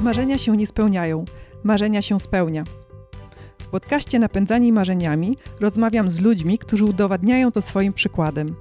Marzenia 0.00 0.38
się 0.38 0.56
nie 0.56 0.66
spełniają, 0.66 1.24
marzenia 1.64 2.02
się 2.02 2.20
spełnia. 2.20 2.64
W 3.58 3.68
podcaście 3.68 4.18
Napędzani 4.18 4.72
Marzeniami 4.72 5.36
rozmawiam 5.60 6.10
z 6.10 6.20
ludźmi, 6.20 6.58
którzy 6.58 6.84
udowadniają 6.84 7.52
to 7.52 7.62
swoim 7.62 7.92
przykładem. 7.92 8.54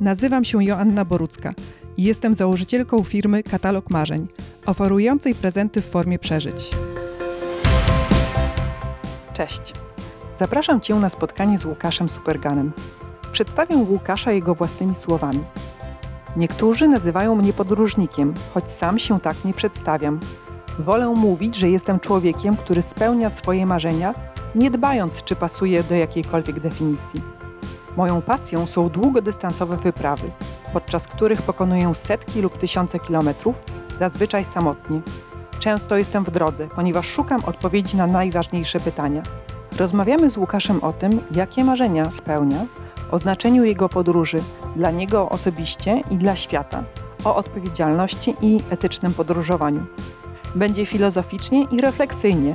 Nazywam 0.00 0.44
się 0.44 0.64
Joanna 0.64 1.04
Borucka 1.04 1.54
i 1.96 2.02
jestem 2.02 2.34
założycielką 2.34 3.04
firmy 3.04 3.42
Katalog 3.42 3.90
Marzeń, 3.90 4.26
oferującej 4.66 5.34
prezenty 5.34 5.82
w 5.82 5.86
formie 5.86 6.18
przeżyć. 6.18 6.70
Cześć. 9.34 9.74
Zapraszam 10.38 10.80
Cię 10.80 10.94
na 10.94 11.10
spotkanie 11.10 11.58
z 11.58 11.64
Łukaszem 11.64 12.08
Superganem. 12.08 12.72
Przedstawię 13.32 13.76
Łukasza 13.76 14.32
jego 14.32 14.54
własnymi 14.54 14.94
słowami. 14.94 15.40
Niektórzy 16.36 16.88
nazywają 16.88 17.34
mnie 17.34 17.52
podróżnikiem, 17.52 18.34
choć 18.54 18.70
sam 18.70 18.98
się 18.98 19.20
tak 19.20 19.44
nie 19.44 19.54
przedstawiam. 19.54 20.20
Wolę 20.78 21.08
mówić, 21.08 21.56
że 21.56 21.70
jestem 21.70 22.00
człowiekiem, 22.00 22.56
który 22.56 22.82
spełnia 22.82 23.30
swoje 23.30 23.66
marzenia, 23.66 24.14
nie 24.54 24.70
dbając, 24.70 25.22
czy 25.22 25.36
pasuje 25.36 25.82
do 25.82 25.94
jakiejkolwiek 25.94 26.60
definicji. 26.60 27.22
Moją 27.96 28.22
pasją 28.22 28.66
są 28.66 28.88
długodystansowe 28.88 29.76
wyprawy, 29.76 30.30
podczas 30.72 31.06
których 31.06 31.42
pokonuję 31.42 31.94
setki 31.94 32.42
lub 32.42 32.58
tysiące 32.58 32.98
kilometrów, 32.98 33.56
zazwyczaj 33.98 34.44
samotnie. 34.44 35.00
Często 35.60 35.96
jestem 35.96 36.24
w 36.24 36.30
drodze, 36.30 36.68
ponieważ 36.76 37.08
szukam 37.08 37.44
odpowiedzi 37.44 37.96
na 37.96 38.06
najważniejsze 38.06 38.80
pytania. 38.80 39.22
Rozmawiamy 39.78 40.30
z 40.30 40.36
Łukaszem 40.36 40.84
o 40.84 40.92
tym, 40.92 41.20
jakie 41.30 41.64
marzenia 41.64 42.10
spełnia, 42.10 42.66
o 43.10 43.18
znaczeniu 43.18 43.64
jego 43.64 43.88
podróży 43.88 44.42
dla 44.76 44.90
niego 44.90 45.28
osobiście 45.28 46.00
i 46.10 46.16
dla 46.16 46.36
świata, 46.36 46.84
o 47.24 47.36
odpowiedzialności 47.36 48.34
i 48.42 48.62
etycznym 48.70 49.14
podróżowaniu. 49.14 49.86
Będzie 50.54 50.86
filozoficznie 50.86 51.66
i 51.70 51.80
refleksyjnie. 51.80 52.54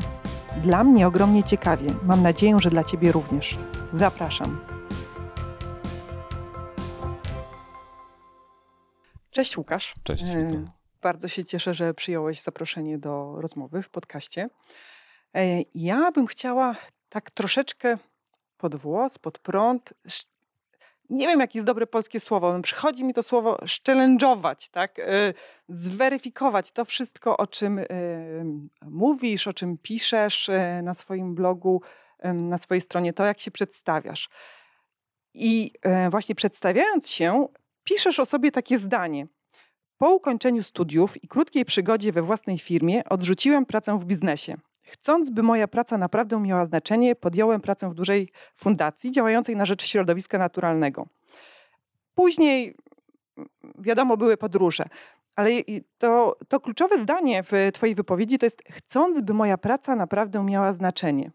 Dla 0.64 0.84
mnie 0.84 1.08
ogromnie 1.08 1.44
ciekawie. 1.44 1.94
Mam 2.04 2.22
nadzieję, 2.22 2.60
że 2.60 2.70
dla 2.70 2.84
Ciebie 2.84 3.12
również. 3.12 3.58
Zapraszam. 3.94 4.60
Cześć 9.32 9.58
Łukasz. 9.58 9.94
Cześć. 10.04 10.24
E, 10.24 10.46
witam. 10.46 10.72
Bardzo 11.02 11.28
się 11.28 11.46
cieszę, 11.46 11.74
że 11.74 11.94
przyjąłeś 11.94 12.42
zaproszenie 12.42 12.98
do 12.98 13.36
rozmowy 13.42 13.82
w 13.82 13.90
podcaście. 13.90 14.50
E, 15.36 15.62
Ja 15.76 16.12
bym 16.12 16.28
chciała 16.28 16.76
tak 17.10 17.32
troszeczkę 17.32 17.98
pod 18.58 18.76
włos, 18.76 19.18
pod 19.18 19.40
prąd. 19.40 19.94
Nie 21.10 21.28
wiem, 21.28 21.40
jakie 21.40 21.60
jest 21.60 21.68
dobre 21.68 21.88
polskie 21.88 22.20
słowo. 22.20 22.54
no, 22.54 22.62
Przychodzi 22.62 23.04
mi 23.04 23.14
to 23.14 23.24
słowo 23.24 23.58
szczelędżować, 23.66 24.70
tak? 24.70 25.00
E, 25.00 25.34
Zweryfikować 25.70 26.72
to 26.72 26.86
wszystko, 26.86 27.38
o 27.38 27.48
czym 27.48 27.80
e, 27.80 27.86
mówisz, 28.82 29.48
o 29.48 29.54
czym 29.54 29.78
piszesz 29.78 30.50
e, 30.50 30.82
na 30.84 30.94
swoim 30.94 31.36
blogu, 31.36 31.82
na 32.34 32.58
swojej 32.58 32.82
stronie, 32.82 33.14
to 33.14 33.26
jak 33.26 33.40
się 33.40 33.52
przedstawiasz. 33.52 34.30
I 35.34 35.72
właśnie 36.12 36.36
przedstawiając 36.36 37.10
się, 37.10 37.48
piszesz 37.84 38.20
o 38.20 38.26
sobie 38.26 38.52
takie 38.52 38.78
zdanie. 38.78 39.28
Po 39.98 40.16
ukończeniu 40.16 40.64
studiów 40.64 41.24
i 41.24 41.28
krótkiej 41.28 41.66
przygodzie 41.66 42.12
we 42.12 42.22
własnej 42.22 42.60
firmie 42.60 43.04
odrzuciłem 43.10 43.66
pracę 43.66 44.00
w 44.00 44.06
biznesie. 44.06 44.58
Chcąc, 44.86 45.30
by 45.30 45.44
moja 45.44 45.68
praca 45.68 45.98
naprawdę 45.98 46.40
miała 46.40 46.66
znaczenie, 46.66 47.16
podjąłem 47.16 47.62
pracę 47.62 47.90
w 47.90 47.94
dużej 47.94 48.32
fundacji 48.56 49.12
działającej 49.12 49.56
na 49.56 49.66
rzecz 49.66 49.86
środowiska 49.86 50.38
naturalnego. 50.38 51.08
Później, 52.16 52.76
wiadomo, 53.80 54.18
były 54.18 54.38
podróże, 54.38 54.86
ale 55.36 55.52
to, 55.98 56.38
to 56.48 56.60
kluczowe 56.60 57.00
zdanie 57.00 57.44
w 57.44 57.52
Twojej 57.74 57.96
wypowiedzi 57.96 58.40
to 58.40 58.46
jest: 58.46 58.64
chcąc, 58.72 59.22
by 59.22 59.34
moja 59.34 59.58
praca 59.58 59.96
naprawdę 59.96 60.44
miała 60.44 60.74
znaczenie. 60.74 61.32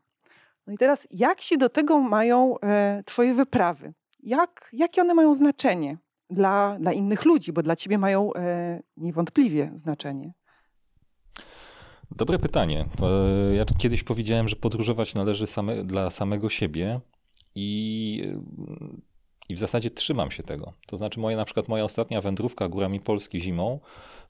No 0.66 0.72
i 0.72 0.78
teraz, 0.78 1.08
jak 1.10 1.40
się 1.40 1.56
do 1.56 1.68
tego 1.68 2.00
mają 2.00 2.60
e, 2.60 3.02
Twoje 3.06 3.34
wyprawy? 3.34 3.92
Jak, 4.22 4.68
jakie 4.72 5.00
one 5.00 5.14
mają 5.14 5.34
znaczenie? 5.34 5.98
dla, 6.30 6.76
dla 6.80 6.92
innych 6.92 7.24
ludzi, 7.24 7.52
bo 7.52 7.62
dla 7.62 7.76
ciebie 7.76 7.98
mają 7.98 8.34
e, 8.34 8.82
niewątpliwie 8.96 9.70
znaczenie. 9.74 10.32
Dobre 12.16 12.38
pytanie. 12.38 12.88
E, 13.02 13.54
Ja 13.54 13.64
kiedyś 13.78 14.02
powiedziałem, 14.02 14.48
że 14.48 14.56
podróżować 14.56 15.14
należy 15.14 15.46
same, 15.46 15.84
dla 15.84 16.10
samego 16.10 16.48
siebie 16.50 17.00
i, 17.54 18.22
i 19.48 19.54
w 19.54 19.58
zasadzie 19.58 19.90
trzymam 19.90 20.30
się 20.30 20.42
tego. 20.42 20.72
To 20.86 20.96
znaczy 20.96 21.20
moja, 21.20 21.36
na 21.36 21.44
przykład 21.44 21.68
moja 21.68 21.84
ostatnia 21.84 22.20
wędrówka 22.20 22.68
górami 22.68 23.00
Polski 23.00 23.40
zimą 23.40 23.80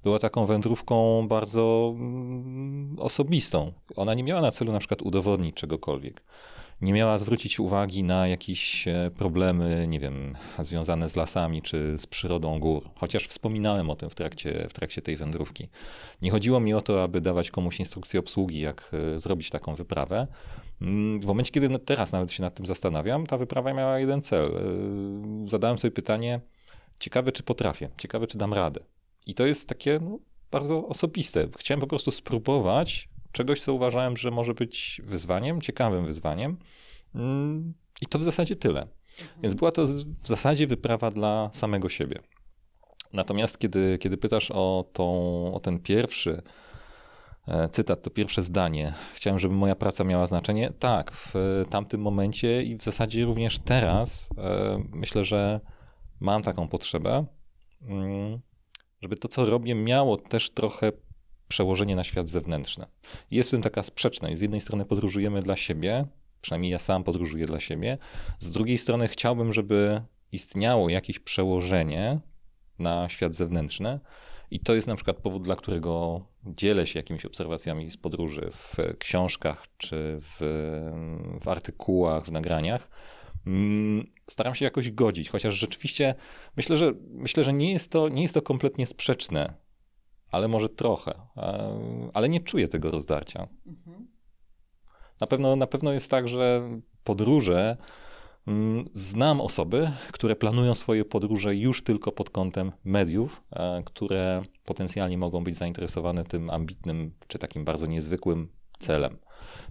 była 0.03 0.19
taką 0.19 0.47
wędrówką 0.47 1.29
bardzo 1.29 1.95
mm, 1.97 2.97
osobistą. 2.99 3.73
Ona 3.97 4.15
nie 4.15 4.23
miała 4.25 4.41
na 4.41 4.51
celu 4.51 4.73
na 4.73 4.79
przykład 4.79 5.03
udowodnić 5.03 5.57
czegokolwiek. 5.57 6.23
Nie 6.83 6.93
miała 6.93 7.19
zwrócić 7.19 7.61
uwagi 7.61 8.03
na 8.03 8.29
jakieś 8.29 8.89
e, 8.89 9.11
problemy, 9.17 9.87
nie 9.89 10.01
wiem, 10.01 10.37
związane 10.59 11.09
z 11.09 11.17
lasami 11.17 11.63
czy 11.63 11.99
z 11.99 12.07
przyrodą 12.07 12.59
gór. 12.59 12.91
Chociaż 12.95 13.27
wspominałem 13.27 13.91
o 13.91 13.97
tym 13.97 14.11
w 14.11 14.15
trakcie, 14.15 14.67
w 14.69 14.73
trakcie 14.73 15.03
tej 15.03 15.17
wędrówki. 15.17 15.69
Nie 16.23 16.31
chodziło 16.31 16.61
mi 16.61 16.75
o 16.75 16.81
to, 16.81 17.03
aby 17.03 17.21
dawać 17.21 17.51
komuś 17.51 17.81
instrukcję 17.81 18.21
obsługi, 18.21 18.61
jak 18.61 18.91
e, 19.15 19.21
zrobić 19.21 19.51
taką 19.51 19.75
wyprawę. 19.75 20.27
Mm, 20.81 21.21
W 21.21 21.25
momencie, 21.25 21.53
kiedy 21.53 21.79
teraz 21.79 22.13
nawet 22.13 22.33
się 22.33 22.43
nad 22.43 22.55
tym 22.55 22.67
zastanawiam, 22.67 23.27
ta 23.27 23.39
wyprawa 23.39 23.75
miała 23.75 23.99
jeden 23.99 24.23
cel. 24.23 24.47
E, 24.47 25.51
Zadałem 25.51 25.79
sobie 25.79 25.93
pytanie, 25.93 26.41
ciekawe 26.99 27.33
czy 27.33 27.43
potrafię, 27.43 27.89
ciekawe 27.99 28.27
czy 28.27 28.39
dam 28.39 28.55
radę. 28.55 28.81
I 29.27 29.35
to 29.35 29.47
jest 29.47 29.69
takie 29.69 29.99
no, 30.03 30.19
bardzo 30.51 30.89
osobiste. 30.89 31.49
Chciałem 31.59 31.81
po 31.81 31.87
prostu 31.87 32.11
spróbować 32.11 33.10
czegoś, 33.33 33.61
co 33.61 33.75
uważałem, 33.75 34.17
że 34.17 34.31
może 34.31 34.55
być 34.55 35.01
wyzwaniem, 35.05 35.61
ciekawym 35.61 36.07
wyzwaniem. 36.07 36.57
Mm, 37.15 37.75
I 38.01 38.07
to 38.07 38.19
w 38.19 38.23
zasadzie 38.23 38.57
tyle. 38.57 38.87
Więc 39.43 39.55
była 39.55 39.73
to 39.73 39.87
w 40.23 40.29
zasadzie 40.29 40.67
wyprawa 40.67 41.11
dla 41.11 41.51
samego 41.53 41.89
siebie. 41.89 42.21
Natomiast 43.13 43.59
kiedy, 43.59 43.99
kiedy 43.99 44.17
pytasz 44.17 44.51
o, 44.51 44.85
tą, 44.93 45.05
o 45.55 45.61
ten 45.61 45.79
pierwszy 45.79 46.43
e, 47.49 47.69
cytat, 47.69 48.03
to 48.03 48.11
pierwsze 48.11 48.43
zdanie, 48.43 48.95
chciałem, 49.15 49.39
żeby 49.39 49.55
moja 49.55 49.75
praca 49.75 50.05
miała 50.05 50.27
znaczenie. 50.27 50.73
Tak, 50.79 51.13
w 51.13 51.35
tamtym 51.71 52.01
momencie 52.01 52.63
i 52.63 52.77
w 52.77 52.85
zasadzie 52.85 53.25
również 53.25 53.59
teraz 53.59 54.29
e, 54.39 54.83
myślę, 54.93 55.25
że 55.25 55.61
mam 56.21 56.43
taką 56.43 56.69
potrzebę, 56.69 57.27
mm, 57.83 58.41
żeby 59.03 59.17
to, 59.17 59.29
co 59.29 59.45
robię, 59.45 59.75
miało 59.75 60.17
też 60.17 60.51
trochę 60.51 60.93
przełożenie 61.51 61.97
na 61.97 62.05
świat 62.05 62.29
zewnętrzny. 62.29 62.87
Jest 63.31 63.49
w 63.49 63.53
tym 63.53 63.63
taka 63.63 63.83
sprzeczność. 63.83 64.39
Z 64.39 64.41
jednej 64.41 64.61
strony 64.61 64.85
podróżujemy 64.85 65.43
dla 65.43 65.57
siebie, 65.57 66.07
przynajmniej 66.41 66.73
ja 66.73 66.79
sam 66.79 67.05
podróżuję 67.05 67.47
dla 67.47 67.61
siebie, 67.61 67.99
z 68.39 68.53
drugiej 68.53 68.79
strony 68.79 69.09
chciałbym, 69.09 69.53
żeby 69.53 70.03
istniało 70.33 70.89
jakieś 70.89 71.19
przełożenie 71.19 72.21
na 72.79 73.09
świat 73.09 73.35
zewnętrzny. 73.35 74.01
I 74.51 74.61
to 74.61 74.75
jest 74.75 74.89
na 74.89 74.95
przykład 74.95 75.17
powód, 75.17 75.43
dla 75.43 75.57
którego 75.57 76.21
dzielę 76.47 76.87
się 76.87 76.99
jakimiś 76.99 77.25
obserwacjami 77.25 77.91
z 77.91 77.97
podróży 77.97 78.49
w 78.53 78.77
książkach 78.99 79.67
czy 79.77 80.19
w, 80.21 80.39
w 81.41 81.49
artykułach, 81.49 82.25
w 82.25 82.33
nagraniach. 82.33 82.91
Mm, 83.47 84.07
Staram 84.31 84.55
się 84.55 84.65
jakoś 84.65 84.91
godzić, 84.91 85.31
chociaż 85.31 85.55
rzeczywiście 85.55 86.15
myślę, 86.57 86.77
że, 86.77 86.93
myślę, 87.09 87.45
że 87.45 87.53
nie, 87.53 87.73
jest 87.73 87.93
to, 87.93 88.09
nie 88.09 88.23
jest 88.23 88.35
to 88.35 88.43
kompletnie 88.43 88.87
sprzeczne, 88.87 89.55
ale 90.31 90.49
może 90.49 90.69
trochę. 90.69 91.13
E, 91.37 91.79
Ale 92.15 92.29
nie 92.29 92.41
czuję 92.41 92.69
tego 92.69 92.91
rozdarcia. 92.91 93.49
Na 95.21 95.27
pewno, 95.27 95.57
na 95.57 95.67
pewno 95.67 95.93
jest 95.93 96.11
tak, 96.11 96.29
że 96.29 96.71
podróże. 97.05 97.77
mm, 98.47 98.85
Znam 98.93 99.41
osoby, 99.41 99.91
które 100.13 100.37
planują 100.37 100.75
swoje 100.75 101.05
podróże 101.05 101.57
już 101.57 101.85
tylko 101.85 102.13
pod 102.13 102.31
kątem 102.31 102.73
mediów, 102.85 103.43
e, 103.53 103.83
które 103.85 104.43
potencjalnie 104.65 105.19
mogą 105.19 105.45
być 105.45 105.57
zainteresowane 105.57 106.25
tym 106.25 106.51
ambitnym 106.51 107.15
czy 107.29 107.39
takim 107.39 107.65
bardzo 107.65 107.87
niezwykłym 107.87 108.49
celem. 108.79 109.19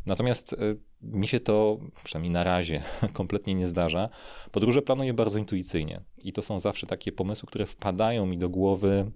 Natomiast 0.05 0.53
e, 0.53 0.57
mi 1.01 1.27
się 1.27 1.39
to, 1.39 1.79
przynajmniej 2.03 2.33
na 2.33 2.43
razie, 2.43 2.83
kompletnie 3.13 3.53
nie 3.53 3.67
zdarza. 3.67 4.09
Podróże 4.51 4.81
planuję 4.81 5.13
bardzo 5.13 5.39
intuicyjnie 5.39 6.01
i 6.17 6.33
to 6.33 6.41
są 6.41 6.59
zawsze 6.59 6.87
takie 6.87 7.11
pomysły, 7.11 7.47
które 7.47 7.65
wpadają 7.65 8.25
mi 8.25 8.37
do 8.37 8.49
głowy 8.49 9.11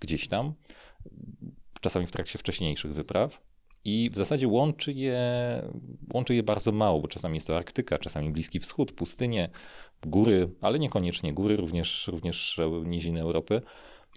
gdzieś 0.00 0.28
tam, 0.28 0.54
czasami 1.80 2.06
w 2.06 2.10
trakcie 2.10 2.38
wcześniejszych 2.38 2.94
wypraw. 2.94 3.40
I 3.84 4.10
w 4.10 4.16
zasadzie 4.16 4.48
łączy 4.48 4.92
je, 4.92 5.18
łączy 6.14 6.34
je 6.34 6.42
bardzo 6.42 6.72
mało, 6.72 7.00
bo 7.00 7.08
czasami 7.08 7.34
jest 7.34 7.46
to 7.46 7.56
Arktyka, 7.56 7.98
czasami 7.98 8.30
Bliski 8.30 8.60
Wschód, 8.60 8.92
pustynie, 8.92 9.50
góry, 10.06 10.50
ale 10.60 10.78
niekoniecznie 10.78 11.32
góry, 11.32 11.56
również, 11.56 12.08
również 12.08 12.60
niziny 12.84 13.20
Europy. 13.20 13.62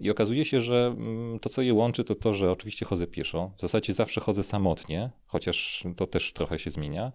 I 0.01 0.09
okazuje 0.09 0.45
się, 0.45 0.62
że 0.62 0.94
mm, 0.97 1.39
to, 1.39 1.50
co 1.50 1.62
je 1.62 1.74
łączy, 1.74 2.03
to 2.03 2.15
to, 2.15 2.33
że 2.33 2.51
oczywiście 2.51 2.85
chodzę 2.85 3.07
pieszo. 3.07 3.51
W 3.57 3.62
zasadzie 3.62 3.94
zawsze 3.94 4.21
chodzę 4.21 4.44
samotnie, 4.44 5.09
chociaż 5.25 5.83
to 5.95 6.07
też 6.07 6.33
trochę 6.33 6.59
się 6.59 6.69
zmienia. 6.69 7.12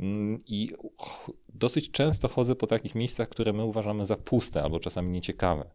Mm, 0.00 0.38
I 0.46 0.72
dosyć 1.48 1.90
często 1.90 2.28
chodzę 2.28 2.54
po 2.54 2.66
takich 2.66 2.94
miejscach, 2.94 3.28
które 3.28 3.52
my 3.52 3.64
uważamy 3.64 4.06
za 4.06 4.16
puste 4.16 4.62
albo 4.62 4.80
czasami 4.80 5.10
nieciekawe. 5.10 5.70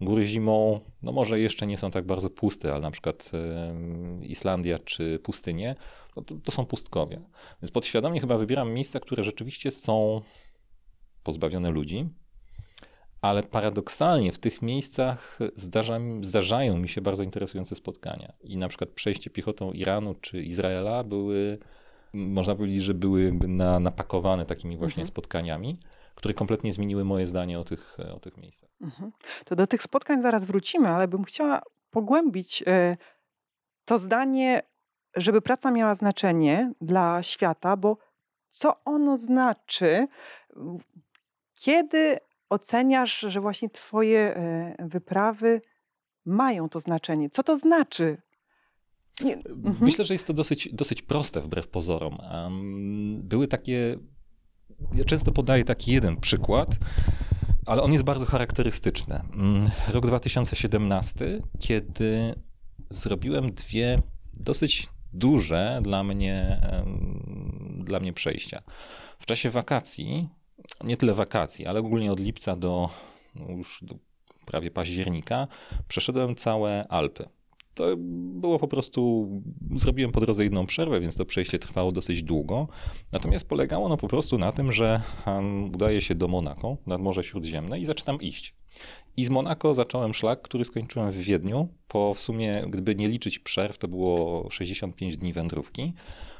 Góry 0.00 0.24
zimą, 0.24 0.80
no 1.02 1.12
może 1.12 1.40
jeszcze 1.40 1.66
nie 1.66 1.78
są 1.78 1.90
tak 1.90 2.06
bardzo 2.06 2.30
puste, 2.30 2.72
ale 2.72 2.80
na 2.80 2.90
przykład 2.90 3.30
Islandia 4.22 4.78
czy 4.78 5.18
pustynie, 5.18 5.76
no 6.16 6.22
to, 6.22 6.34
to 6.44 6.52
są 6.52 6.66
pustkowie. 6.66 7.20
Więc 7.62 7.70
podświadomie 7.70 8.20
chyba 8.20 8.38
wybieram 8.38 8.72
miejsca, 8.72 9.00
które 9.00 9.24
rzeczywiście 9.24 9.70
są 9.70 10.20
pozbawione 11.22 11.70
ludzi, 11.70 12.08
ale 13.20 13.42
paradoksalnie 13.42 14.32
w 14.32 14.38
tych 14.38 14.62
miejscach 14.62 15.38
zdarza, 15.56 16.00
zdarzają 16.22 16.76
mi 16.78 16.88
się 16.88 17.00
bardzo 17.00 17.22
interesujące 17.22 17.74
spotkania. 17.74 18.32
I 18.40 18.56
na 18.56 18.68
przykład 18.68 18.90
przejście 18.90 19.30
piechotą 19.30 19.72
Iranu 19.72 20.14
czy 20.14 20.42
Izraela 20.42 21.04
były, 21.04 21.58
można 22.12 22.54
powiedzieć, 22.54 22.82
że 22.82 22.94
były 22.94 23.22
jakby 23.22 23.48
na, 23.48 23.80
napakowane 23.80 24.46
takimi 24.46 24.76
właśnie 24.76 25.00
mhm. 25.00 25.06
spotkaniami, 25.06 25.80
które 26.14 26.34
kompletnie 26.34 26.72
zmieniły 26.72 27.04
moje 27.04 27.26
zdanie 27.26 27.60
o 27.60 27.64
tych, 27.64 27.96
o 28.14 28.20
tych 28.20 28.36
miejscach. 28.36 28.70
Mhm. 28.80 29.12
To 29.44 29.56
do 29.56 29.66
tych 29.66 29.82
spotkań 29.82 30.22
zaraz 30.22 30.46
wrócimy, 30.46 30.88
ale 30.88 31.08
bym 31.08 31.24
chciała 31.24 31.62
pogłębić 31.90 32.64
e, 32.66 32.96
to 33.84 33.98
zdanie, 33.98 34.62
żeby 35.16 35.42
praca 35.42 35.70
miała 35.70 35.94
znaczenie 35.94 36.72
dla 36.80 37.22
świata, 37.22 37.76
bo 37.76 37.96
co 38.48 38.84
ono 38.84 39.16
znaczy, 39.16 40.08
kiedy 41.54 42.18
oceniasz, 42.48 43.20
że 43.20 43.40
właśnie 43.40 43.70
Twoje 43.70 44.36
e, 44.36 44.74
wyprawy 44.78 45.60
mają 46.24 46.68
to 46.68 46.80
znaczenie? 46.80 47.30
Co 47.30 47.42
to 47.42 47.56
znaczy? 47.56 48.22
Nie. 49.24 49.34
Mhm. 49.34 49.76
Myślę, 49.80 50.04
że 50.04 50.14
jest 50.14 50.26
to 50.26 50.32
dosyć, 50.32 50.68
dosyć 50.72 51.02
proste 51.02 51.40
wbrew 51.40 51.68
pozorom. 51.68 52.18
Były 53.14 53.48
takie. 53.48 53.96
Ja 54.94 55.04
często 55.04 55.32
podaję 55.32 55.64
taki 55.64 55.92
jeden 55.92 56.16
przykład, 56.16 56.78
ale 57.66 57.82
on 57.82 57.92
jest 57.92 58.04
bardzo 58.04 58.26
charakterystyczny. 58.26 59.22
Mm, 59.34 59.70
rok 59.88 60.06
2017, 60.06 61.42
kiedy 61.58 62.34
zrobiłem 62.90 63.52
dwie 63.52 64.02
dosyć 64.34 64.88
duże 65.12 65.80
dla 65.82 66.04
mnie, 66.04 66.60
dla 67.78 68.00
mnie 68.00 68.12
przejścia. 68.12 68.62
W 69.18 69.26
czasie 69.26 69.50
wakacji 69.50 70.28
nie 70.84 70.96
tyle 70.96 71.14
wakacji, 71.14 71.66
ale 71.66 71.80
ogólnie 71.80 72.12
od 72.12 72.20
lipca 72.20 72.56
do 72.56 72.90
no 73.34 73.50
już 73.50 73.80
do 73.82 73.94
prawie 74.46 74.70
października 74.70 75.46
przeszedłem 75.88 76.34
całe 76.34 76.88
Alpy. 76.88 77.28
To 77.74 77.96
było 77.96 78.58
po 78.58 78.68
prostu, 78.68 79.28
zrobiłem 79.76 80.12
po 80.12 80.20
drodze 80.20 80.44
jedną 80.44 80.66
przerwę, 80.66 81.00
więc 81.00 81.16
to 81.16 81.24
przejście 81.24 81.58
trwało 81.58 81.92
dosyć 81.92 82.22
długo. 82.22 82.68
Natomiast 83.12 83.48
polegało 83.48 83.86
ono 83.86 83.96
po 83.96 84.08
prostu 84.08 84.38
na 84.38 84.52
tym, 84.52 84.72
że 84.72 85.00
udaję 85.74 86.00
się 86.00 86.14
do 86.14 86.28
Monako, 86.28 86.76
nad 86.86 87.00
Morze 87.00 87.24
Śródziemne 87.24 87.80
i 87.80 87.84
zaczynam 87.84 88.20
iść. 88.20 88.54
I 89.16 89.24
z 89.24 89.30
Monako 89.30 89.74
zacząłem 89.74 90.14
szlak, 90.14 90.42
który 90.42 90.64
skończyłem 90.64 91.12
w 91.12 91.16
Wiedniu. 91.16 91.68
Po 91.88 92.14
w 92.14 92.18
sumie, 92.18 92.64
gdyby 92.68 92.94
nie 92.94 93.08
liczyć 93.08 93.38
przerw, 93.38 93.78
to 93.78 93.88
było 93.88 94.46
65 94.50 95.16
dni 95.16 95.32
wędrówki. 95.32 95.92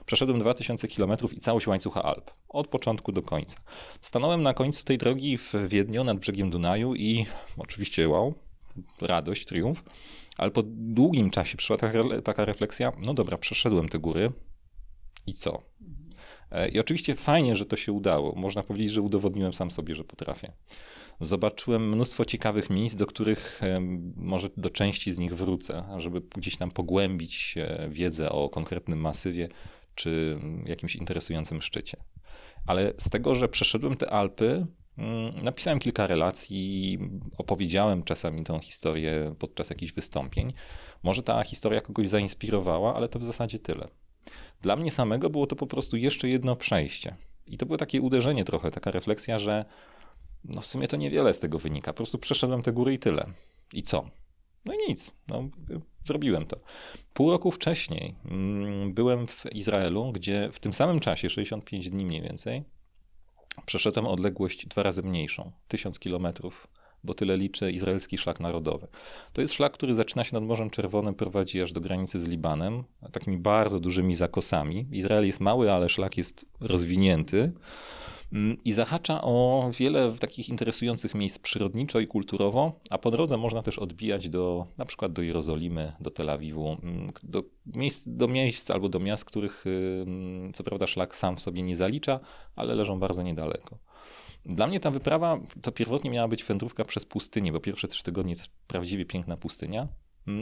Przeszedłem 0.06 0.38
2000 0.38 0.88
km 0.88 1.12
i 1.36 1.40
całość 1.40 1.66
łańcucha 1.66 2.02
Alp, 2.02 2.30
od 2.48 2.68
początku 2.68 3.12
do 3.12 3.22
końca. 3.22 3.56
Stanąłem 4.00 4.42
na 4.42 4.54
końcu 4.54 4.84
tej 4.84 4.98
drogi 4.98 5.38
w 5.38 5.54
Wiedniu, 5.68 6.04
nad 6.04 6.18
brzegiem 6.18 6.50
Dunaju 6.50 6.94
i 6.94 7.26
oczywiście 7.58 8.08
wow, 8.08 8.34
radość, 9.00 9.44
triumf, 9.44 9.82
ale 10.40 10.50
po 10.50 10.62
długim 10.66 11.30
czasie 11.30 11.56
przyszła 11.56 11.76
taka, 11.76 11.98
taka 12.24 12.44
refleksja, 12.44 12.92
no 12.98 13.14
dobra, 13.14 13.38
przeszedłem 13.38 13.88
te 13.88 13.98
góry 13.98 14.32
i 15.26 15.34
co? 15.34 15.62
E, 16.50 16.68
I 16.68 16.80
oczywiście 16.80 17.14
fajnie, 17.14 17.56
że 17.56 17.66
to 17.66 17.76
się 17.76 17.92
udało. 17.92 18.34
Można 18.34 18.62
powiedzieć, 18.62 18.90
że 18.90 19.02
udowodniłem 19.02 19.54
sam 19.54 19.70
sobie, 19.70 19.94
że 19.94 20.04
potrafię. 20.04 20.52
Zobaczyłem 21.20 21.88
mnóstwo 21.88 22.24
ciekawych 22.24 22.70
miejsc, 22.70 22.96
do 22.96 23.06
których 23.06 23.60
może 24.16 24.48
do 24.56 24.70
części 24.70 25.12
z 25.12 25.18
nich 25.18 25.34
wrócę, 25.34 25.84
żeby 25.96 26.20
gdzieś 26.20 26.56
tam 26.56 26.70
pogłębić 26.70 27.54
wiedzę 27.88 28.30
o 28.30 28.48
konkretnym 28.48 29.00
masywie 29.00 29.48
czy 29.94 30.38
jakimś 30.66 30.96
interesującym 30.96 31.62
szczycie. 31.62 31.96
Ale 32.66 32.92
z 32.96 33.10
tego, 33.10 33.34
że 33.34 33.48
przeszedłem 33.48 33.96
te 33.96 34.10
Alpy, 34.10 34.46
mm, 34.46 34.66
napisałem 35.42 35.78
kilka 35.78 36.06
relacji, 36.06 36.98
opowiedziałem 37.38 38.02
czasami 38.02 38.44
tą 38.44 38.58
historię 38.58 39.34
podczas 39.38 39.70
jakichś 39.70 39.92
wystąpień. 39.92 40.52
Może 41.02 41.22
ta 41.22 41.44
historia 41.44 41.80
kogoś 41.80 42.08
zainspirowała, 42.08 42.94
ale 42.94 43.08
to 43.08 43.18
w 43.18 43.24
zasadzie 43.24 43.58
tyle. 43.58 43.88
Dla 44.62 44.76
mnie 44.76 44.90
samego 44.90 45.30
było 45.30 45.46
to 45.46 45.56
po 45.56 45.66
prostu 45.66 45.96
jeszcze 45.96 46.28
jedno 46.28 46.56
przejście. 46.56 47.16
I 47.46 47.58
to 47.58 47.66
było 47.66 47.78
takie 47.78 48.00
uderzenie 48.00 48.44
trochę, 48.44 48.70
taka 48.70 48.90
refleksja, 48.90 49.38
że 49.38 49.64
no 50.44 50.60
w 50.60 50.66
sumie 50.66 50.88
to 50.88 50.96
niewiele 50.96 51.34
z 51.34 51.40
tego 51.40 51.58
wynika. 51.58 51.92
Po 51.92 51.96
prostu 51.96 52.18
przeszedłem 52.18 52.62
te 52.62 52.72
góry 52.72 52.94
i 52.94 52.98
tyle. 52.98 53.26
I 53.72 53.82
co? 53.82 54.10
No 54.64 54.74
i 54.74 54.76
nic. 54.88 55.14
No, 55.28 55.48
zrobiłem 56.04 56.46
to. 56.46 56.60
Pół 57.14 57.30
roku 57.30 57.50
wcześniej 57.50 58.14
mm, 58.24 58.94
byłem 58.94 59.26
w 59.26 59.46
Izraelu, 59.52 60.12
gdzie 60.12 60.48
w 60.52 60.58
tym 60.58 60.72
samym 60.72 61.00
czasie, 61.00 61.30
65 61.30 61.90
dni 61.90 62.06
mniej 62.06 62.22
więcej, 62.22 62.64
przeszedłem 63.66 64.06
odległość 64.06 64.66
dwa 64.66 64.82
razy 64.82 65.02
mniejszą, 65.02 65.52
1000 65.68 65.98
kilometrów, 65.98 66.66
bo 67.04 67.14
tyle 67.14 67.36
liczy 67.36 67.72
izraelski 67.72 68.18
szlak 68.18 68.40
narodowy. 68.40 68.86
To 69.32 69.40
jest 69.40 69.54
szlak, 69.54 69.72
który 69.72 69.94
zaczyna 69.94 70.24
się 70.24 70.34
nad 70.34 70.44
Morzem 70.44 70.70
Czerwonym, 70.70 71.14
prowadzi 71.14 71.62
aż 71.62 71.72
do 71.72 71.80
granicy 71.80 72.18
z 72.18 72.28
Libanem, 72.28 72.84
takimi 73.12 73.38
bardzo 73.38 73.80
dużymi 73.80 74.14
zakosami. 74.14 74.86
Izrael 74.92 75.26
jest 75.26 75.40
mały, 75.40 75.72
ale 75.72 75.88
szlak 75.88 76.16
jest 76.16 76.46
rozwinięty. 76.60 77.52
Mm, 78.32 78.56
i 78.64 78.72
zahacza 78.72 79.22
o 79.22 79.70
wiele 79.78 80.12
takich 80.12 80.48
interesujących 80.48 81.14
miejsc 81.14 81.38
przyrodniczo 81.38 82.00
i 82.00 82.06
kulturowo, 82.06 82.80
a 82.90 82.98
po 82.98 83.10
drodze 83.10 83.36
można 83.36 83.62
też 83.62 83.78
odbijać 83.78 84.28
do 84.28 84.66
na 84.78 84.84
przykład 84.84 85.12
do 85.12 85.22
Jerozolimy, 85.22 85.92
do 86.00 86.10
Tel 86.10 86.30
Awiwu, 86.30 86.76
mm, 86.82 87.12
do 87.22 87.42
miejsc, 87.66 88.04
do 88.06 88.28
miejsc 88.28 88.70
albo 88.70 88.88
do 88.88 89.00
miast, 89.00 89.24
których 89.24 89.64
mm, 90.06 90.52
co 90.52 90.64
prawda 90.64 90.86
szlak 90.86 91.16
sam 91.16 91.36
w 91.36 91.40
sobie 91.40 91.62
nie 91.62 91.76
zalicza, 91.76 92.20
ale 92.56 92.74
leżą 92.74 93.00
bardzo 93.00 93.22
niedaleko. 93.22 93.78
Dla 94.46 94.66
mnie 94.66 94.80
ta 94.80 94.90
wyprawa 94.90 95.40
to 95.62 95.72
pierwotnie 95.72 96.10
miała 96.10 96.28
być 96.28 96.44
wędrówka 96.44 96.84
przez 96.84 97.04
pustynię, 97.04 97.52
bo 97.52 97.60
pierwsze 97.60 97.88
trzy 97.88 98.02
tygodnie 98.02 98.32
jest 98.32 98.48
prawdziwie 98.66 99.04
piękna 99.04 99.36
pustynia. 99.36 99.88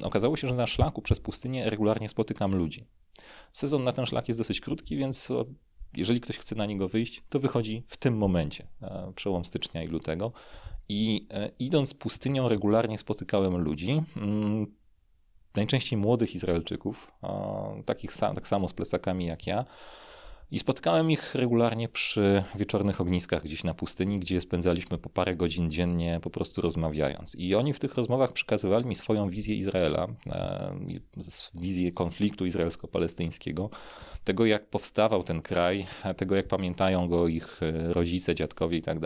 Okazało 0.02 0.37
się, 0.37 0.49
że 0.49 0.55
na 0.55 0.67
szlaku 0.67 1.02
przez 1.02 1.20
pustynię 1.20 1.70
regularnie 1.70 2.08
spotykam 2.08 2.56
ludzi. 2.56 2.84
Sezon 3.52 3.84
na 3.84 3.93
ten 3.93 4.06
szlak 4.06 4.29
jest 4.29 4.41
dosyć 4.41 4.61
krótki, 4.61 4.96
więc 4.96 5.29
jeżeli 5.96 6.20
ktoś 6.20 6.38
chce 6.38 6.55
na 6.55 6.67
niego 6.67 6.88
wyjść, 6.88 7.23
to 7.29 7.40
wychodzi 7.40 7.82
w 7.87 7.96
tym 7.96 8.17
momencie, 8.17 8.67
przełom 9.14 9.44
stycznia 9.44 9.82
i 9.82 9.88
lutego. 9.88 10.32
I 10.88 11.26
e, 11.31 11.50
idąc 11.58 11.94
pustynią, 11.94 12.49
regularnie 12.49 12.99
spotykałem 12.99 13.56
ludzi, 13.56 14.02
mm, 14.17 14.67
najczęściej 15.55 15.99
młodych 15.99 16.34
Izraelczyków, 16.34 17.13
takich 17.86 18.13
tak 18.17 18.48
samo 18.48 18.69
z 18.69 18.72
plecakami 18.72 19.27
jak 19.27 19.46
ja, 19.46 19.65
i 20.50 20.58
spotkałem 20.58 21.10
ich 21.10 21.34
regularnie 21.34 21.88
przy 21.88 22.44
wieczornych 22.55 23.00
ogniskach 23.00 23.43
gdzieś 23.44 23.64
na 23.64 23.74
pustyni, 23.74 24.19
gdzie 24.19 24.40
spędzaliśmy 24.40 24.98
po 24.98 25.10
parę 25.10 25.36
godzin 25.36 25.70
dziennie 25.70 26.20
po 26.22 26.31
prostu 26.31 26.60
rozmawiając. 26.60 27.34
I 27.34 27.55
oni 27.55 27.72
w 27.72 27.78
tych 27.78 27.94
rozmowach 27.94 28.32
przekazywali 28.32 28.86
mi 28.86 28.94
swoją 28.94 29.31
wizję 29.31 29.56
Izraela, 29.56 30.08
e, 30.26 30.78
wizję 31.55 31.93
konfliktu 31.93 32.46
izraelsko-palestyńskiego, 32.46 33.70
tego 34.24 34.46
jak 34.46 34.67
powstawał 34.67 35.22
ten 35.22 35.43
kraj, 35.43 35.86
tego 36.17 36.36
jak 36.36 36.48
pamiętają 36.48 37.08
go 37.08 37.28
ich 37.28 37.60
e, 37.62 37.93
rodzice, 37.93 38.34
dziadkowie 38.34 38.78
i 38.78 38.82
tak. 38.82 38.98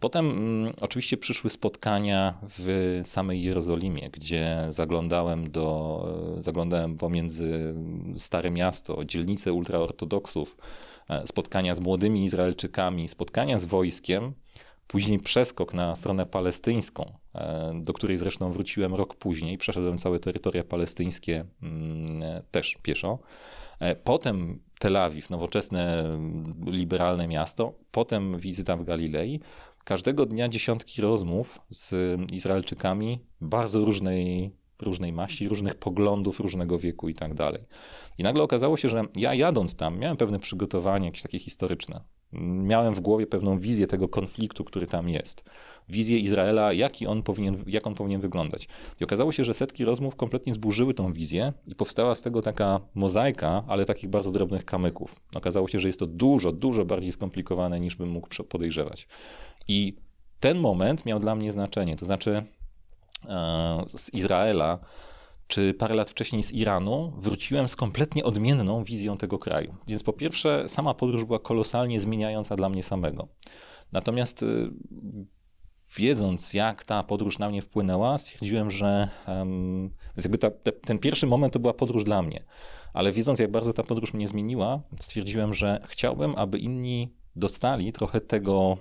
Potem 0.00 0.30
mm, 0.30 0.72
oczywiście 0.80 1.16
przyszły 1.16 1.50
spotkania 1.50 2.34
w 2.42 3.00
samej 3.04 3.42
Jerozolimie, 3.42 4.10
gdzie 4.10 4.66
zaglądałem 4.68 5.50
do, 5.50 6.08
e, 6.38 6.42
zaglądałem 6.42 6.96
pomiędzy 6.96 7.74
Stare 8.16 8.50
Miasto, 8.50 9.04
dzielnice 9.04 9.52
ultraortodoksów, 9.52 10.56
e, 11.08 11.26
spotkania 11.26 11.74
z 11.74 11.80
młodymi 11.80 12.24
Izraelczykami, 12.24 13.08
spotkania 13.08 13.58
z 13.58 13.66
wojskiem, 13.66 14.32
później 14.86 15.18
przeskok 15.18 15.74
na 15.74 15.96
stronę 15.96 16.26
palestyńską, 16.26 17.12
e, 17.34 17.72
do 17.74 17.92
której 17.92 18.18
zresztą 18.18 18.52
wróciłem 18.52 18.94
rok 18.94 19.14
później, 19.14 19.58
przeszedłem 19.58 19.98
całe 19.98 20.18
terytoria 20.20 20.64
palestyńskie 20.64 21.44
mm, 21.62 22.42
też 22.50 22.76
pieszo. 22.82 23.18
Potem 24.04 24.60
Tel 24.78 24.96
Awiw, 24.96 25.30
nowoczesne, 25.30 26.04
liberalne 26.66 27.28
miasto, 27.28 27.72
potem 27.90 28.38
wizyta 28.38 28.76
w 28.76 28.84
Galilei, 28.84 29.40
każdego 29.84 30.26
dnia 30.26 30.48
dziesiątki 30.48 31.02
rozmów 31.02 31.60
z 31.70 31.94
Izraelczykami 32.32 33.20
bardzo 33.40 33.84
różnej 33.84 34.50
różnej 34.82 35.12
maści, 35.12 35.48
różnych 35.48 35.74
poglądów, 35.74 36.40
różnego 36.40 36.78
wieku 36.78 37.08
i 37.08 37.14
tak 37.14 37.34
dalej. 37.34 37.64
I 38.18 38.22
nagle 38.22 38.42
okazało 38.42 38.76
się, 38.76 38.88
że 38.88 39.02
ja 39.16 39.34
jadąc 39.34 39.74
tam 39.74 39.98
miałem 39.98 40.16
pewne 40.16 40.38
przygotowanie, 40.38 41.06
jakieś 41.06 41.22
takie 41.22 41.38
historyczne. 41.38 42.00
Miałem 42.42 42.94
w 42.94 43.00
głowie 43.00 43.26
pewną 43.26 43.58
wizję 43.58 43.86
tego 43.86 44.08
konfliktu, 44.08 44.64
który 44.64 44.86
tam 44.86 45.08
jest. 45.08 45.44
Wizję 45.88 46.18
Izraela, 46.18 46.72
jaki 46.72 47.06
on 47.06 47.22
powinien, 47.22 47.56
jak 47.66 47.86
on 47.86 47.94
powinien 47.94 48.20
wyglądać. 48.20 48.68
I 49.00 49.04
okazało 49.04 49.32
się, 49.32 49.44
że 49.44 49.54
setki 49.54 49.84
rozmów 49.84 50.16
kompletnie 50.16 50.54
zburzyły 50.54 50.94
tą 50.94 51.12
wizję 51.12 51.52
i 51.66 51.74
powstała 51.74 52.14
z 52.14 52.22
tego 52.22 52.42
taka 52.42 52.80
mozaika, 52.94 53.64
ale 53.68 53.84
takich 53.84 54.10
bardzo 54.10 54.32
drobnych 54.32 54.64
kamyków. 54.64 55.16
Okazało 55.34 55.68
się, 55.68 55.80
że 55.80 55.88
jest 55.88 55.98
to 55.98 56.06
dużo, 56.06 56.52
dużo 56.52 56.84
bardziej 56.84 57.12
skomplikowane 57.12 57.80
niż 57.80 57.96
bym 57.96 58.08
mógł 58.08 58.28
podejrzewać. 58.48 59.08
I 59.68 59.96
ten 60.40 60.58
moment 60.58 61.06
miał 61.06 61.20
dla 61.20 61.34
mnie 61.34 61.52
znaczenie. 61.52 61.96
To 61.96 62.06
znaczy, 62.06 62.42
z 63.96 64.14
Izraela, 64.14 64.78
czy 65.46 65.74
parę 65.74 65.94
lat 65.94 66.10
wcześniej 66.10 66.42
z 66.42 66.52
Iranu, 66.52 67.12
wróciłem 67.18 67.68
z 67.68 67.76
kompletnie 67.76 68.24
odmienną 68.24 68.84
wizją 68.84 69.16
tego 69.16 69.38
kraju. 69.38 69.74
Więc 69.86 70.02
po 70.02 70.12
pierwsze, 70.12 70.68
sama 70.68 70.94
podróż 70.94 71.24
była 71.24 71.38
kolosalnie 71.38 72.00
zmieniająca 72.00 72.56
dla 72.56 72.68
mnie 72.68 72.82
samego. 72.82 73.28
Natomiast 73.92 74.42
y, 74.42 74.70
wiedząc, 75.96 76.54
jak 76.54 76.84
ta 76.84 77.02
podróż 77.02 77.38
na 77.38 77.48
mnie 77.48 77.62
wpłynęła, 77.62 78.18
stwierdziłem, 78.18 78.70
że 78.70 79.08
um, 79.28 79.90
jakby 80.16 80.38
ta, 80.38 80.50
te, 80.50 80.72
ten 80.72 80.98
pierwszy 80.98 81.26
moment 81.26 81.52
to 81.52 81.58
była 81.58 81.74
podróż 81.74 82.04
dla 82.04 82.22
mnie. 82.22 82.44
Ale 82.92 83.12
wiedząc, 83.12 83.38
jak 83.38 83.50
bardzo 83.50 83.72
ta 83.72 83.82
podróż 83.82 84.14
mnie 84.14 84.28
zmieniła, 84.28 84.82
stwierdziłem, 85.00 85.54
że 85.54 85.80
chciałbym, 85.88 86.34
aby 86.36 86.58
inni 86.58 87.14
dostali 87.36 87.92
trochę 87.92 88.20
tego 88.20 88.76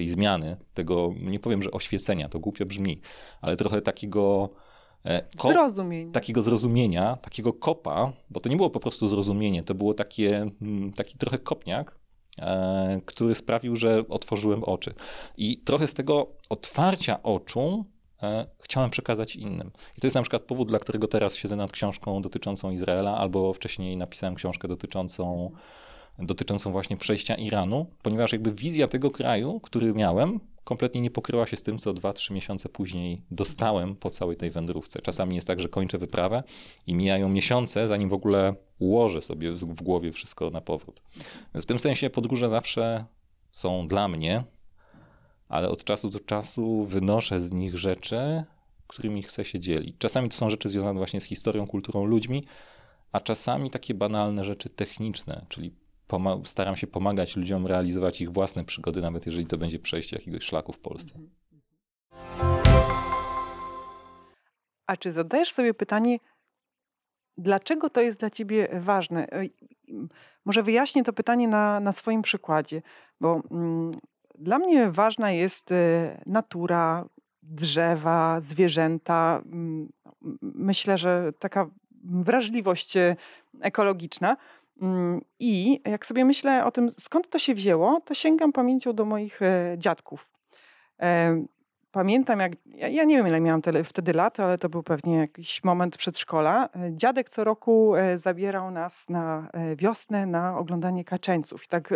tej 0.00 0.08
zmiany, 0.08 0.56
tego, 0.74 1.14
nie 1.20 1.40
powiem, 1.40 1.62
że 1.62 1.70
oświecenia, 1.70 2.28
to 2.28 2.38
głupio 2.38 2.66
brzmi, 2.66 3.00
ale 3.40 3.56
trochę 3.56 3.82
takiego 3.82 4.50
e, 5.04 5.22
Zrozumienia. 5.42 6.12
Takiego 6.12 6.42
zrozumienia, 6.42 7.16
takiego 7.16 7.52
kopa, 7.52 8.12
bo 8.30 8.40
to 8.40 8.48
nie 8.48 8.56
było 8.56 8.70
po 8.70 8.80
prostu 8.80 9.08
zrozumienie, 9.08 9.62
to 9.62 9.74
było 9.74 9.94
takie, 9.94 10.50
mm, 10.62 10.92
taki 10.92 11.18
trochę 11.18 11.38
kopniak, 11.38 11.98
e, 12.38 13.00
który 13.04 13.34
sprawił, 13.34 13.76
że 13.76 14.04
otworzyłem 14.08 14.64
oczy. 14.64 14.94
I 15.36 15.58
trochę 15.58 15.86
z 15.86 15.94
tego 15.94 16.26
otwarcia 16.48 17.22
oczu 17.22 17.84
e, 18.22 18.46
chciałem 18.62 18.90
przekazać 18.90 19.36
innym. 19.36 19.70
I 19.98 20.00
to 20.00 20.06
jest 20.06 20.14
na 20.14 20.22
przykład 20.22 20.42
powód, 20.42 20.68
dla 20.68 20.78
którego 20.78 21.08
teraz 21.08 21.36
siedzę 21.36 21.56
nad 21.56 21.72
książką 21.72 22.22
dotyczącą 22.22 22.70
Izraela, 22.70 23.16
albo 23.16 23.52
wcześniej 23.52 23.96
napisałem 23.96 24.34
książkę 24.34 24.68
dotyczącą 24.68 25.50
dotyczącą 26.22 26.72
właśnie 26.72 26.96
przejścia 26.96 27.34
Iranu, 27.34 27.86
ponieważ 28.02 28.32
jakby 28.32 28.52
wizja 28.52 28.88
tego 28.88 29.10
kraju, 29.10 29.60
który 29.60 29.94
miałem, 29.94 30.40
kompletnie 30.64 31.00
nie 31.00 31.10
pokryła 31.10 31.46
się 31.46 31.56
z 31.56 31.62
tym, 31.62 31.78
co 31.78 31.94
2-3 31.94 32.32
miesiące 32.32 32.68
później 32.68 33.22
dostałem 33.30 33.96
po 33.96 34.10
całej 34.10 34.36
tej 34.36 34.50
wędrówce. 34.50 35.02
Czasami 35.02 35.34
jest 35.34 35.46
tak, 35.46 35.60
że 35.60 35.68
kończę 35.68 35.98
wyprawę 35.98 36.42
i 36.86 36.94
mijają 36.94 37.28
miesiące, 37.28 37.88
zanim 37.88 38.08
w 38.08 38.12
ogóle 38.12 38.54
ułożę 38.78 39.22
sobie 39.22 39.52
w 39.52 39.82
głowie 39.82 40.12
wszystko 40.12 40.50
na 40.50 40.60
powrót. 40.60 41.02
Więc 41.54 41.64
w 41.64 41.66
tym 41.66 41.78
sensie 41.78 42.10
podróże 42.10 42.50
zawsze 42.50 43.04
są 43.52 43.88
dla 43.88 44.08
mnie, 44.08 44.44
ale 45.48 45.68
od 45.68 45.84
czasu 45.84 46.10
do 46.10 46.20
czasu 46.20 46.84
wynoszę 46.84 47.40
z 47.40 47.52
nich 47.52 47.78
rzeczy, 47.78 48.44
którymi 48.86 49.22
chcę 49.22 49.44
się 49.44 49.60
dzielić. 49.60 49.96
Czasami 49.98 50.28
to 50.28 50.36
są 50.36 50.50
rzeczy 50.50 50.68
związane 50.68 50.98
właśnie 50.98 51.20
z 51.20 51.24
historią, 51.24 51.66
kulturą, 51.66 52.04
ludźmi, 52.04 52.44
a 53.12 53.20
czasami 53.20 53.70
takie 53.70 53.94
banalne 53.94 54.44
rzeczy 54.44 54.68
techniczne, 54.68 55.46
czyli 55.48 55.74
staram 56.44 56.76
się 56.76 56.86
pomagać 56.86 57.36
ludziom 57.36 57.66
realizować 57.66 58.20
ich 58.20 58.32
własne 58.32 58.64
przygody, 58.64 59.00
nawet 59.00 59.26
jeżeli 59.26 59.46
to 59.46 59.58
będzie 59.58 59.78
przejście 59.78 60.16
jakiegoś 60.16 60.42
szlaku 60.42 60.72
w 60.72 60.78
Polsce. 60.78 61.18
A 64.86 64.96
czy 64.96 65.12
zadajesz 65.12 65.52
sobie 65.52 65.74
pytanie, 65.74 66.18
dlaczego 67.38 67.90
to 67.90 68.00
jest 68.00 68.20
dla 68.20 68.30
ciebie 68.30 68.68
ważne? 68.80 69.28
Może 70.44 70.62
wyjaśnię 70.62 71.04
to 71.04 71.12
pytanie 71.12 71.48
na, 71.48 71.80
na 71.80 71.92
swoim 71.92 72.22
przykładzie, 72.22 72.82
bo 73.20 73.42
mm, 73.50 73.92
dla 74.38 74.58
mnie 74.58 74.90
ważna 74.90 75.30
jest 75.30 75.72
e, 75.72 76.22
natura, 76.26 77.08
drzewa, 77.42 78.40
zwierzęta. 78.40 79.42
Mm, 79.44 79.88
myślę, 80.42 80.98
że 80.98 81.32
taka 81.38 81.70
wrażliwość 82.04 82.96
e, 82.96 83.16
ekologiczna. 83.60 84.36
Mm, 84.80 85.20
I 85.38 85.80
jak 85.84 86.06
sobie 86.06 86.24
myślę 86.24 86.64
o 86.64 86.70
tym, 86.70 86.90
skąd 86.98 87.28
to 87.30 87.38
się 87.38 87.54
wzięło, 87.54 88.00
to 88.00 88.14
sięgam 88.14 88.52
pamięcią 88.52 88.92
do 88.92 89.04
moich 89.04 89.42
e, 89.42 89.74
dziadków. 89.78 90.30
E, 91.00 91.44
pamiętam, 91.92 92.40
jak 92.40 92.52
ja 92.66 93.04
nie 93.04 93.16
wiem, 93.16 93.28
ile 93.28 93.40
miałam 93.40 93.62
wtedy 93.84 94.12
lat, 94.12 94.40
ale 94.40 94.58
to 94.58 94.68
był 94.68 94.82
pewnie 94.82 95.16
jakiś 95.16 95.64
moment 95.64 95.96
przedszkola. 95.96 96.68
E, 96.74 96.96
dziadek 96.96 97.30
co 97.30 97.44
roku 97.44 97.92
zabierał 98.14 98.70
nas 98.70 99.08
na 99.08 99.50
wiosnę 99.76 100.26
na 100.26 100.58
oglądanie 100.58 101.04
kaczęców. 101.04 101.64
I 101.64 101.68
tak 101.68 101.94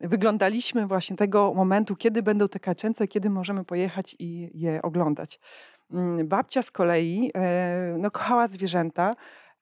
wyglądaliśmy 0.00 0.86
właśnie 0.86 1.16
tego 1.16 1.54
momentu, 1.54 1.96
kiedy 1.96 2.22
będą 2.22 2.48
te 2.48 2.60
kaczęce, 2.60 3.08
kiedy 3.08 3.30
możemy 3.30 3.64
pojechać 3.64 4.16
i 4.18 4.50
je 4.54 4.82
oglądać. 4.82 5.40
Mm, 5.90 6.28
babcia 6.28 6.62
z 6.62 6.70
kolei 6.70 7.32
no, 7.98 8.10
kochała 8.10 8.48
zwierzęta. 8.48 9.14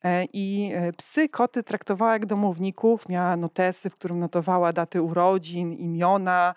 E, 0.05 0.25
I 0.33 0.73
e, 0.75 0.93
psy, 0.93 1.29
koty 1.29 1.63
traktowała 1.63 2.13
jak 2.13 2.27
domowników, 2.27 3.09
miała 3.09 3.37
notesy, 3.37 3.91
w 3.91 3.95
którym 3.95 4.19
notowała 4.19 4.73
daty 4.73 5.03
urodzin, 5.03 5.73
imiona. 5.73 6.55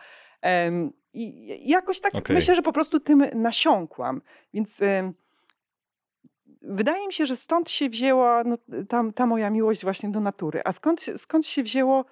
I 1.14 1.70
jakoś 1.70 2.00
tak 2.00 2.16
okay. 2.16 2.36
myślę, 2.36 2.56
że 2.56 2.62
po 2.62 2.74
prostu 2.74 3.00
tym 3.00 3.26
nasiąkłam. 3.34 4.22
Więc 4.54 4.82
wydaje 6.62 7.08
mi 7.08 7.14
się, 7.14 7.26
że 7.26 7.36
stąd 7.36 7.70
się 7.70 7.90
wzięła 7.90 8.44
no, 8.44 8.58
ta, 8.90 9.04
ta 9.16 9.26
moja 9.26 9.50
miłość 9.50 9.84
właśnie 9.84 10.10
do 10.10 10.20
natury. 10.20 10.62
A 10.66 10.72
skąd, 10.72 11.06
skąd 11.18 11.46
się 11.46 11.64
wzięło 11.64 12.06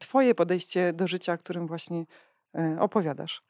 Twoje 0.00 0.34
podejście 0.34 0.92
do 0.92 1.06
życia, 1.06 1.32
o 1.32 1.38
którym 1.38 1.66
właśnie 1.66 2.06
e, 2.54 2.76
opowiadasz? 2.80 3.42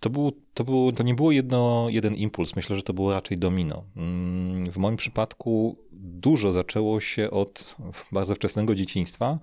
To, 0.00 0.10
był, 0.10 0.32
to, 0.54 0.64
był, 0.64 0.92
to 0.92 1.02
nie 1.02 1.14
było 1.14 1.32
jedno, 1.32 1.86
jeden 1.90 2.14
impuls, 2.14 2.56
myślę, 2.56 2.76
że 2.76 2.82
to 2.82 2.92
było 2.92 3.12
raczej 3.12 3.38
domino. 3.38 3.84
Mm, 3.96 4.70
w 4.70 4.76
moim 4.76 4.96
przypadku 4.96 5.78
dużo 5.92 6.52
zaczęło 6.52 7.00
się 7.00 7.30
od 7.30 7.76
bardzo 8.12 8.34
wczesnego 8.34 8.74
dzieciństwa 8.74 9.38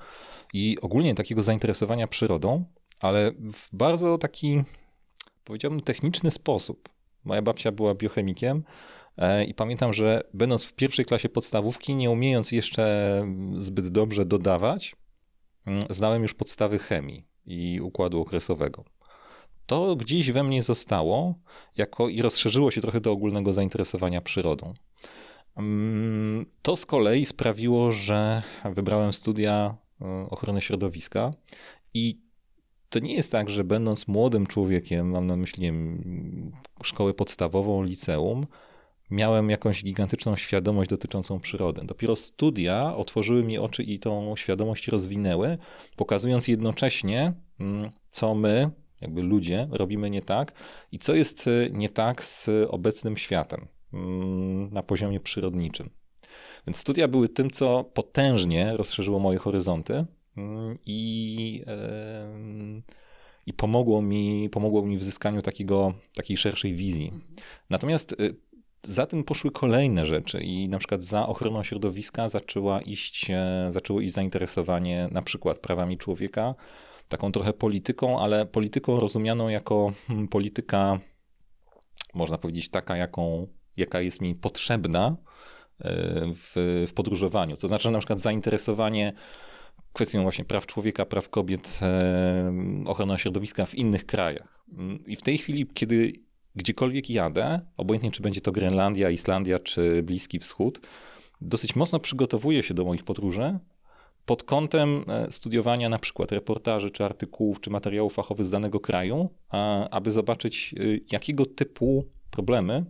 i 0.53 0.77
ogólnie 0.81 1.15
takiego 1.15 1.43
zainteresowania 1.43 2.07
przyrodą, 2.07 2.65
ale 2.99 3.31
w 3.31 3.75
bardzo 3.75 4.17
taki, 4.17 4.63
powiedziałbym, 5.43 5.81
techniczny 5.81 6.31
sposób. 6.31 6.89
Moja 7.23 7.41
babcia 7.41 7.71
była 7.71 7.95
biochemikiem 7.95 8.63
e, 9.17 9.45
i 9.45 9.53
pamiętam, 9.53 9.93
że 9.93 10.21
będąc 10.33 10.63
w 10.63 10.73
pierwszej 10.73 11.05
klasie 11.05 11.29
podstawówki, 11.29 11.95
nie 11.95 12.11
umiejąc 12.11 12.51
jeszcze 12.51 13.25
zbyt 13.57 13.87
dobrze 13.87 14.25
dodawać, 14.25 14.95
mm, 15.65 15.83
znałem 15.89 16.21
już 16.21 16.33
podstawy 16.33 16.79
chemii 16.79 17.27
i 17.45 17.81
układu 17.81 18.21
okresowego 18.21 18.94
to 19.65 19.95
gdzieś 19.95 20.31
we 20.31 20.43
mnie 20.43 20.63
zostało 20.63 21.35
jako 21.77 22.09
i 22.09 22.21
rozszerzyło 22.21 22.71
się 22.71 22.81
trochę 22.81 23.01
do 23.01 23.11
ogólnego 23.11 23.53
zainteresowania 23.53 24.21
przyrodą. 24.21 24.73
Mm, 25.57 26.45
to 26.61 26.75
z 26.75 26.85
kolei 26.85 27.25
sprawiło, 27.25 27.91
że 27.91 28.41
wybrałem 28.75 29.13
studia 29.13 29.77
e, 30.01 30.27
ochrony 30.29 30.61
środowiska 30.61 31.31
i 31.93 32.25
to 32.89 32.99
nie 32.99 33.13
jest 33.13 33.31
tak, 33.31 33.49
że 33.49 33.63
będąc 33.63 34.07
młodym 34.07 34.47
człowiekiem, 34.47 35.09
mam 35.09 35.27
na 35.27 35.35
myśli 35.35 35.71
szkołę 36.83 37.13
podstawową, 37.13 37.83
liceum, 37.83 38.47
miałem 39.11 39.49
jakąś 39.49 39.83
gigantyczną 39.83 40.35
świadomość 40.35 40.89
dotyczącą 40.89 41.39
przyrody. 41.39 41.81
Dopiero 41.83 42.15
studia 42.15 42.95
otworzyły 42.95 43.43
mi 43.43 43.57
oczy 43.57 43.83
i 43.83 43.99
tą 43.99 44.35
świadomość 44.35 44.87
rozwinęły, 44.87 45.57
pokazując 45.95 46.47
jednocześnie, 46.47 47.33
mm, 47.59 47.89
co 48.09 48.35
my, 48.35 48.71
jakby 49.01 49.21
ludzie 49.21 49.67
robimy 49.71 50.09
nie 50.09 50.21
tak 50.21 50.53
i 50.91 50.99
co 50.99 51.15
jest 51.15 51.47
e, 51.47 51.69
nie 51.71 51.89
tak 51.89 52.23
z 52.23 52.49
obecnym 52.69 53.17
światem 53.17 53.67
mm, 53.93 54.73
na 54.73 54.83
poziomie 54.83 55.19
przyrodniczym. 55.19 55.89
Więc 56.67 56.77
studia 56.77 57.07
były 57.07 57.29
tym, 57.29 57.51
co 57.51 57.83
potężnie 57.83 58.77
rozszerzyło 58.77 59.19
moje 59.19 59.39
horyzonty 59.39 60.05
mm, 60.37 60.77
i, 60.85 61.63
i 63.45 63.53
pomogło, 63.53 64.01
mi, 64.01 64.49
pomogło 64.49 64.85
mi 64.85 64.97
w 64.97 65.03
zyskaniu 65.03 65.41
takiego, 65.41 65.93
takiej 66.15 66.37
szerszej 66.37 66.75
wizji. 66.75 67.13
Natomiast 67.69 68.13
e, 68.13 68.15
za 68.83 69.05
tym 69.05 69.23
poszły 69.23 69.51
kolejne 69.51 70.05
rzeczy 70.05 70.39
i 70.43 70.69
na 70.69 70.79
przykład 70.79 71.03
za 71.03 71.27
ochroną 71.27 71.63
środowiska 71.63 72.29
zaczęła 72.29 72.81
iść, 72.81 73.27
e, 73.29 73.67
zaczęło 73.71 74.01
iść 74.01 74.13
zainteresowanie 74.13 75.09
na 75.11 75.21
przykład 75.21 75.59
prawami 75.59 75.97
człowieka, 75.97 76.55
taką 77.07 77.31
trochę 77.31 77.53
polityką, 77.53 78.19
ale 78.19 78.45
polityką 78.45 78.99
rozumianą 78.99 79.49
jako 79.49 79.93
hmm, 80.07 80.27
polityka, 80.27 80.99
można 82.13 82.37
powiedzieć, 82.37 82.69
taka, 82.69 82.97
jaką, 82.97 83.47
jaka 83.77 84.01
jest 84.01 84.21
mi 84.21 84.35
potrzebna 84.35 85.07
e, 85.07 85.15
w, 86.35 86.85
w 86.87 86.93
podróżowaniu. 86.93 87.55
To 87.55 87.67
znaczy, 87.67 87.91
na 87.91 87.99
przykład 87.99 88.19
zainteresowanie 88.19 89.13
kwestią 89.93 90.23
właśnie 90.23 90.45
praw 90.45 90.65
człowieka, 90.65 91.05
praw 91.05 91.29
kobiet, 91.29 91.79
e, 91.81 92.53
ochrona 92.85 93.17
środowiska 93.17 93.65
w 93.65 93.75
innych 93.75 94.05
krajach. 94.05 94.65
I 95.07 95.15
w 95.15 95.21
tej 95.21 95.37
chwili, 95.37 95.67
kiedy 95.73 96.13
gdziekolwiek 96.55 97.09
jadę, 97.09 97.59
obojętnie 97.77 98.11
czy 98.11 98.21
będzie 98.21 98.41
to 98.41 98.51
Grenlandia, 98.51 99.09
Islandia 99.09 99.59
czy 99.59 100.03
Bliski 100.03 100.39
Wschód, 100.39 100.87
dosyć 101.41 101.75
mocno 101.75 101.99
przygotowuję 101.99 102.63
się 102.63 102.73
do 102.73 102.85
moich 102.85 103.03
podróży 103.03 103.59
pod 104.25 104.43
kątem 104.43 105.05
e, 105.07 105.31
studiowania 105.31 105.89
na 105.89 105.99
przykład 105.99 106.31
reportaży, 106.31 106.91
czy 106.91 107.05
artykułów, 107.05 107.61
czy 107.61 107.69
materiałów 107.69 108.13
fachowych 108.13 108.45
z 108.45 108.51
danego 108.51 108.79
kraju, 108.79 109.29
aby 109.91 110.11
zobaczyć, 110.11 110.75
e, 110.77 110.83
jakiego 111.11 111.45
typu 111.45 112.05
problemy 112.31 112.85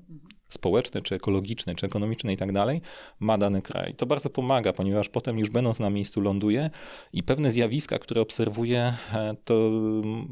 społeczne, 0.50 1.02
czy 1.02 1.16
ekologiczne, 1.16 1.76
czy 1.76 1.86
ekonomiczne 1.86 2.34
i 2.34 2.38
tak 2.38 2.52
dalej, 2.52 2.82
ma 3.20 3.38
dany 3.38 3.62
kraj. 3.62 3.96
To 3.96 4.06
bardzo 4.06 4.30
pomaga, 4.30 4.74
ponieważ 4.74 5.10
potem 5.10 5.40
już 5.40 5.50
będąc 5.50 5.80
na 5.80 5.90
miejscu 5.90 6.22
ląduję 6.22 6.70
i 7.14 7.24
pewne 7.24 7.52
zjawiska, 7.52 8.00
które 8.00 8.22
obserwuję, 8.22 8.94
e, 9.14 9.36
to 9.44 9.72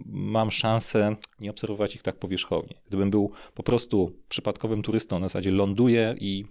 mam 0.06 0.52
szansę 0.52 1.16
nie 1.40 1.50
obserwować 1.50 1.96
ich 1.96 2.02
tak 2.02 2.16
powierzchownie. 2.16 2.76
Gdybym 2.88 3.10
był 3.10 3.32
po 3.54 3.64
prostu 3.64 4.12
przypadkowym 4.30 4.82
turystą, 4.82 5.20
na 5.20 5.26
zasadzie 5.26 5.52
ląduję 5.52 6.16
i 6.20 6.46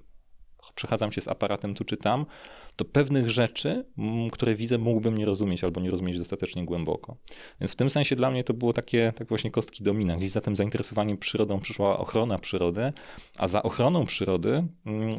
przechadzam 0.74 1.12
się 1.12 1.20
z 1.20 1.28
aparatem 1.28 1.74
tu 1.74 1.84
czy 1.84 1.96
tam, 1.96 2.26
to 2.76 2.84
pewnych 2.84 3.30
rzeczy, 3.30 3.84
które 4.32 4.54
widzę, 4.54 4.78
mógłbym 4.78 5.18
nie 5.18 5.24
rozumieć 5.24 5.64
albo 5.64 5.80
nie 5.80 5.90
rozumieć 5.90 6.18
dostatecznie 6.18 6.64
głęboko. 6.64 7.16
Więc 7.60 7.72
w 7.72 7.76
tym 7.76 7.90
sensie 7.90 8.16
dla 8.16 8.30
mnie 8.30 8.44
to 8.44 8.54
było 8.54 8.72
takie, 8.72 9.12
tak 9.16 9.28
właśnie 9.28 9.50
kostki 9.50 9.84
domina. 9.84 10.16
Gdzieś 10.16 10.30
za 10.30 10.40
tym 10.40 10.56
zainteresowaniem 10.56 11.18
przyrodą 11.18 11.60
przyszła 11.60 11.98
ochrona 11.98 12.38
przyrody, 12.38 12.92
a 13.38 13.48
za 13.48 13.62
ochroną 13.62 14.06
przyrody 14.06 14.66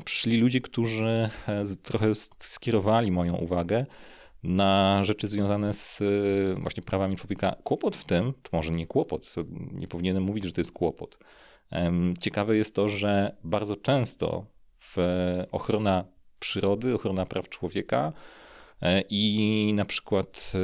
przyszli 0.05 0.37
ludzie, 0.37 0.61
którzy 0.61 1.29
e, 1.47 1.63
trochę 1.83 2.15
skierowali 2.39 3.11
moją 3.11 3.35
uwagę 3.35 3.85
na 4.43 5.01
rzeczy 5.03 5.27
związane 5.27 5.73
z 5.73 6.01
e, 6.01 6.05
właśnie 6.61 6.83
prawami 6.83 7.15
człowieka. 7.15 7.55
Kłopot 7.63 7.95
w 7.95 8.05
tym, 8.05 8.33
to 8.41 8.49
może 8.57 8.71
nie 8.71 8.87
kłopot, 8.87 9.35
nie 9.71 9.87
powinienem 9.87 10.23
mówić, 10.23 10.43
że 10.43 10.51
to 10.51 10.61
jest 10.61 10.71
kłopot. 10.71 11.17
Ciekawe 12.19 12.57
jest 12.57 12.75
to, 12.75 12.89
że 12.89 13.35
bardzo 13.43 13.75
często 13.75 14.45
w 14.79 14.97
ochrona 15.51 16.12
przyrody, 16.43 16.95
ochrona 16.95 17.25
praw 17.25 17.49
człowieka 17.49 18.13
e, 18.81 19.01
i 19.09 19.73
na 19.75 19.85
przykład 19.85 20.51
e, 20.55 20.59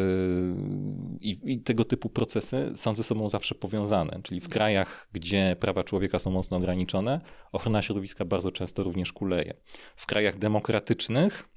i, 1.21 1.39
i, 1.43 1.59
tego 1.59 1.85
typu 1.85 2.09
procesy 2.09 2.71
są 2.75 2.95
ze 2.95 3.03
sobą 3.03 3.29
zawsze 3.29 3.55
powiązane. 3.55 4.19
Czyli 4.23 4.41
w 4.41 4.49
krajach, 4.49 5.09
gdzie 5.13 5.55
prawa 5.59 5.83
człowieka 5.83 6.19
są 6.19 6.31
mocno 6.31 6.57
ograniczone, 6.57 7.21
ochrona 7.51 7.81
środowiska 7.81 8.25
bardzo 8.25 8.51
często 8.51 8.83
również 8.83 9.13
kuleje. 9.13 9.53
W 9.95 10.05
krajach 10.05 10.37
demokratycznych 10.37 11.49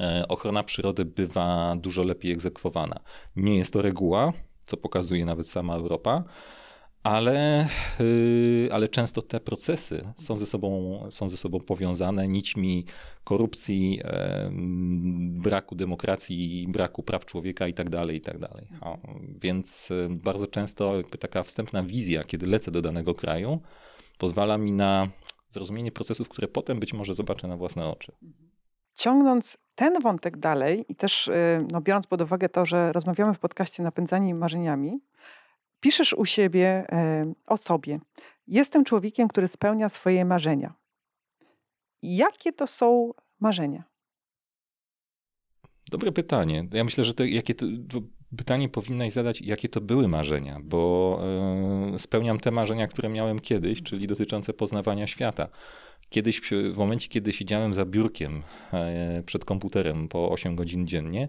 e, 0.00 0.24
ochrona 0.28 0.62
przyrody 0.62 1.04
bywa 1.04 1.76
dużo 1.76 2.02
lepiej 2.02 2.32
egzekwowana. 2.32 3.00
Nie 3.36 3.56
jest 3.56 3.72
to 3.72 3.82
reguła, 3.82 4.32
co 4.66 4.76
pokazuje 4.76 5.24
nawet 5.24 5.48
sama 5.48 5.74
Europa, 5.74 6.24
ale, 7.02 7.66
y, 8.00 8.68
ale 8.72 8.88
często 8.88 9.22
te 9.22 9.40
procesy 9.40 10.12
są 10.16 10.36
ze 10.36 10.46
sobą, 10.46 11.00
są 11.10 11.28
ze 11.28 11.36
sobą 11.36 11.60
powiązane 11.60 12.28
nićmi 12.28 12.86
korupcji, 13.24 14.00
braku 15.20 15.74
demokracji, 15.74 16.66
braku 16.68 17.02
praw 17.02 17.24
człowieka 17.24 17.68
i 17.68 17.74
tak 17.74 17.90
dalej, 17.90 18.16
i 18.16 18.20
tak. 18.20 18.36
Więc 19.40 19.90
y, 19.90 20.08
bardzo 20.24 20.46
często 20.46 20.96
jakby 20.96 21.18
taka 21.18 21.42
wstępna 21.42 21.82
wizja, 21.82 22.24
kiedy 22.24 22.46
lecę 22.46 22.70
do 22.70 22.82
danego 22.82 23.14
kraju, 23.14 23.60
pozwala 24.18 24.58
mi 24.58 24.72
na 24.72 25.08
zrozumienie 25.48 25.92
procesów, 25.92 26.28
które 26.28 26.48
potem 26.48 26.80
być 26.80 26.92
może 26.92 27.14
zobaczę 27.14 27.48
na 27.48 27.56
własne 27.56 27.88
oczy. 27.88 28.12
Ciągnąc 28.94 29.58
ten 29.74 30.00
wątek 30.00 30.36
dalej 30.36 30.84
i 30.88 30.96
też 30.96 31.28
y, 31.28 31.66
no, 31.72 31.80
biorąc 31.80 32.06
pod 32.06 32.20
uwagę 32.20 32.48
to, 32.48 32.66
że 32.66 32.92
rozmawiamy 32.92 33.34
w 33.34 33.38
podcaście 33.38 33.82
Napędzani 33.82 34.34
Marzeniami, 34.34 35.00
Piszesz 35.82 36.12
u 36.12 36.24
siebie 36.24 36.66
e, 36.92 37.32
o 37.46 37.56
sobie. 37.56 38.00
Jestem 38.46 38.84
człowiekiem, 38.84 39.28
który 39.28 39.48
spełnia 39.48 39.88
swoje 39.88 40.24
marzenia. 40.24 40.74
Jakie 42.02 42.52
to 42.52 42.66
są 42.66 43.10
marzenia? 43.40 43.84
Dobre 45.90 46.12
pytanie. 46.12 46.68
Ja 46.72 46.84
myślę, 46.84 47.04
że 47.04 47.14
to, 47.14 47.24
jakie 47.24 47.54
to, 47.54 47.66
pytanie 48.36 48.68
powinnaś 48.68 49.12
zadać, 49.12 49.40
jakie 49.40 49.68
to 49.68 49.80
były 49.80 50.08
marzenia, 50.08 50.60
bo 50.64 51.20
y, 51.94 51.98
spełniam 51.98 52.40
te 52.40 52.50
marzenia, 52.50 52.86
które 52.86 53.08
miałem 53.08 53.40
kiedyś, 53.40 53.82
czyli 53.82 54.06
dotyczące 54.06 54.52
poznawania 54.52 55.06
świata. 55.06 55.48
Kiedyś, 56.08 56.40
w 56.72 56.76
momencie, 56.76 57.08
kiedy 57.08 57.32
siedziałem 57.32 57.74
za 57.74 57.84
biurkiem 57.84 58.42
y, 59.18 59.22
przed 59.22 59.44
komputerem 59.44 60.08
po 60.08 60.30
8 60.30 60.56
godzin 60.56 60.86
dziennie, 60.86 61.28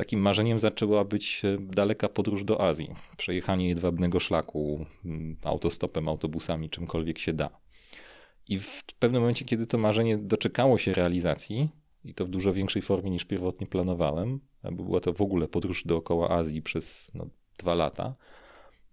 Takim 0.00 0.20
marzeniem 0.20 0.60
zaczęła 0.60 1.04
być 1.04 1.42
e, 1.44 1.58
daleka 1.58 2.08
podróż 2.08 2.44
do 2.44 2.60
Azji. 2.60 2.94
Przejechanie 3.16 3.68
jedwabnego 3.68 4.20
szlaku 4.20 4.86
mm, 5.04 5.36
autostopem, 5.44 6.08
autobusami, 6.08 6.70
czymkolwiek 6.70 7.18
się 7.18 7.32
da. 7.32 7.50
I 8.48 8.58
w 8.58 8.82
pewnym 8.98 9.22
momencie, 9.22 9.44
kiedy 9.44 9.66
to 9.66 9.78
marzenie 9.78 10.18
doczekało 10.18 10.78
się 10.78 10.94
realizacji, 10.94 11.68
i 12.04 12.14
to 12.14 12.26
w 12.26 12.28
dużo 12.28 12.52
większej 12.52 12.82
formie 12.82 13.10
niż 13.10 13.24
pierwotnie 13.24 13.66
planowałem, 13.66 14.40
bo 14.62 14.84
była 14.84 15.00
to 15.00 15.12
w 15.12 15.20
ogóle 15.20 15.48
podróż 15.48 15.84
dookoła 15.84 16.30
Azji 16.30 16.62
przez 16.62 17.10
no, 17.14 17.26
dwa 17.58 17.74
lata, 17.74 18.14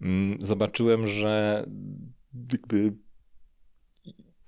mm, 0.02 0.38
zobaczyłem, 0.42 1.08
że 1.08 1.66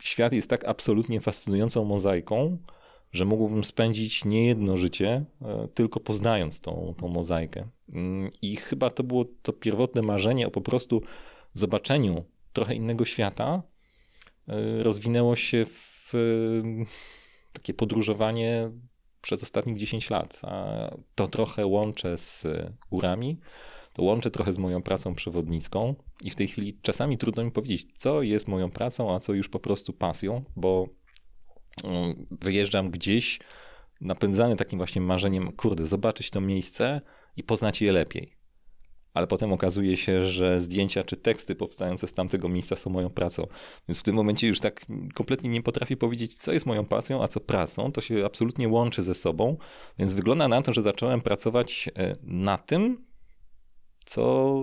świat 0.01 0.33
jest 0.33 0.49
tak 0.49 0.67
absolutnie 0.67 1.19
fascynującą 1.19 1.85
mozaiką, 1.85 2.57
że 3.11 3.25
mógłbym 3.25 3.63
spędzić 3.63 4.25
nie 4.25 4.45
jedno 4.45 4.77
życie, 4.77 5.25
e, 5.41 5.67
tylko 5.73 5.99
poznając 5.99 6.61
tą, 6.61 6.93
tą 6.97 7.07
mozaikę. 7.07 7.67
Mm, 7.93 8.29
I 8.41 8.55
chyba 8.55 8.89
to 8.89 9.03
było 9.03 9.25
to 9.41 9.53
pierwotne 9.53 10.01
marzenie 10.01 10.47
o 10.47 10.51
po 10.51 10.61
prostu 10.61 11.01
zobaczeniu 11.53 12.23
trochę 12.53 12.75
innego 12.75 13.05
świata. 13.05 13.63
E, 14.47 14.83
rozwinęło 14.83 15.35
się 15.35 15.65
w 15.65 16.13
takie 17.53 17.73
podróżowanie 17.73 18.71
przez 19.21 19.43
ostatnich 19.43 19.77
10 19.77 20.09
lat. 20.09 20.39
A 20.43 20.89
to 21.15 21.27
trochę 21.27 21.65
łączę 21.65 22.17
z 22.17 22.47
górami, 22.91 23.39
to 23.93 24.03
łączę 24.03 24.31
trochę 24.31 24.53
z 24.53 24.57
moją 24.57 24.81
pracą 24.81 25.15
przewodnicką 25.15 25.95
i 26.23 26.29
w 26.29 26.35
tej 26.35 26.47
chwili 26.47 26.79
czasami 26.81 27.17
trudno 27.17 27.43
mi 27.43 27.51
powiedzieć, 27.51 27.87
co 27.97 28.21
jest 28.21 28.47
moją 28.47 28.71
pracą, 28.71 29.15
a 29.15 29.19
co 29.19 29.33
już 29.33 29.49
po 29.49 29.59
prostu 29.59 29.93
pasją, 29.93 30.43
bo 30.55 30.87
wyjeżdżam 32.31 32.91
gdzieś 32.91 33.39
napędzany 34.01 34.55
takim 34.55 34.79
właśnie 34.79 35.01
marzeniem, 35.01 35.51
kurde, 35.51 35.85
zobaczyć 35.85 36.29
to 36.29 36.41
miejsce 36.41 37.01
i 37.37 37.43
poznać 37.43 37.81
je 37.81 37.91
lepiej. 37.91 38.39
Ale 39.13 39.27
potem 39.27 39.53
okazuje 39.53 39.97
się, 39.97 40.25
że 40.25 40.61
zdjęcia 40.61 41.03
czy 41.03 41.17
teksty 41.17 41.55
powstające 41.55 42.07
z 42.07 42.13
tamtego 42.13 42.49
miejsca 42.49 42.75
są 42.75 42.89
moją 42.89 43.09
pracą. 43.09 43.47
Więc 43.87 43.99
w 43.99 44.03
tym 44.03 44.15
momencie 44.15 44.47
już 44.47 44.59
tak 44.59 44.85
kompletnie 45.13 45.49
nie 45.49 45.61
potrafię 45.61 45.97
powiedzieć, 45.97 46.37
co 46.37 46.53
jest 46.53 46.65
moją 46.65 46.85
pasją, 46.85 47.23
a 47.23 47.27
co 47.27 47.39
pracą. 47.39 47.91
To 47.91 48.01
się 48.01 48.25
absolutnie 48.25 48.67
łączy 48.67 49.03
ze 49.03 49.13
sobą. 49.13 49.57
Więc 49.99 50.13
wygląda 50.13 50.47
na 50.47 50.61
to, 50.61 50.73
że 50.73 50.81
zacząłem 50.81 51.21
pracować 51.21 51.89
e, 51.97 52.15
na 52.23 52.57
tym, 52.57 53.05
co 54.05 54.55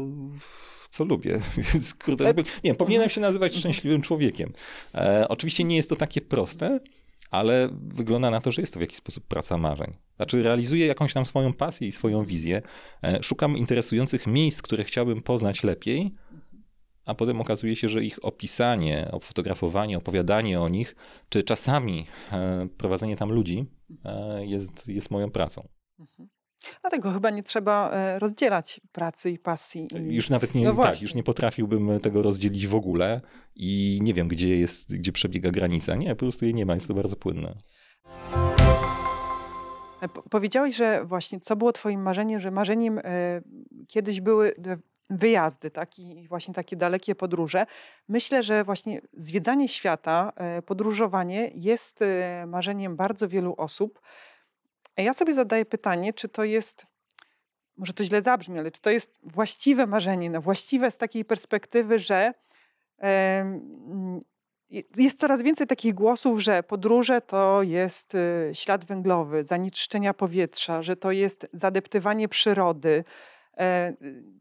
co 0.90 1.04
lubię. 1.04 1.40
Więc 1.72 1.94
kurde, 1.94 2.34
nie, 2.64 2.74
powinienem 2.74 3.08
się 3.08 3.20
nazywać 3.20 3.54
szczęśliwym 3.54 4.02
człowiekiem. 4.02 4.52
E, 4.94 5.26
oczywiście 5.28 5.64
nie 5.64 5.76
jest 5.76 5.88
to 5.88 5.96
takie 5.96 6.20
proste, 6.20 6.80
ale 7.30 7.68
wygląda 7.72 8.30
na 8.30 8.40
to, 8.40 8.52
że 8.52 8.62
jest 8.62 8.74
to 8.74 8.78
w 8.78 8.82
jakiś 8.82 8.96
sposób 8.96 9.26
praca 9.26 9.58
marzeń. 9.58 9.96
Znaczy, 10.16 10.42
realizuję 10.42 10.86
jakąś 10.86 11.12
tam 11.12 11.26
swoją 11.26 11.52
pasję 11.52 11.88
i 11.88 11.92
swoją 11.92 12.24
wizję, 12.24 12.62
e, 13.02 13.22
szukam 13.22 13.56
interesujących 13.56 14.26
miejsc, 14.26 14.62
które 14.62 14.84
chciałbym 14.84 15.22
poznać 15.22 15.64
lepiej, 15.64 16.14
a 17.04 17.14
potem 17.14 17.40
okazuje 17.40 17.76
się, 17.76 17.88
że 17.88 18.04
ich 18.04 18.24
opisanie, 18.24 19.10
fotografowanie, 19.22 19.98
opowiadanie 19.98 20.60
o 20.60 20.68
nich, 20.68 20.96
czy 21.28 21.42
czasami 21.42 22.06
e, 22.32 22.68
prowadzenie 22.78 23.16
tam 23.16 23.32
ludzi 23.32 23.66
e, 24.04 24.46
jest, 24.46 24.88
jest 24.88 25.10
moją 25.10 25.30
pracą. 25.30 25.68
Mhm. 25.98 26.28
Dlatego 26.80 27.12
chyba 27.12 27.30
nie 27.30 27.42
trzeba 27.42 27.90
rozdzielać 28.18 28.80
pracy 28.92 29.30
i 29.30 29.38
pasji. 29.38 29.88
I... 29.94 30.14
Już 30.14 30.30
nawet 30.30 30.54
nie, 30.54 30.64
no 30.64 30.82
tak, 30.82 31.02
już 31.02 31.14
nie 31.14 31.22
potrafiłbym 31.22 32.00
tego 32.00 32.22
rozdzielić 32.22 32.66
w 32.66 32.74
ogóle 32.74 33.20
i 33.56 33.98
nie 34.02 34.14
wiem, 34.14 34.28
gdzie 34.28 34.56
jest, 34.56 34.96
gdzie 34.96 35.12
przebiega 35.12 35.50
granica. 35.50 35.94
Nie, 35.94 36.10
po 36.10 36.16
prostu 36.16 36.44
jej 36.44 36.54
nie 36.54 36.66
ma, 36.66 36.74
jest 36.74 36.88
to 36.88 36.94
bardzo 36.94 37.16
płynne. 37.16 37.54
E, 40.02 40.08
powiedziałeś, 40.30 40.76
że 40.76 41.04
właśnie 41.04 41.40
co 41.40 41.56
było 41.56 41.72
twoim 41.72 42.02
marzeniem, 42.02 42.40
że 42.40 42.50
marzeniem 42.50 43.00
kiedyś 43.88 44.20
były 44.20 44.54
wyjazdy, 45.10 45.70
tak? 45.70 45.98
I 45.98 46.28
właśnie 46.28 46.54
takie 46.54 46.76
dalekie 46.76 47.14
podróże. 47.14 47.66
Myślę, 48.08 48.42
że 48.42 48.64
właśnie 48.64 49.00
zwiedzanie 49.12 49.68
świata, 49.68 50.32
podróżowanie 50.66 51.50
jest 51.54 52.04
marzeniem 52.46 52.96
bardzo 52.96 53.28
wielu 53.28 53.54
osób. 53.58 54.00
Ja 54.96 55.14
sobie 55.14 55.34
zadaję 55.34 55.64
pytanie, 55.64 56.12
czy 56.12 56.28
to 56.28 56.44
jest, 56.44 56.86
może 57.76 57.92
to 57.92 58.04
źle 58.04 58.22
zabrzmi, 58.22 58.58
ale 58.58 58.70
czy 58.70 58.80
to 58.80 58.90
jest 58.90 59.20
właściwe 59.22 59.86
marzenie, 59.86 60.30
no 60.30 60.40
właściwe 60.40 60.90
z 60.90 60.98
takiej 60.98 61.24
perspektywy, 61.24 61.98
że 61.98 62.32
jest 64.96 65.18
coraz 65.18 65.42
więcej 65.42 65.66
takich 65.66 65.94
głosów, 65.94 66.40
że 66.40 66.62
podróże 66.62 67.20
to 67.20 67.62
jest 67.62 68.14
y, 68.14 68.50
ślad 68.52 68.84
węglowy, 68.84 69.44
zanieczyszczenia 69.44 70.14
powietrza, 70.14 70.82
że 70.82 70.96
to 70.96 71.10
jest 71.10 71.46
zadeptywanie 71.52 72.28
przyrody, 72.28 73.04
e, 73.58 73.92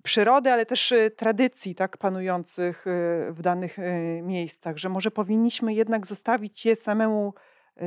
przyrody, 0.03 0.51
ale 0.51 0.65
też 0.65 0.91
e, 0.91 1.11
tradycji 1.11 1.75
tak 1.75 1.97
panujących 1.97 2.87
e, 2.87 2.91
w 3.31 3.41
danych 3.41 3.77
miejscach, 4.21 4.77
że 4.77 4.89
może 4.89 5.11
powinniśmy 5.11 5.73
jednak 5.73 6.07
zostawić 6.07 6.65
je 6.65 6.75
samemu 6.75 7.33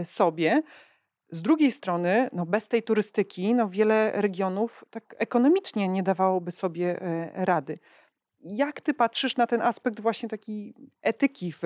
sobie. 0.05 0.63
Z 1.31 1.43
drugiej 1.43 1.73
strony, 1.73 2.31
no 2.33 2.47
bez 2.47 2.69
tej 2.69 2.83
turystyki, 2.83 3.55
no 3.55 3.69
wiele 3.69 4.13
regionów 4.15 4.85
tak 4.91 5.15
ekonomicznie 5.19 5.89
nie 5.89 6.03
dawałoby 6.03 6.53
sobie 6.53 7.01
rady. 7.35 7.79
Jak 8.45 8.81
ty 8.81 8.95
patrzysz 8.95 9.37
na 9.37 9.47
ten 9.47 9.63
aspekt 9.63 10.01
właśnie 10.01 10.29
takiej 10.29 10.75
etyki 11.03 11.53
w 11.53 11.63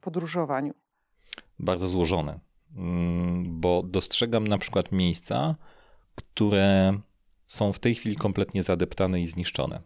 podróżowaniu? 0.00 0.74
Bardzo 1.58 1.88
złożone, 1.88 2.38
mm, 2.76 3.60
bo 3.60 3.82
dostrzegam 3.82 4.48
na 4.48 4.58
przykład 4.58 4.92
miejsca, 4.92 5.54
które 6.14 6.98
są 7.46 7.72
w 7.72 7.78
tej 7.78 7.94
chwili 7.94 8.16
kompletnie 8.16 8.62
zadeptane 8.62 9.20
i 9.20 9.26
zniszczone. 9.26 9.80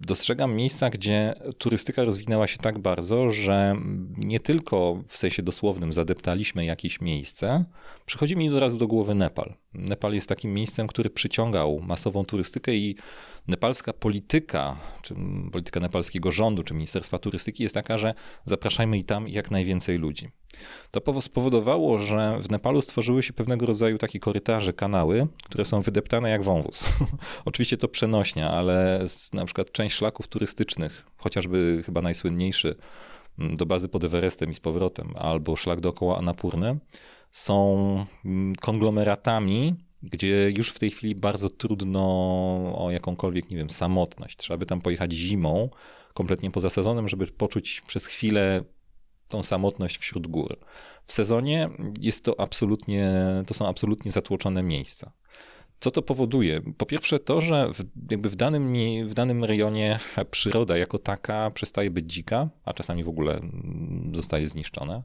Dostrzegam 0.00 0.54
miejsca, 0.54 0.90
gdzie 0.90 1.34
turystyka 1.58 2.04
rozwinęła 2.04 2.46
się 2.46 2.58
tak 2.58 2.78
bardzo, 2.78 3.30
że 3.30 3.76
nie 4.16 4.40
tylko 4.40 5.02
w 5.06 5.16
sensie 5.16 5.42
dosłownym 5.42 5.92
zadeptaliśmy 5.92 6.64
jakieś 6.64 7.00
miejsce, 7.00 7.64
przychodzi 8.06 8.36
mi 8.36 8.50
od 8.50 8.58
razu 8.58 8.76
do 8.76 8.86
głowy 8.86 9.14
Nepal. 9.14 9.54
Nepal 9.74 10.14
jest 10.14 10.28
takim 10.28 10.54
miejscem, 10.54 10.86
który 10.86 11.10
przyciągał 11.10 11.80
masową 11.80 12.24
turystykę 12.24 12.74
i 12.74 12.96
nepalska 13.48 13.92
polityka, 13.92 14.76
czy 15.02 15.14
polityka 15.52 15.80
nepalskiego 15.80 16.32
rządu, 16.32 16.62
czy 16.62 16.74
Ministerstwa 16.74 17.18
Turystyki 17.18 17.62
jest 17.62 17.74
taka, 17.74 17.98
że 17.98 18.14
zapraszajmy 18.46 18.98
i 18.98 19.04
tam 19.04 19.28
jak 19.28 19.50
najwięcej 19.50 19.98
ludzi. 19.98 20.28
To 20.90 21.22
spowodowało, 21.22 21.98
że 21.98 22.38
w 22.42 22.50
Nepalu 22.50 22.82
stworzyły 22.82 23.22
się 23.22 23.32
pewnego 23.32 23.66
rodzaju 23.66 23.98
takie 23.98 24.18
korytarze, 24.18 24.72
kanały, 24.72 25.26
które 25.44 25.64
są 25.64 25.82
wydeptane 25.82 26.30
jak 26.30 26.42
wąwóz. 26.42 26.84
Oczywiście 27.44 27.76
to 27.76 27.88
przenośnia, 27.88 28.50
ale 28.50 29.04
na 29.32 29.44
przykład 29.44 29.72
część 29.72 29.96
szlaków 29.96 30.28
turystycznych, 30.28 31.06
chociażby 31.16 31.82
chyba 31.86 32.02
najsłynniejszy 32.02 32.76
mm, 33.38 33.56
do 33.56 33.66
bazy 33.66 33.88
pod 33.88 34.04
Everestem 34.04 34.50
i 34.50 34.54
z 34.54 34.60
powrotem, 34.60 35.14
albo 35.16 35.56
szlak 35.56 35.80
dookoła 35.80 36.18
Anapurny, 36.18 36.78
są 37.34 38.06
mm, 38.24 38.56
konglomeratami 38.56 39.76
gdzie 40.12 40.50
już 40.56 40.68
w 40.68 40.78
tej 40.78 40.90
chwili 40.90 41.14
bardzo 41.14 41.50
trudno 41.50 42.00
o 42.76 42.88
jakąkolwiek, 42.90 43.50
nie 43.50 43.56
wiem, 43.56 43.70
samotność. 43.70 44.36
Trzeba 44.36 44.58
by 44.58 44.66
tam 44.66 44.80
pojechać 44.80 45.12
zimą, 45.12 45.70
kompletnie 46.14 46.50
poza 46.50 46.70
sezonem, 46.70 47.08
żeby 47.08 47.26
poczuć 47.26 47.82
przez 47.86 48.06
chwilę 48.06 48.64
tą 49.28 49.42
samotność 49.42 49.98
wśród 49.98 50.26
gór. 50.26 50.58
W 51.06 51.12
sezonie 51.12 51.70
jest 52.00 52.24
to 52.24 52.40
absolutnie, 52.40 53.12
to 53.46 53.54
są 53.54 53.68
absolutnie 53.68 54.10
zatłoczone 54.10 54.62
miejsca. 54.62 55.12
Co 55.80 55.90
to 55.90 56.02
powoduje? 56.02 56.60
Po 56.78 56.86
pierwsze 56.86 57.18
to, 57.18 57.40
że 57.40 57.72
w, 57.74 58.10
jakby 58.10 58.30
w 58.30 58.36
danym, 58.36 58.74
w 59.08 59.14
danym 59.14 59.44
rejonie 59.44 59.98
przyroda 60.30 60.76
jako 60.76 60.98
taka 60.98 61.50
przestaje 61.50 61.90
być 61.90 62.12
dzika, 62.12 62.48
a 62.64 62.72
czasami 62.72 63.04
w 63.04 63.08
ogóle 63.08 63.40
zostaje 64.12 64.48
zniszczona. 64.48 65.02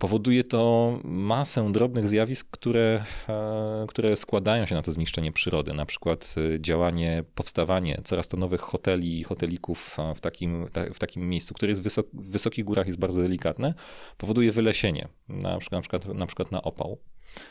Powoduje 0.00 0.44
to 0.44 0.98
masę 1.04 1.72
drobnych 1.72 2.08
zjawisk, 2.08 2.48
które, 2.50 3.04
e, 3.28 3.84
które 3.88 4.16
składają 4.16 4.66
się 4.66 4.74
na 4.74 4.82
to 4.82 4.92
zniszczenie 4.92 5.32
przyrody. 5.32 5.74
Na 5.74 5.86
przykład 5.86 6.34
e, 6.54 6.60
działanie, 6.60 7.24
powstawanie 7.34 8.00
coraz 8.04 8.28
to 8.28 8.36
nowych 8.36 8.60
hoteli 8.60 9.20
i 9.20 9.24
hotelików 9.24 9.96
e, 9.98 10.14
w 10.14 10.20
takim, 10.20 10.66
w 10.94 10.98
takim 10.98 11.28
miejscu, 11.28 11.54
które 11.54 11.70
jest 11.70 11.82
wysok, 11.82 12.06
w 12.12 12.30
wysokich 12.30 12.64
górach 12.64 12.86
jest 12.86 12.98
bardzo 12.98 13.22
delikatne, 13.22 13.74
powoduje 14.18 14.52
wylesienie, 14.52 15.08
na 15.28 15.58
przykład, 15.58 15.72
na 15.72 15.80
przykład, 15.80 16.14
na, 16.14 16.26
przykład 16.26 16.52
na 16.52 16.62
opał 16.62 16.98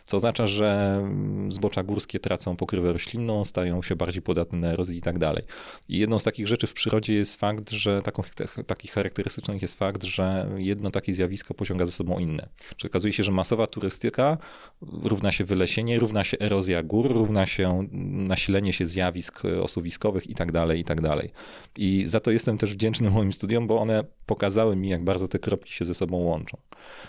co 0.05 0.17
oznacza, 0.17 0.47
że 0.47 1.01
zbocza 1.49 1.83
górskie 1.83 2.19
tracą 2.19 2.55
pokrywę 2.55 2.93
roślinną, 2.93 3.45
stają 3.45 3.81
się 3.81 3.95
bardziej 3.95 4.21
podatne 4.21 4.59
na 4.59 4.67
erozję 4.67 4.97
i 4.97 5.01
tak 5.01 5.19
dalej. 5.19 5.43
I 5.89 5.97
jedną 5.97 6.19
z 6.19 6.23
takich 6.23 6.47
rzeczy 6.47 6.67
w 6.67 6.73
przyrodzie 6.73 7.13
jest 7.13 7.35
fakt, 7.35 7.69
że 7.69 8.01
taką, 8.01 8.23
takich 8.67 8.91
charakterystycznych 8.91 9.61
jest 9.61 9.73
fakt, 9.73 10.03
że 10.03 10.49
jedno 10.57 10.91
takie 10.91 11.13
zjawisko 11.13 11.53
pociąga 11.53 11.85
ze 11.85 11.91
sobą 11.91 12.19
inne. 12.19 12.49
Czyli 12.77 12.91
okazuje 12.91 13.13
się, 13.13 13.23
że 13.23 13.31
masowa 13.31 13.67
turystyka 13.67 14.37
równa 14.81 15.31
się 15.31 15.43
wylesienie, 15.43 15.99
równa 15.99 16.23
się 16.23 16.37
erozja 16.39 16.83
gór, 16.83 17.11
równa 17.11 17.45
się 17.45 17.87
nasilenie 17.91 18.73
się 18.73 18.85
zjawisk 18.85 19.45
osuwiskowych 19.45 20.29
i 20.29 20.35
tak 20.35 20.51
dalej, 20.51 20.79
i 20.79 20.83
tak 20.83 21.01
dalej. 21.01 21.31
I 21.77 22.03
za 22.07 22.19
to 22.19 22.31
jestem 22.31 22.57
też 22.57 22.73
wdzięczny 22.73 23.09
moim 23.09 23.33
studiom, 23.33 23.67
bo 23.67 23.79
one 23.79 24.03
pokazały 24.25 24.75
mi, 24.75 24.89
jak 24.89 25.03
bardzo 25.03 25.27
te 25.27 25.39
kropki 25.39 25.73
się 25.73 25.85
ze 25.85 25.93
sobą 25.93 26.17
łączą. 26.17 26.57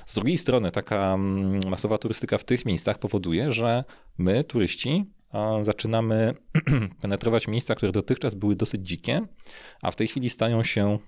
Z 0.06 0.14
drugiej 0.14 0.38
strony 0.38 0.70
taka 0.70 1.14
mm, 1.14 1.60
masowa 1.68 1.98
turystyka 1.98 2.38
w 2.38 2.44
tych 2.44 2.64
miejscach 2.64 2.98
powoduje, 2.98 3.52
że 3.52 3.84
my, 4.18 4.44
turyści, 4.44 5.04
zaczynamy 5.60 6.34
penetrować 7.02 7.48
miejsca, 7.48 7.74
które 7.74 7.92
dotychczas 7.92 8.34
były 8.34 8.56
dosyć 8.56 8.88
dzikie, 8.88 9.20
a 9.82 9.90
w 9.90 9.96
tej 9.96 10.08
chwili 10.08 10.30
stają 10.30 10.64
się 10.64 10.98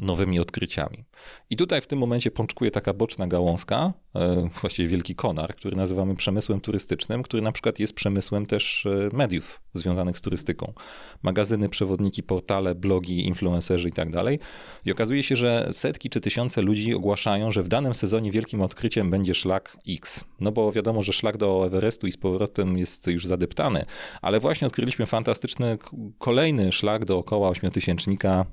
nowymi 0.00 0.40
odkryciami. 0.40 1.04
I 1.50 1.56
tutaj 1.56 1.80
w 1.80 1.86
tym 1.86 1.98
momencie 1.98 2.30
pączkuje 2.30 2.70
taka 2.70 2.92
boczna 2.92 3.26
gałązka, 3.26 3.92
e, 4.14 4.48
właściwie 4.60 4.88
wielki 4.88 5.14
konar, 5.14 5.56
który 5.56 5.76
nazywamy 5.76 6.14
przemysłem 6.14 6.60
turystycznym, 6.60 7.22
który 7.22 7.42
na 7.42 7.52
przykład 7.52 7.78
jest 7.78 7.92
przemysłem 7.92 8.46
też 8.46 8.86
e, 8.86 9.16
mediów 9.16 9.60
związanych 9.72 10.18
z 10.18 10.20
turystyką. 10.20 10.72
Magazyny, 11.22 11.68
przewodniki, 11.68 12.22
portale, 12.22 12.74
blogi, 12.74 13.26
influencerzy 13.26 13.88
i 13.88 13.92
tak 13.92 14.10
dalej. 14.10 14.38
I 14.84 14.92
okazuje 14.92 15.22
się, 15.22 15.36
że 15.36 15.68
setki 15.72 16.10
czy 16.10 16.20
tysiące 16.20 16.62
ludzi 16.62 16.94
ogłaszają, 16.94 17.52
że 17.52 17.62
w 17.62 17.68
danym 17.68 17.94
sezonie 17.94 18.30
wielkim 18.30 18.62
odkryciem 18.62 19.10
będzie 19.10 19.34
szlak 19.34 19.76
X. 19.88 20.24
No 20.40 20.52
bo 20.52 20.72
wiadomo, 20.72 21.02
że 21.02 21.12
szlak 21.12 21.36
do 21.36 21.66
Everestu 21.66 22.06
i 22.06 22.12
z 22.12 22.16
powrotem 22.16 22.78
jest 22.78 23.06
już 23.06 23.26
zadeptany, 23.26 23.84
ale 24.22 24.40
właśnie 24.40 24.66
odkryliśmy 24.66 25.06
fantastyczny 25.06 25.78
kolejny 26.18 26.72
szlak 26.72 27.04
dookoła 27.04 27.48
ośmiotysięcznika 27.48 28.46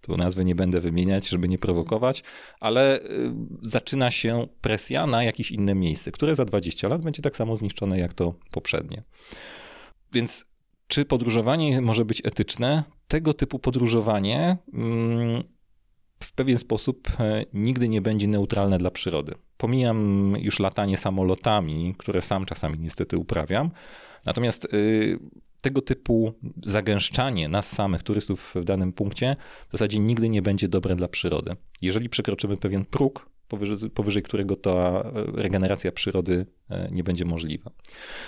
tu 0.00 0.16
nazwy 0.16 0.44
nie 0.44 0.54
będę 0.54 0.80
wymieniać, 0.80 1.28
żeby 1.28 1.48
nie 1.48 1.58
prowokować, 1.58 2.22
ale 2.60 3.00
y, 3.00 3.32
zaczyna 3.62 4.10
się 4.10 4.46
presja 4.60 5.06
na 5.06 5.24
jakieś 5.24 5.50
inne 5.50 5.74
miejsce, 5.74 6.12
które 6.12 6.34
za 6.34 6.44
20 6.44 6.88
lat 6.88 7.04
będzie 7.04 7.22
tak 7.22 7.36
samo 7.36 7.56
zniszczone 7.56 7.98
jak 7.98 8.14
to 8.14 8.34
poprzednie. 8.50 9.02
Więc 10.12 10.44
czy 10.86 11.04
podróżowanie 11.04 11.80
może 11.80 12.04
być 12.04 12.22
etyczne? 12.24 12.84
Tego 13.08 13.34
typu 13.34 13.58
podróżowanie 13.58 14.56
mm, 14.74 15.42
w 16.20 16.32
pewien 16.32 16.58
sposób 16.58 17.08
e, 17.20 17.44
nigdy 17.52 17.88
nie 17.88 18.00
będzie 18.00 18.28
neutralne 18.28 18.78
dla 18.78 18.90
przyrody. 18.90 19.34
Pomijam 19.56 20.34
już 20.38 20.58
latanie 20.58 20.96
samolotami, 20.96 21.94
które 21.98 22.22
sam 22.22 22.46
czasami 22.46 22.78
niestety 22.78 23.16
uprawiam. 23.16 23.70
Natomiast 24.26 24.64
y, 24.64 25.18
tego 25.68 25.82
typu 25.82 26.32
zagęszczanie 26.62 27.48
nas 27.48 27.72
samych, 27.72 28.02
turystów 28.02 28.54
w 28.54 28.64
danym 28.64 28.92
punkcie, 28.92 29.36
w 29.68 29.72
zasadzie 29.72 29.98
nigdy 29.98 30.28
nie 30.28 30.42
będzie 30.42 30.68
dobre 30.68 30.96
dla 30.96 31.08
przyrody. 31.08 31.56
Jeżeli 31.82 32.08
przekroczymy 32.08 32.56
pewien 32.56 32.84
próg, 32.84 33.30
powyżej, 33.48 33.90
powyżej 33.90 34.22
którego 34.22 34.56
ta 34.56 34.70
e, 34.70 35.02
regeneracja 35.42 35.92
przyrody 35.92 36.46
e, 36.70 36.88
nie 36.92 37.04
będzie 37.04 37.24
możliwa. 37.24 37.70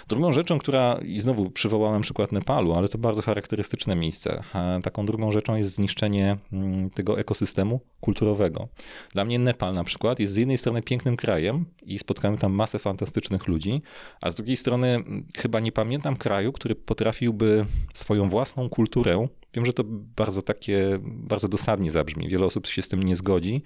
Drugą 0.09 0.33
rzeczą, 0.33 0.59
która, 0.59 0.99
i 1.03 1.21
znowu 1.21 1.51
przywołałem 1.51 2.03
przykład 2.03 2.33
Nepalu, 2.33 2.73
ale 2.73 2.89
to 2.89 2.99
bardzo 2.99 3.23
charakterystyczne 3.23 3.97
miejsce. 3.97 4.43
E, 4.55 4.81
taką 4.83 5.07
drugą 5.07 5.33
rzeczą 5.33 5.57
jest 5.57 5.75
zniszczenie 5.75 6.37
mm, 6.53 6.91
tego 6.91 7.19
ekosystemu 7.19 7.81
kulturowego. 8.01 8.69
Dla 9.13 9.25
mnie 9.25 9.39
Nepal 9.39 9.75
na 9.75 9.85
przykład 9.85 10.21
jest 10.21 10.33
z 10.33 10.37
jednej 10.37 10.59
strony 10.59 10.83
pięknym 10.83 11.17
krajem 11.17 11.65
i 11.83 11.99
spotkałem 11.99 12.39
tam 12.39 12.53
masę 12.53 12.79
fantastycznych 12.79 13.49
ludzi, 13.49 13.83
a 14.21 14.31
z 14.31 14.35
drugiej 14.35 14.57
strony 14.57 15.05
chyba 15.37 15.61
nie 15.61 15.73
pamiętam 15.73 16.17
kraju, 16.17 16.53
który 16.53 16.75
potrafiłby 16.75 17.67
swoją 17.95 18.29
własną 18.29 18.69
kulturę 18.69 19.29
Wiem, 19.55 19.67
że 19.67 19.73
to 19.73 19.85
bardzo 20.17 20.43
takie, 20.43 20.99
bardzo 21.03 21.49
dosadnie 21.49 21.91
zabrzmi. 21.91 22.29
Wiele 22.29 22.47
osób 22.47 22.67
się 22.67 22.83
z 22.83 22.89
tym 22.89 23.03
nie 23.03 23.17
zgodzi, 23.17 23.63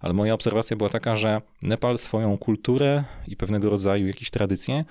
ale 0.00 0.14
moja 0.14 0.34
obserwacja 0.34 0.76
była 0.76 0.90
taka, 0.90 1.16
że 1.16 1.42
Nepal 1.62 1.98
swoją 1.98 2.38
kulturę 2.38 3.04
i 3.26 3.36
pewnego 3.36 3.70
rodzaju 3.70 4.06
jakieś 4.06 4.30
tradycje 4.30 4.84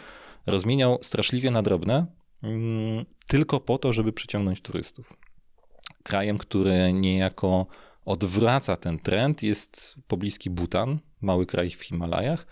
rozmieniał 0.45 1.00
straszliwie 1.02 1.52
na 1.52 1.62
drobne, 1.62 2.06
mm, 2.43 3.06
tylko 3.28 3.60
po 3.60 3.78
to, 3.78 3.93
żeby 3.93 4.13
przyciągnąć 4.13 4.62
turystów. 4.62 5.13
Krajem, 6.04 6.38
który 6.38 6.93
niejako 6.93 7.65
odwraca 8.06 8.76
ten 8.76 9.00
trend 9.00 9.43
jest 9.43 9.95
pobliski 10.08 10.50
Bhutan, 10.50 11.00
mały 11.22 11.45
kraj 11.45 11.69
w 11.69 11.82
Himalajach, 11.84 12.48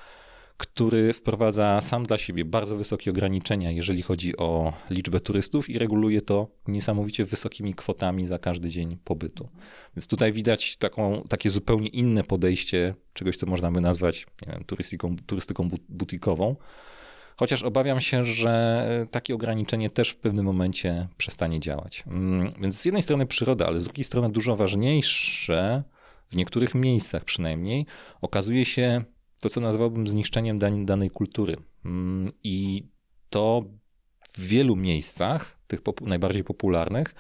który 0.58 1.14
wprowadza 1.14 1.82
sam 1.82 2.06
dla 2.06 2.18
siebie 2.18 2.46
bardzo 2.46 2.78
wysokie 2.78 3.12
ograniczenia, 3.12 3.72
jeżeli 3.72 4.02
chodzi 4.02 4.38
o 4.38 4.74
liczbę 4.90 5.20
turystów 5.20 5.70
i 5.70 5.80
reguluje 5.80 6.22
to 6.22 6.48
niesamowicie 6.68 7.26
wysokimi 7.26 7.74
kwotami 7.74 8.26
za 8.26 8.40
każdy 8.40 8.70
dzień 8.70 8.98
pobytu. 9.04 9.50
Więc 9.96 10.08
tutaj 10.08 10.34
widać 10.34 10.78
taką, 10.78 11.24
takie 11.30 11.50
zupełnie 11.50 11.88
inne 11.88 12.24
podejście 12.24 12.94
czegoś, 13.14 13.38
co 13.38 13.46
można 13.46 13.72
by 13.72 13.82
nazwać 13.82 14.28
wiem, 14.48 14.64
turystyką, 14.64 15.16
turystyką 15.26 15.70
butikową. 15.90 16.56
Chociaż 17.38 17.64
obawiam 17.64 18.02
się, 18.02 18.24
że 18.24 19.08
takie 19.12 19.36
ograniczenie 19.36 19.90
też 19.90 20.10
w 20.10 20.16
pewnym 20.16 20.46
momencie 20.46 21.08
przestanie 21.18 21.60
działać. 21.60 22.04
Mm, 22.08 22.54
więc 22.62 22.82
z 22.82 22.86
jednej 22.86 23.04
strony 23.04 23.26
przyroda, 23.26 23.68
ale 23.68 23.80
z 23.80 23.84
drugiej 23.84 24.04
strony 24.04 24.30
dużo 24.30 24.56
ważniejsze, 24.56 25.84
w 26.32 26.36
niektórych 26.36 26.76
miejscach 26.76 27.24
przynajmniej, 27.24 27.86
okazuje 28.22 28.66
się 28.66 29.04
to, 29.40 29.50
co 29.50 29.62
nazwałbym 29.62 30.08
zniszczeniem 30.08 30.60
danej 30.86 31.10
kultury. 31.10 31.56
Mm, 31.86 32.32
I 32.44 32.84
to 33.30 33.64
w 34.34 34.48
wielu 34.48 34.76
miejscach, 34.76 35.58
tych 35.68 35.80
najbardziej 36.02 36.44
popularnych, 36.44 37.16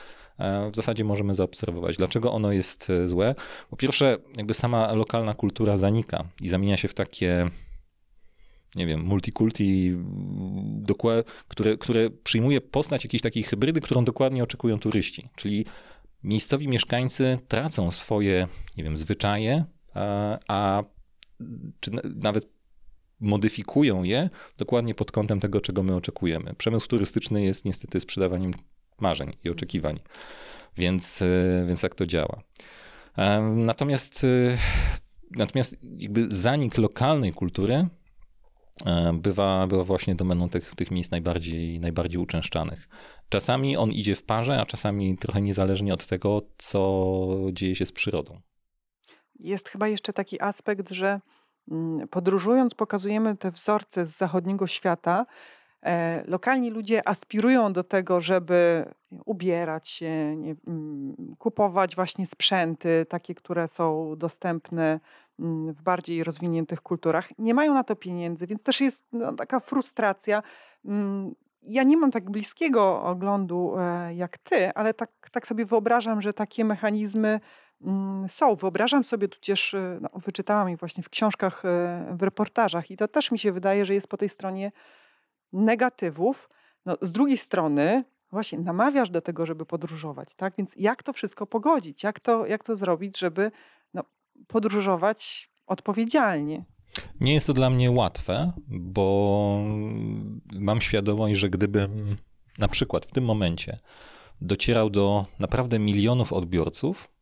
w 0.72 0.76
zasadzie 0.76 1.04
możemy 1.04 1.34
zaobserwować. 1.34 1.98
Dlaczego 1.98 2.34
ono 2.34 2.52
jest 2.52 2.92
złe? 3.06 3.36
Po 3.70 3.78
pierwsze, 3.78 4.18
jakby 4.38 4.54
sama 4.54 4.94
lokalna 4.94 5.34
kultura 5.34 5.78
zanika 5.78 6.24
i 6.42 6.50
zamienia 6.50 6.78
się 6.78 6.88
w 6.88 6.94
takie 6.94 7.50
nie 8.76 8.88
wiem, 8.88 9.04
multikulti, 9.04 9.98
które, 11.48 11.78
które 11.78 12.10
przyjmuje 12.10 12.62
postać 12.62 13.04
jakiejś 13.04 13.22
takiej 13.22 13.44
hybrydy, 13.44 13.82
którą 13.82 14.06
dokładnie 14.06 14.44
oczekują 14.44 14.80
turyści. 14.80 15.30
Czyli 15.36 15.66
miejscowi 16.24 16.68
mieszkańcy 16.68 17.38
tracą 17.48 17.92
swoje, 17.92 18.48
nie 18.78 18.84
wiem, 18.84 18.98
zwyczaje, 18.98 19.66
a, 19.94 20.38
a 20.48 20.84
czy 21.80 21.92
nawet 22.16 22.58
modyfikują 23.20 24.04
je 24.04 24.30
dokładnie 24.58 24.96
pod 24.96 25.12
kątem 25.12 25.40
tego, 25.40 25.62
czego 25.62 25.84
my 25.84 25.96
oczekujemy. 25.96 26.54
Przemysł 26.58 26.88
turystyczny 26.88 27.44
jest 27.44 27.66
niestety 27.66 28.00
sprzedawaniem 28.00 28.54
marzeń 29.02 29.34
i 29.44 29.50
oczekiwań, 29.50 30.00
więc, 30.78 31.22
e, 31.22 31.66
więc 31.68 31.82
tak 31.82 31.96
to 31.96 32.06
działa. 32.06 32.42
E, 33.18 33.42
natomiast, 33.42 34.24
e, 34.24 34.58
natomiast 35.32 35.78
jakby 35.98 36.26
zanik 36.30 36.78
lokalnej 36.78 37.34
kultury 37.34 37.88
bywa, 39.14 39.68
bywa 39.68 39.84
właśnie 39.84 40.16
domeną 40.16 40.50
tych, 40.50 40.76
tych 40.76 40.92
miejsc 40.92 41.12
najbardziej, 41.12 41.80
najbardziej 41.80 42.22
uczęszczanych. 42.22 42.90
Czasami 43.30 43.78
on 43.78 43.92
idzie 43.92 44.16
w 44.16 44.24
parze, 44.24 44.62
a 44.62 44.66
czasami 44.66 45.18
trochę 45.18 45.42
niezależnie 45.42 45.94
od 45.94 46.08
tego, 46.08 46.42
co 46.58 47.28
dzieje 47.54 47.76
się 47.76 47.86
z 47.86 47.92
przyrodą. 47.92 48.42
Jest 49.40 49.70
chyba 49.70 49.88
jeszcze 49.88 50.14
taki 50.14 50.42
aspekt, 50.42 50.90
że 50.90 51.20
mm, 51.72 52.08
podróżując 52.08 52.74
pokazujemy 52.74 53.38
te 53.38 53.52
wzorce 53.52 54.06
z 54.06 54.18
zachodniego 54.18 54.68
świata. 54.68 55.26
E, 55.84 56.24
lokalni 56.28 56.72
ludzie 56.72 57.08
aspirują 57.08 57.74
do 57.74 57.84
tego, 57.84 58.22
żeby 58.22 58.86
ubierać 59.26 59.90
się, 59.90 60.36
nie, 60.36 60.56
mm, 60.68 61.16
kupować 61.38 61.96
właśnie 61.96 62.28
sprzęty, 62.28 63.06
takie, 63.10 63.36
które 63.36 63.68
są 63.68 64.14
dostępne 64.18 65.00
mm, 65.40 65.74
w 65.74 65.82
bardziej 65.82 66.24
rozwiniętych 66.24 66.82
kulturach. 66.82 67.30
Nie 67.40 67.54
mają 67.54 67.74
na 67.74 67.84
to 67.84 67.96
pieniędzy, 67.96 68.48
więc 68.48 68.64
też 68.64 68.82
jest 68.82 69.06
no, 69.12 69.34
taka 69.34 69.60
frustracja 69.60 70.44
ja 71.68 71.84
nie 71.84 71.98
mam 71.98 72.12
tak 72.12 72.30
bliskiego 72.30 73.04
oglądu 73.04 73.76
e, 73.78 74.16
jak 74.16 74.38
ty, 74.38 74.74
ale 74.74 74.94
tak, 74.94 75.12
tak 75.32 75.48
sobie 75.48 75.66
wyobrażam, 75.66 76.22
że 76.22 76.34
takie 76.34 76.66
mechanizmy 76.66 77.40
są. 78.28 78.56
Wyobrażam 78.56 79.04
sobie 79.04 79.28
tudzież, 79.28 79.74
e, 79.74 80.00
no, 80.02 80.10
wyczytałam 80.26 80.70
je 80.70 80.78
właśnie 80.78 81.04
w 81.04 81.10
książkach, 81.10 81.66
e, 81.66 82.16
w 82.18 82.24
reportażach 82.24 82.92
i 82.92 82.98
to 82.98 83.08
też 83.08 83.32
mi 83.32 83.40
się 83.40 83.52
wydaje, 83.52 83.86
że 83.86 83.94
jest 83.94 84.08
po 84.08 84.18
tej 84.18 84.30
stronie 84.30 84.72
negatywów. 85.54 86.50
No, 86.86 86.98
z 87.02 87.12
drugiej 87.12 87.38
strony 87.38 88.04
właśnie 88.32 88.60
namawiasz 88.60 89.10
do 89.10 89.22
tego, 89.22 89.46
żeby 89.46 89.66
podróżować, 89.66 90.36
tak? 90.36 90.54
Więc 90.58 90.74
jak 90.78 91.04
to 91.04 91.14
wszystko 91.14 91.48
pogodzić? 91.48 92.04
Jak 92.04 92.20
to, 92.20 92.46
jak 92.46 92.64
to 92.64 92.76
zrobić, 92.76 93.20
żeby 93.20 93.52
no, 93.94 94.04
podróżować 94.48 95.50
odpowiedzialnie? 95.68 96.66
Nie 97.20 97.34
jest 97.34 97.48
to 97.48 97.54
dla 97.54 97.70
mnie 97.70 97.92
łatwe, 97.92 98.52
bo 98.68 99.60
mam 100.60 100.82
świadomość, 100.82 101.36
że 101.36 101.50
gdybym 101.50 102.16
na 102.58 102.68
przykład 102.68 103.06
w 103.06 103.12
tym 103.12 103.26
momencie 103.26 103.80
docierał 104.42 104.90
do 104.90 105.26
naprawdę 105.40 105.80
milionów 105.80 106.34
odbiorców, 106.34 107.17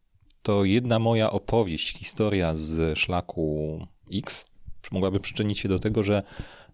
to 0.45 0.65
jedna 0.65 0.99
moja 0.99 1.31
opowieść, 1.31 1.97
historia 1.97 2.55
z 2.55 2.97
szlaku 2.97 3.79
X 4.13 4.45
mogłaby 4.91 5.19
przyczynić 5.19 5.59
się 5.59 5.69
do 5.69 5.79
tego, 5.79 6.03
że 6.03 6.23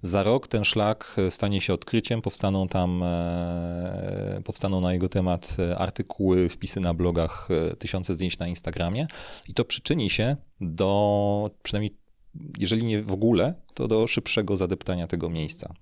za 0.01 0.23
rok 0.23 0.47
ten 0.47 0.63
szlak 0.63 1.15
stanie 1.29 1.61
się 1.61 1.73
odkryciem, 1.73 2.21
powstaną 2.21 2.67
tam, 2.67 3.03
e, 3.03 4.41
powstaną 4.43 4.81
na 4.81 4.93
jego 4.93 5.09
temat 5.09 5.57
artykuły, 5.77 6.49
wpisy 6.49 6.79
na 6.79 6.93
blogach, 6.93 7.49
e, 7.51 7.75
tysiące 7.75 8.13
zdjęć 8.13 8.39
na 8.39 8.47
Instagramie 8.47 9.07
i 9.47 9.53
to 9.53 9.65
przyczyni 9.65 10.09
się 10.09 10.35
do 10.61 11.51
przynajmniej 11.63 11.97
jeżeli 12.59 12.83
nie 12.83 13.03
w 13.03 13.11
ogóle, 13.11 13.53
to 13.73 13.87
do 13.87 14.07
szybszego 14.07 14.57
zadeptania 14.57 15.07
tego 15.07 15.29
miejsca. 15.29 15.73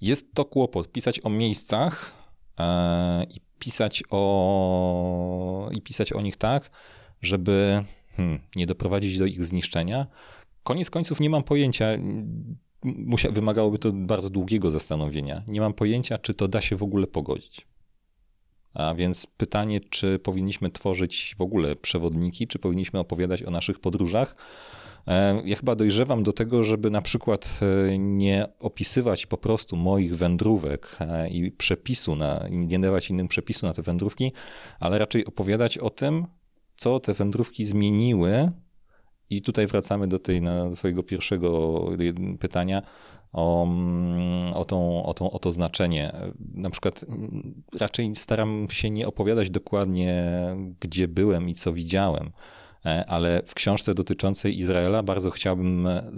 Jest 0.00 0.34
to 0.34 0.44
kłopot 0.44 0.92
pisać 0.92 1.20
o 1.24 1.30
miejscach 1.30 2.14
e, 2.58 3.24
i 3.24 3.49
pisać 3.60 4.02
o, 4.10 5.68
i 5.72 5.82
pisać 5.82 6.12
o 6.12 6.20
nich 6.20 6.36
tak, 6.36 6.70
żeby 7.22 7.84
hmm, 8.16 8.40
nie 8.56 8.66
doprowadzić 8.66 9.18
do 9.18 9.26
ich 9.26 9.44
zniszczenia. 9.44 10.06
Koniec 10.62 10.90
końców 10.90 11.20
nie 11.20 11.30
mam 11.30 11.42
pojęcia, 11.42 11.86
musia, 12.84 13.30
wymagałoby 13.30 13.78
to 13.78 13.92
bardzo 13.92 14.30
długiego 14.30 14.70
zastanowienia. 14.70 15.42
Nie 15.46 15.60
mam 15.60 15.74
pojęcia, 15.74 16.18
czy 16.18 16.34
to 16.34 16.48
da 16.48 16.60
się 16.60 16.76
w 16.76 16.82
ogóle 16.82 17.06
pogodzić. 17.06 17.66
A 18.74 18.94
więc 18.94 19.26
pytanie, 19.26 19.80
czy 19.80 20.18
powinniśmy 20.18 20.70
tworzyć 20.70 21.34
w 21.38 21.42
ogóle 21.42 21.76
przewodniki, 21.76 22.46
czy 22.46 22.58
powinniśmy 22.58 23.00
opowiadać 23.00 23.42
o 23.42 23.50
naszych 23.50 23.80
podróżach. 23.80 24.36
E, 25.10 25.42
ja 25.44 25.56
chyba 25.56 25.74
dojrzewam 25.76 26.22
do 26.22 26.32
tego, 26.32 26.64
żeby 26.64 26.90
na 26.90 27.02
przykład 27.02 27.58
e, 27.62 27.98
nie 27.98 28.46
opisywać 28.58 29.26
po 29.26 29.36
prostu 29.36 29.76
moich 29.76 30.16
wędrówek 30.16 30.96
e, 31.00 31.28
i 31.28 31.50
przepisu 31.52 32.16
na, 32.16 32.46
nie 32.50 32.78
dawać 32.78 33.10
innym 33.10 33.28
przepisu 33.28 33.66
na 33.66 33.72
te 33.72 33.82
wędrówki, 33.82 34.32
ale 34.80 34.98
raczej 34.98 35.26
opowiadać 35.26 35.78
o 35.78 35.90
tym, 35.90 36.26
co 36.76 37.00
te 37.00 37.14
wędrówki 37.14 37.64
zmieniły. 37.64 38.50
I 39.30 39.42
tutaj 39.42 39.66
wracamy 39.66 40.08
do 40.08 40.18
tej 40.18 40.42
na 40.42 40.76
swojego 40.76 41.02
pierwszego 41.02 41.84
pytania 42.40 42.82
o, 43.32 43.64
mm, 43.64 44.54
o, 44.54 44.64
tą, 44.64 45.04
o, 45.04 45.14
tą, 45.14 45.30
o 45.30 45.38
to 45.38 45.52
znaczenie. 45.52 46.12
Na 46.54 46.70
przykład 46.70 47.04
mm, 47.08 47.62
raczej 47.80 48.14
staram 48.14 48.66
się 48.70 48.90
nie 48.90 49.06
opowiadać 49.06 49.50
dokładnie, 49.50 50.24
gdzie 50.80 51.08
byłem 51.08 51.48
i 51.48 51.54
co 51.54 51.72
widziałem, 51.72 52.30
ale 53.06 53.42
w 53.46 53.54
książce 53.54 53.94
dotyczącej 53.94 54.58
Izraela 54.58 55.02
bardzo 55.02 55.30
chciałbym 55.30 55.86
e, 55.86 56.10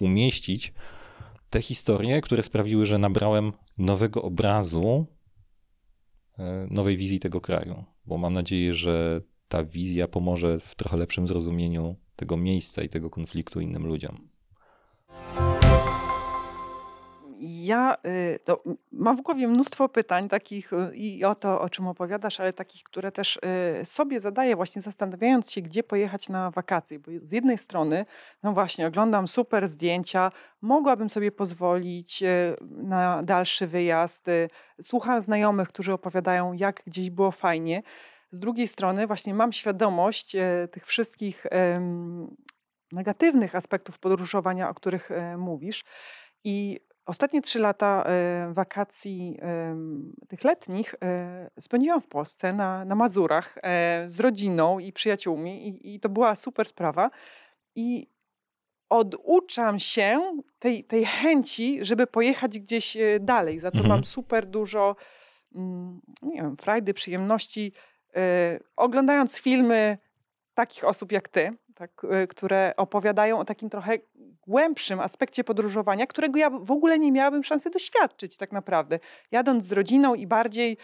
umieścić 0.00 0.72
te 1.50 1.62
historie, 1.62 2.20
które 2.20 2.42
sprawiły, 2.42 2.86
że 2.86 2.98
nabrałem 2.98 3.52
nowego 3.78 4.22
obrazu, 4.22 5.06
e, 6.38 6.66
nowej 6.70 6.96
wizji 6.96 7.20
tego 7.20 7.40
kraju, 7.40 7.84
bo 8.06 8.18
mam 8.18 8.32
nadzieję, 8.32 8.74
że 8.74 9.20
ta 9.48 9.64
wizja 9.64 10.08
pomoże 10.08 10.60
w 10.60 10.74
trochę 10.74 10.96
lepszym 10.96 11.28
zrozumieniu 11.28 11.96
tego 12.16 12.36
miejsca 12.36 12.82
i 12.82 12.88
tego 12.88 13.10
konfliktu 13.10 13.60
innym 13.60 13.86
ludziom 13.86 14.35
ja 17.40 17.96
y, 18.06 18.38
mam 18.92 19.16
w 19.16 19.20
głowie 19.20 19.48
mnóstwo 19.48 19.88
pytań 19.88 20.28
takich 20.28 20.72
y, 20.72 20.96
i 20.96 21.24
o 21.24 21.34
to, 21.34 21.60
o 21.60 21.68
czym 21.68 21.86
opowiadasz, 21.86 22.40
ale 22.40 22.52
takich, 22.52 22.82
które 22.82 23.12
też 23.12 23.36
y, 23.80 23.84
sobie 23.84 24.20
zadaję, 24.20 24.56
właśnie 24.56 24.82
zastanawiając 24.82 25.50
się, 25.50 25.62
gdzie 25.62 25.82
pojechać 25.82 26.28
na 26.28 26.50
wakacje. 26.50 26.98
Bo 26.98 27.10
z 27.20 27.32
jednej 27.32 27.58
strony, 27.58 28.06
no 28.42 28.52
właśnie, 28.52 28.86
oglądam 28.86 29.28
super 29.28 29.68
zdjęcia, 29.68 30.32
mogłabym 30.62 31.10
sobie 31.10 31.32
pozwolić 31.32 32.22
na 32.70 33.22
dalszy 33.22 33.66
wyjazd, 33.66 34.26
słucham 34.82 35.20
znajomych, 35.20 35.68
którzy 35.68 35.92
opowiadają, 35.92 36.52
jak 36.52 36.82
gdzieś 36.86 37.10
było 37.10 37.30
fajnie. 37.30 37.82
Z 38.30 38.40
drugiej 38.40 38.68
strony, 38.68 39.06
właśnie 39.06 39.34
mam 39.34 39.52
świadomość 39.52 40.36
tych 40.70 40.86
wszystkich 40.86 41.46
negatywnych 42.92 43.54
aspektów 43.54 43.98
podróżowania, 43.98 44.68
o 44.68 44.74
których 44.74 45.10
mówisz. 45.36 45.84
I 46.44 46.80
Ostatnie 47.06 47.42
trzy 47.42 47.58
lata 47.58 48.04
e, 48.06 48.52
wakacji 48.52 49.38
tych 50.28 50.44
letnich 50.44 50.94
e, 51.02 51.50
spędziłam 51.60 52.00
w 52.00 52.06
Polsce 52.06 52.52
na, 52.52 52.84
na 52.84 52.94
Mazurach 52.94 53.58
e, 53.62 54.04
z 54.06 54.20
rodziną 54.20 54.78
i 54.78 54.92
przyjaciółmi 54.92 55.68
i, 55.68 55.94
i 55.94 56.00
to 56.00 56.08
była 56.08 56.34
super 56.34 56.68
sprawa. 56.68 57.10
I 57.74 58.10
oduczam 58.88 59.78
się 59.78 60.20
tej, 60.58 60.84
tej 60.84 61.04
chęci, 61.04 61.78
żeby 61.82 62.06
pojechać 62.06 62.58
gdzieś 62.58 62.96
dalej. 63.20 63.58
Za 63.58 63.70
to 63.70 63.78
mhm. 63.78 63.94
mam 63.94 64.04
super 64.04 64.46
dużo, 64.46 64.96
mm, 65.54 66.00
nie 66.22 66.42
wiem, 66.42 66.56
frajdy, 66.56 66.94
przyjemności, 66.94 67.72
oglądając 68.76 69.40
filmy 69.40 69.98
takich 70.54 70.84
osób 70.84 71.12
jak 71.12 71.28
ty, 71.28 71.56
tak, 71.76 72.06
które 72.28 72.74
opowiadają 72.76 73.38
o 73.38 73.44
takim 73.44 73.70
trochę 73.70 73.98
głębszym 74.46 75.00
aspekcie 75.00 75.44
podróżowania, 75.44 76.06
którego 76.06 76.38
ja 76.38 76.50
w 76.50 76.70
ogóle 76.70 76.98
nie 76.98 77.12
miałabym 77.12 77.44
szansy 77.44 77.70
doświadczyć 77.70 78.36
tak 78.36 78.52
naprawdę. 78.52 78.98
Jadąc 79.30 79.64
z 79.64 79.72
rodziną 79.72 80.14
i 80.14 80.26
bardziej 80.26 80.76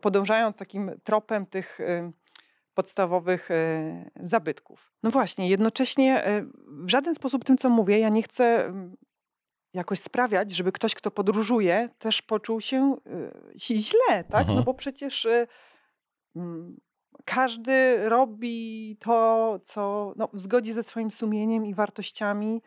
podążając 0.00 0.56
takim 0.56 0.90
tropem 1.04 1.46
tych 1.46 1.80
y, 1.80 2.12
podstawowych 2.74 3.50
y, 3.50 4.10
zabytków. 4.16 4.92
No 5.02 5.10
właśnie, 5.10 5.48
jednocześnie 5.48 6.42
w 6.66 6.88
żaden 6.88 7.14
sposób 7.14 7.44
tym, 7.44 7.58
co 7.58 7.70
mówię, 7.70 7.98
ja 7.98 8.08
nie 8.08 8.22
chcę 8.22 8.72
jakoś 9.74 9.98
sprawiać, 9.98 10.50
żeby 10.50 10.72
ktoś, 10.72 10.94
kto 10.94 11.10
podróżuje, 11.10 11.88
też 11.98 12.22
poczuł 12.22 12.60
się 12.60 12.96
źle, 13.58 14.24
tak? 14.24 14.46
No 14.46 14.52
mhm. 14.52 14.64
bo 14.64 14.74
przecież 14.74 15.28
mm, 16.36 16.76
każdy 17.24 18.08
robi 18.08 18.96
to, 19.00 19.58
co 19.64 20.12
no, 20.16 20.28
w 20.32 20.40
zgodzie 20.40 20.72
ze 20.72 20.82
swoim 20.82 21.10
sumieniem 21.10 21.66
i 21.66 21.74
wartościami 21.74 22.62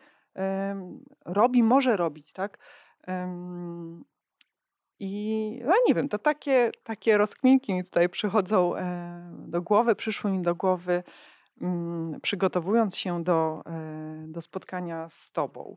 robi, 1.24 1.62
może 1.62 1.96
robić, 1.96 2.32
tak? 2.32 2.58
I 5.00 5.62
no 5.64 5.72
nie 5.88 5.94
wiem, 5.94 6.08
to 6.08 6.18
takie, 6.18 6.70
takie 6.84 7.18
rozkminki 7.18 7.74
mi 7.74 7.84
tutaj 7.84 8.08
przychodzą 8.08 8.76
e, 8.76 9.30
do 9.48 9.62
głowy, 9.62 9.94
przyszły 9.94 10.30
mi 10.30 10.42
do 10.42 10.54
głowy, 10.54 11.02
mm, 11.60 12.20
przygotowując 12.20 12.96
się 12.96 13.24
do, 13.24 13.62
e, 13.66 14.24
do 14.28 14.42
spotkania 14.42 15.08
z 15.08 15.32
Tobą. 15.32 15.76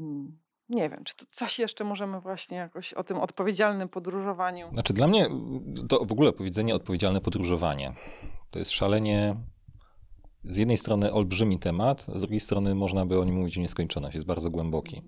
Mm, 0.00 0.38
nie 0.68 0.90
wiem, 0.90 1.04
czy 1.04 1.16
tu 1.16 1.26
coś 1.32 1.58
jeszcze 1.58 1.84
możemy 1.84 2.20
właśnie 2.20 2.56
jakoś 2.56 2.92
o 2.92 3.04
tym 3.04 3.16
odpowiedzialnym 3.16 3.88
podróżowaniu. 3.88 4.70
Znaczy, 4.72 4.92
dla 4.92 5.06
mnie 5.06 5.28
to 5.88 6.04
w 6.04 6.12
ogóle 6.12 6.32
powiedzenie 6.32 6.74
odpowiedzialne 6.74 7.20
podróżowanie 7.20 7.92
to 8.50 8.58
jest 8.58 8.70
szalenie. 8.70 9.34
Z 10.44 10.56
jednej 10.56 10.78
strony 10.78 11.12
olbrzymi 11.12 11.58
temat, 11.58 12.02
z 12.02 12.20
drugiej 12.20 12.40
strony 12.40 12.74
można 12.74 13.06
by 13.06 13.20
o 13.20 13.24
nim 13.24 13.34
mówić 13.34 13.54
w 13.54 13.58
nieskończoność, 13.58 14.14
jest 14.14 14.26
bardzo 14.26 14.50
głęboki. 14.50 15.02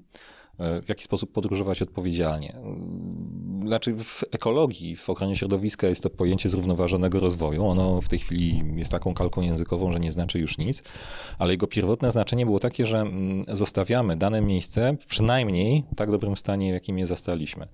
E, 0.59 0.83
w 0.83 0.89
jaki 0.89 1.05
sposób 1.05 1.33
podróżować 1.33 1.83
odpowiedzialnie. 1.83 2.61
Znaczy 3.71 3.95
w 3.95 4.25
ekologii, 4.31 4.97
w 4.97 5.11
ochronie 5.11 5.37
środowiska 5.37 5.87
jest 5.87 6.03
to 6.03 6.11
pojęcie 6.11 6.49
zrównoważonego 6.49 7.21
rozwoju. 7.21 7.67
Ono 7.67 8.01
w 8.01 8.09
tej 8.09 8.19
chwili 8.19 8.63
jest 8.77 8.91
taką 8.91 9.15
kalką 9.15 9.43
językową, 9.43 9.93
że 9.93 10.01
nie 10.01 10.13
znaczy 10.13 10.39
już 10.39 10.59
nic, 10.59 10.83
ale 11.39 11.53
jego 11.53 11.67
pierwotne 11.67 12.11
znaczenie 12.11 12.47
było 12.47 12.61
takie, 12.61 12.87
że 12.87 12.99
mm, 12.99 13.43
zostawiamy 13.49 14.17
dane 14.17 14.41
miejsce 14.41 14.97
w 15.01 15.07
przynajmniej 15.07 15.85
tak 15.97 16.11
dobrym 16.11 16.37
stanie, 16.37 16.71
w 16.71 16.75
jakim 16.75 16.99
je 16.99 17.07
zastaliśmy. 17.07 17.69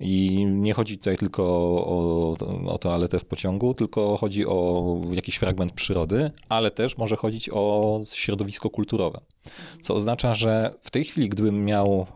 I 0.00 0.44
nie 0.46 0.74
chodzi 0.74 0.98
tutaj 0.98 1.16
tylko 1.16 1.42
o, 1.44 2.36
o 2.66 2.78
toaletę 2.78 3.18
w 3.18 3.24
pociągu, 3.24 3.74
tylko 3.74 4.16
chodzi 4.16 4.46
o 4.46 4.96
jakiś 5.12 5.36
fragment 5.36 5.72
przyrody, 5.72 6.30
ale 6.48 6.70
też 6.70 6.98
może 6.98 7.16
chodzić 7.16 7.50
o 7.52 8.00
środowisko 8.14 8.70
kulturowe. 8.70 9.20
Co 9.82 9.94
oznacza, 9.94 10.34
że 10.34 10.74
w 10.82 10.90
tej 10.90 11.04
chwili, 11.04 11.28
gdybym 11.28 11.64
miał 11.64 12.06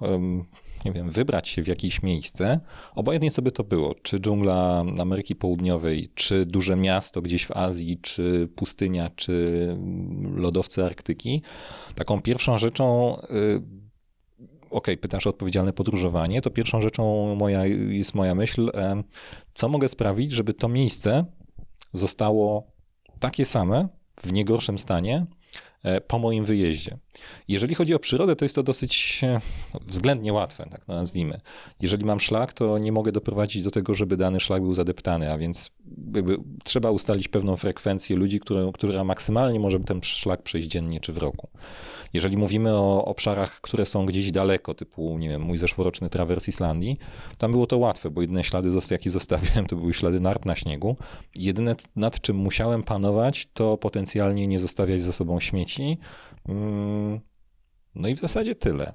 nie 0.84 0.92
wiem, 0.92 1.10
wybrać 1.10 1.48
się 1.48 1.62
w 1.62 1.66
jakieś 1.66 2.02
miejsce, 2.02 2.60
obojętnie 2.94 3.30
by 3.42 3.52
to 3.52 3.64
było, 3.64 3.94
czy 4.02 4.20
dżungla 4.20 4.84
Ameryki 5.00 5.36
Południowej, 5.36 6.10
czy 6.14 6.46
duże 6.46 6.76
miasto 6.76 7.22
gdzieś 7.22 7.46
w 7.46 7.56
Azji, 7.56 7.98
czy 8.02 8.48
pustynia, 8.56 9.10
czy 9.16 9.76
lodowce 10.34 10.84
Arktyki, 10.84 11.42
taką 11.94 12.22
pierwszą 12.22 12.58
rzeczą 12.58 13.16
y, 13.30 13.62
OK, 14.70 14.86
pytasz 15.00 15.26
o 15.26 15.30
odpowiedzialne 15.30 15.72
podróżowanie, 15.72 16.42
to 16.42 16.50
pierwszą 16.50 16.82
rzeczą 16.82 17.34
moja, 17.34 17.66
jest 17.66 18.14
moja 18.14 18.34
myśl, 18.34 18.70
co 19.54 19.68
mogę 19.68 19.88
sprawić, 19.88 20.32
żeby 20.32 20.54
to 20.54 20.68
miejsce 20.68 21.24
zostało 21.92 22.72
takie 23.20 23.44
same, 23.44 23.88
w 24.22 24.32
niegorszym 24.32 24.78
stanie, 24.78 25.26
po 26.06 26.18
moim 26.18 26.44
wyjeździe. 26.44 26.98
Jeżeli 27.48 27.74
chodzi 27.74 27.94
o 27.94 27.98
przyrodę, 27.98 28.36
to 28.36 28.44
jest 28.44 28.54
to 28.54 28.62
dosyć 28.62 29.20
e, 29.22 29.40
względnie 29.86 30.32
łatwe, 30.32 30.66
tak 30.70 30.84
to 30.84 30.92
nazwijmy. 30.92 31.40
Jeżeli 31.80 32.04
mam 32.04 32.20
szlak, 32.20 32.52
to 32.52 32.78
nie 32.78 32.92
mogę 32.92 33.12
doprowadzić 33.12 33.62
do 33.62 33.70
tego, 33.70 33.94
żeby 33.94 34.16
dany 34.16 34.40
szlak 34.40 34.62
był 34.62 34.74
zadeptany, 34.74 35.32
a 35.32 35.38
więc 35.38 35.70
trzeba 36.64 36.90
ustalić 36.90 37.28
pewną 37.28 37.56
frekwencję 37.56 38.16
ludzi, 38.16 38.40
które, 38.40 38.70
która 38.74 39.04
maksymalnie 39.04 39.60
może 39.60 39.80
ten 39.80 40.02
szlak 40.02 40.42
przejść 40.42 40.68
dziennie 40.68 41.00
czy 41.00 41.12
w 41.12 41.18
roku. 41.18 41.48
Jeżeli 42.12 42.36
mówimy 42.36 42.76
o 42.76 43.04
obszarach, 43.04 43.60
które 43.60 43.86
są 43.86 44.06
gdzieś 44.06 44.30
daleko, 44.30 44.74
typu, 44.74 45.18
nie 45.18 45.28
wiem, 45.28 45.42
mój 45.42 45.58
zeszłoroczny 45.58 46.10
trawers 46.10 46.48
Islandii, 46.48 46.98
tam 47.38 47.50
było 47.50 47.66
to 47.66 47.78
łatwe, 47.78 48.10
bo 48.10 48.20
jedyne 48.20 48.44
ślady, 48.44 48.70
jakie 48.90 49.10
zostawiałem, 49.10 49.66
to 49.66 49.76
były 49.76 49.94
ślady 49.94 50.20
nart 50.20 50.44
na 50.44 50.56
śniegu. 50.56 50.96
Jedyne, 51.36 51.74
nad 51.96 52.20
czym 52.20 52.36
musiałem 52.36 52.82
panować, 52.82 53.48
to 53.52 53.76
potencjalnie 53.76 54.46
nie 54.46 54.58
zostawiać 54.58 55.02
za 55.02 55.12
sobą 55.12 55.40
śmieci. 55.40 55.67
Mm, 56.48 57.20
no 57.94 58.08
i 58.08 58.14
w 58.14 58.20
zasadzie 58.20 58.54
tyle. 58.54 58.94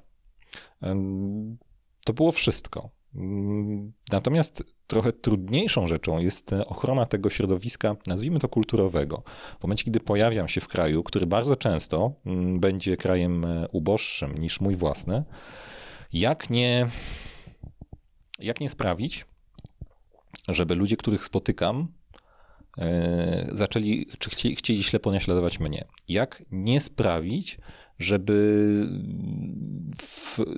To 2.04 2.12
było 2.12 2.32
wszystko. 2.32 2.90
Mm, 3.14 3.92
natomiast 4.12 4.64
trochę 4.86 5.12
trudniejszą 5.12 5.88
rzeczą 5.88 6.18
jest 6.18 6.52
e, 6.52 6.66
ochrona 6.66 7.06
tego 7.06 7.30
środowiska, 7.30 7.96
nazwijmy 8.06 8.38
to 8.38 8.48
kulturowego. 8.48 9.22
W 9.60 9.62
momencie, 9.62 9.84
kiedy 9.84 10.00
pojawiam 10.00 10.48
się 10.48 10.60
w 10.60 10.68
kraju, 10.68 11.02
który 11.02 11.26
bardzo 11.26 11.56
często 11.56 12.12
mm, 12.26 12.60
będzie 12.60 12.96
krajem 12.96 13.44
e, 13.44 13.68
uboższym 13.68 14.38
niż 14.38 14.60
mój 14.60 14.76
własny, 14.76 15.24
jak 16.12 16.50
nie, 16.50 16.88
jak 18.38 18.60
nie 18.60 18.68
sprawić, 18.68 19.26
żeby 20.48 20.74
ludzie, 20.74 20.96
których 20.96 21.24
spotykam, 21.24 21.88
zaczęli, 23.52 24.06
czy 24.18 24.30
chcieli, 24.30 24.56
chcieli 24.56 24.84
ślepo 24.84 25.10
naśladować 25.10 25.60
mnie? 25.60 25.84
Jak 26.08 26.42
nie 26.50 26.80
sprawić, 26.80 27.58
żeby, 27.98 28.88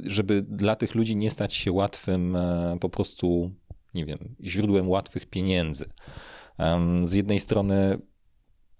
żeby 0.02 0.42
dla 0.42 0.76
tych 0.76 0.94
ludzi 0.94 1.16
nie 1.16 1.30
stać 1.30 1.54
się 1.54 1.72
łatwym 1.72 2.36
e, 2.36 2.76
po 2.80 2.88
prostu, 2.88 3.50
nie 3.94 4.06
wiem, 4.06 4.36
źródłem 4.44 4.88
łatwych 4.88 5.26
pieniędzy. 5.26 5.84
Z 7.04 7.12
jednej 7.12 7.40
strony 7.40 7.98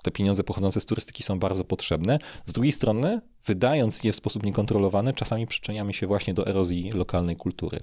te 0.03 0.11
pieniądze 0.11 0.45
pochodzące 0.45 0.81
z 0.81 0.87
turystyki 0.87 1.23
są 1.23 1.39
bardzo 1.39 1.65
potrzebne. 1.65 2.19
Z 2.45 2.53
drugiej 2.53 2.73
strony, 2.73 3.21
wydając 3.47 4.05
je 4.05 4.13
w 4.13 4.17
sposób 4.17 4.47
niekontrolowany, 4.47 5.13
czasami 5.13 5.47
przyczyniamy 5.47 5.93
się 5.93 6.07
właśnie 6.07 6.35
do 6.35 6.47
erozji 6.47 6.93
lokalnej 6.93 7.37
kultury. 7.37 7.81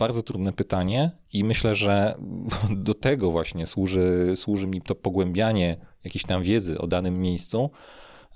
Bardzo 0.00 0.22
trudne 0.22 0.52
pytanie 0.52 1.10
i 1.32 1.44
myślę, 1.44 1.74
że 1.74 2.14
do 2.88 2.94
tego 2.94 3.30
właśnie 3.30 3.66
służy, 3.66 4.32
służy 4.36 4.66
mi 4.66 4.82
to 4.82 4.94
pogłębianie 4.94 5.76
jakiejś 6.04 6.24
tam 6.24 6.42
wiedzy 6.42 6.78
o 6.78 6.86
danym 6.86 7.20
miejscu, 7.20 7.70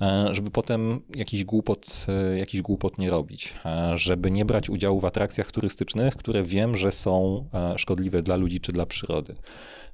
E, 0.01 0.35
żeby 0.35 0.51
potem 0.51 1.01
jakiś 1.15 1.45
głupot, 1.45 2.07
e, 2.09 2.39
jakiś 2.39 2.63
głupot 2.63 2.99
nie 2.99 3.11
robić, 3.11 3.55
e, 3.65 3.99
żeby 3.99 4.31
nie 4.31 4.45
brać 4.45 4.71
udziału 4.71 5.01
w 5.01 5.05
atrakcjach 5.05 5.53
turystycznych, 5.53 6.17
które 6.17 6.43
wiem, 6.43 6.77
że 6.77 6.93
są 6.93 7.49
szkodliwe 7.77 8.23
dla 8.23 8.37
ludzi 8.37 8.61
czy 8.61 8.73
dla 8.73 8.87
przyrody. 8.87 9.35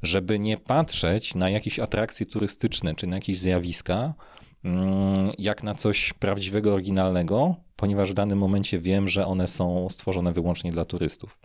Żeby 0.03 0.39
nie 0.39 0.57
patrzeć 0.57 1.35
na 1.35 1.51
jakieś 1.51 1.79
atrakcje 1.79 2.27
turystyczne 2.27 2.95
czy 2.95 3.07
na 3.07 3.17
jakieś 3.17 3.39
zjawiska, 3.39 4.15
jak 5.39 5.63
na 5.63 5.75
coś 5.75 6.13
prawdziwego, 6.13 6.73
oryginalnego, 6.73 7.55
ponieważ 7.77 8.11
w 8.11 8.15
danym 8.15 8.39
momencie 8.39 8.79
wiem, 8.79 9.09
że 9.09 9.27
one 9.27 9.49
są 9.49 9.89
stworzone 9.89 10.33
wyłącznie 10.33 10.73
dla 10.73 10.85
turystów. 10.85 11.39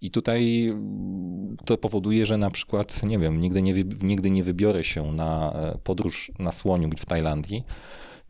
I 0.00 0.10
tutaj 0.10 0.68
mm, 0.68 1.56
to 1.64 1.78
powoduje, 1.78 2.26
że 2.26 2.36
na 2.36 2.50
przykład, 2.50 3.02
nie 3.02 3.18
wiem, 3.18 3.40
nigdy 3.40 3.62
nie, 3.62 3.74
nigdy 4.02 4.30
nie 4.30 4.44
wybiorę 4.44 4.84
się 4.84 5.12
na 5.12 5.54
podróż 5.84 6.32
na 6.38 6.52
słoniu 6.52 6.90
w 6.98 7.06
Tajlandii, 7.06 7.64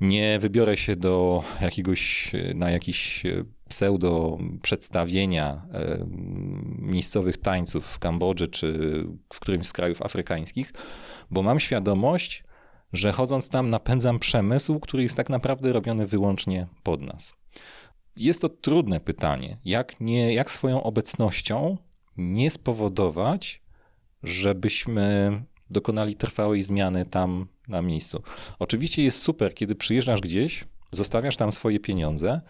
nie 0.01 0.39
wybiorę 0.39 0.77
się 0.77 0.97
do 0.97 1.43
jakiegoś, 1.61 2.33
na 2.55 2.71
jakiś 2.71 3.23
pseudo 3.69 4.39
przedstawienia 4.63 5.63
e, 5.75 6.07
miejscowych 6.79 7.39
tańców 7.39 7.87
w 7.87 7.99
Kambodży 7.99 8.49
czy 8.49 8.79
w 9.33 9.41
którymś 9.41 9.67
z 9.67 9.73
krajów 9.73 10.03
afrykańskich, 10.03 10.73
bo 11.31 11.43
mam 11.43 11.61
świadomość, 11.61 12.45
że 12.93 13.13
chodząc 13.13 13.49
tam 13.49 13.71
napędzam 13.71 14.19
przemysł, 14.19 14.81
który 14.81 15.03
jest 15.03 15.17
tak 15.17 15.31
naprawdę 15.31 15.73
robiony 15.73 16.07
wyłącznie 16.07 16.67
pod 16.83 17.03
nas. 17.03 17.35
Jest 18.17 18.41
to 18.41 18.49
trudne 18.49 19.01
pytanie, 19.01 19.59
jak, 19.65 20.01
nie, 20.01 20.35
jak 20.35 20.51
swoją 20.51 20.83
obecnością 20.83 21.77
nie 22.17 22.51
spowodować, 22.51 23.63
żebyśmy 24.23 25.33
dokonali 25.71 26.15
trwałej 26.15 26.63
zmiany 26.63 27.05
tam 27.05 27.47
na 27.69 27.83
miejscu. 27.83 28.23
Oczywiście 28.59 29.03
jest 29.05 29.23
super, 29.23 29.55
kiedy 29.55 29.75
przyjeżdżasz 29.75 30.21
gdzieś, 30.21 30.65
zostawiasz 30.93 31.37
tam 31.37 31.53
swoje 31.53 31.81
pieniądze 31.81 32.41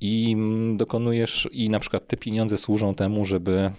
i 0.00 0.36
dokonujesz, 0.76 1.48
i 1.52 1.70
na 1.70 1.80
przykład 1.80 2.06
te 2.06 2.16
pieniądze 2.16 2.58
służą 2.58 2.94
temu, 2.94 3.24
żeby 3.24 3.70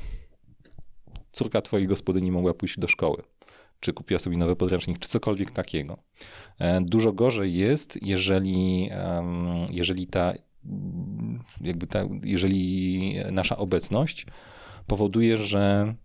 córka 1.32 1.62
twojej 1.62 1.88
gospodyni 1.88 2.32
mogła 2.32 2.54
pójść 2.54 2.80
do 2.80 2.88
szkoły, 2.88 3.24
czy 3.84 3.94
kupiła 3.94 4.20
sobie 4.20 4.38
nowy 4.38 4.56
podręcznik, 4.56 5.00
czy 5.00 5.10
cokolwiek 5.10 5.52
takiego. 5.52 5.98
E, 6.60 6.82
dużo 6.82 7.14
gorzej 7.14 7.54
jest, 7.54 8.00
jeżeli, 8.02 8.90
jeżeli 9.70 10.08
ta, 10.08 10.34
jakby 11.62 11.88
ta, 11.88 12.04
jeżeli 12.24 13.16
nasza 13.32 13.58
obecność 13.58 14.26
powoduje, 14.88 15.38
że 15.38 15.96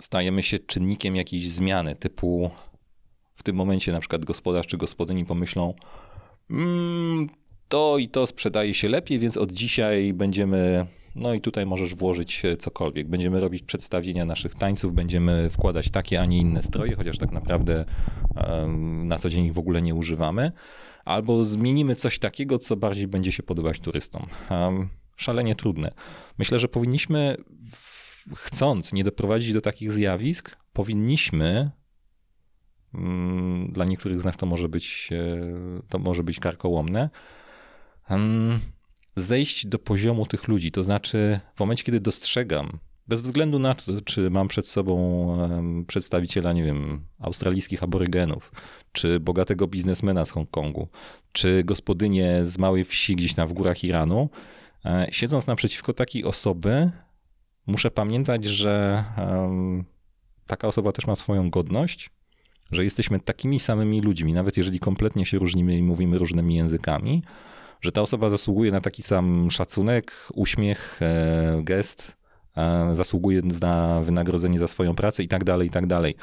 stajemy 0.00 0.42
się 0.42 0.58
czynnikiem 0.58 1.16
jakiejś 1.16 1.50
zmiany, 1.50 1.94
typu 1.94 2.50
w 3.34 3.42
tym 3.42 3.56
momencie 3.56 3.92
na 3.92 4.00
przykład 4.00 4.24
gospodarz 4.24 4.66
czy 4.66 4.76
gospodyni 4.76 5.24
pomyślą, 5.24 5.74
mmm, 6.50 7.28
to 7.68 7.98
i 7.98 8.08
to 8.08 8.26
sprzedaje 8.26 8.74
się 8.74 8.88
lepiej, 8.88 9.18
więc 9.18 9.36
od 9.36 9.52
dzisiaj 9.52 10.12
będziemy, 10.12 10.86
no 11.16 11.34
i 11.34 11.40
tutaj 11.40 11.66
możesz 11.66 11.94
włożyć 11.94 12.42
cokolwiek. 12.58 13.08
Będziemy 13.08 13.40
robić 13.40 13.62
przedstawienia 13.62 14.24
naszych 14.24 14.54
tańców, 14.54 14.94
będziemy 14.94 15.50
wkładać 15.50 15.90
takie, 15.90 16.20
a 16.20 16.26
nie 16.26 16.38
inne 16.38 16.62
stroje, 16.62 16.96
chociaż 16.96 17.18
tak 17.18 17.32
naprawdę 17.32 17.84
na 19.04 19.18
co 19.18 19.30
dzień 19.30 19.44
ich 19.44 19.54
w 19.54 19.58
ogóle 19.58 19.82
nie 19.82 19.94
używamy. 19.94 20.52
Albo 21.04 21.44
zmienimy 21.44 21.94
coś 21.94 22.18
takiego, 22.18 22.58
co 22.58 22.76
bardziej 22.76 23.06
będzie 23.06 23.32
się 23.32 23.42
podobać 23.42 23.80
turystom. 23.80 24.26
Szalenie 25.16 25.54
trudne. 25.54 25.92
Myślę, 26.38 26.58
że 26.58 26.68
powinniśmy, 26.68 27.36
chcąc 28.34 28.92
nie 28.92 29.04
doprowadzić 29.04 29.52
do 29.52 29.60
takich 29.60 29.92
zjawisk, 29.92 30.56
powinniśmy 30.72 31.70
Mm, 32.96 33.72
dla 33.72 33.84
niektórych 33.84 34.20
z 34.20 34.24
nas 34.24 34.36
to 34.36 34.46
może 34.46 34.68
być, 34.68 35.08
e, 35.12 35.80
to 35.88 35.98
może 35.98 36.24
być 36.24 36.38
karkołomne. 36.38 37.10
Zejść 39.16 39.66
do 39.66 39.78
poziomu 39.78 40.26
tych 40.26 40.48
ludzi. 40.48 40.72
To 40.72 40.82
znaczy, 40.82 41.40
w 41.54 41.60
momencie, 41.60 41.84
kiedy 41.84 42.00
dostrzegam, 42.00 42.78
bez 43.08 43.20
względu 43.20 43.58
na 43.58 43.74
to, 43.74 43.92
czy 44.04 44.30
mam 44.30 44.48
przed 44.48 44.66
sobą 44.66 44.96
przedstawiciela, 45.86 46.52
nie 46.52 46.62
wiem, 46.62 47.04
australijskich 47.18 47.82
aborygenów, 47.82 48.52
czy 48.92 49.20
bogatego 49.20 49.66
biznesmena 49.66 50.24
z 50.24 50.30
Hongkongu, 50.30 50.88
czy 51.32 51.64
gospodynię 51.64 52.44
z 52.44 52.58
małej 52.58 52.84
wsi 52.84 53.16
gdzieś 53.16 53.36
na 53.36 53.46
w 53.46 53.52
górach 53.52 53.84
Iranu, 53.84 54.28
e, 54.84 55.06
siedząc 55.10 55.46
naprzeciwko 55.46 55.92
takiej 55.92 56.24
osoby, 56.24 56.90
muszę 57.66 57.90
pamiętać, 57.90 58.44
że 58.44 59.04
taka 60.46 60.68
osoba 60.68 60.92
też 60.92 61.06
ma 61.06 61.16
swoją 61.16 61.50
godność, 61.50 62.10
że 62.70 62.84
jesteśmy 62.84 63.20
takimi 63.20 63.60
samymi 63.60 64.00
ludźmi, 64.00 64.32
nawet 64.32 64.56
jeżeli 64.56 64.78
kompletnie 64.78 65.26
się 65.26 65.38
różnimy 65.38 65.76
i 65.76 65.82
mówimy 65.82 66.18
różnymi 66.18 66.54
językami, 66.54 67.22
że 67.80 67.92
ta 67.92 68.02
osoba 68.02 68.30
zasługuje 68.30 68.70
na 68.70 68.80
taki 68.80 69.02
sam 69.02 69.50
szacunek, 69.50 70.28
uśmiech, 70.34 70.98
e, 71.02 71.60
gest, 71.62 72.16
e, 72.56 72.96
zasługuje 72.96 73.42
na 73.60 74.00
wynagrodzenie 74.00 74.58
za 74.58 74.68
swoją 74.68 74.94
pracę 74.94 75.22
i 75.22 75.28
tak 75.28 75.44
dalej, 75.44 75.68
i 75.68 75.70
tak 75.70 75.86
dalej. 75.86 76.14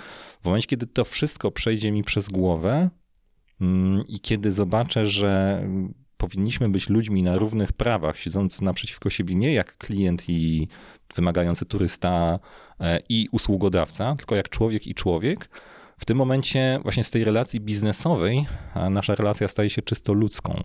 W 0.41 0.45
momencie, 0.45 0.67
kiedy 0.67 0.87
to 0.87 1.05
wszystko 1.05 1.51
przejdzie 1.51 1.91
mi 1.91 2.03
przez 2.03 2.29
głowę 2.29 2.89
mm, 3.61 4.03
i 4.07 4.19
kiedy 4.19 4.51
zobaczę, 4.51 5.05
że 5.05 5.63
powinniśmy 6.17 6.69
być 6.69 6.89
ludźmi 6.89 7.23
na 7.23 7.37
równych 7.37 7.73
prawach, 7.73 8.17
siedzący 8.17 8.63
naprzeciwko 8.63 9.09
siebie 9.09 9.35
nie 9.35 9.53
jak 9.53 9.77
klient 9.77 10.29
i 10.29 10.67
wymagający 11.15 11.65
turysta 11.65 12.39
e, 12.79 12.99
i 13.09 13.27
usługodawca, 13.31 14.15
tylko 14.15 14.35
jak 14.35 14.49
człowiek 14.49 14.87
i 14.87 14.95
człowiek, 14.95 15.49
w 15.97 16.05
tym 16.05 16.17
momencie 16.17 16.79
właśnie 16.83 17.03
z 17.03 17.11
tej 17.11 17.23
relacji 17.23 17.59
biznesowej 17.59 18.45
nasza 18.89 19.15
relacja 19.15 19.47
staje 19.47 19.69
się 19.69 19.81
czysto 19.81 20.13
ludzką. 20.13 20.63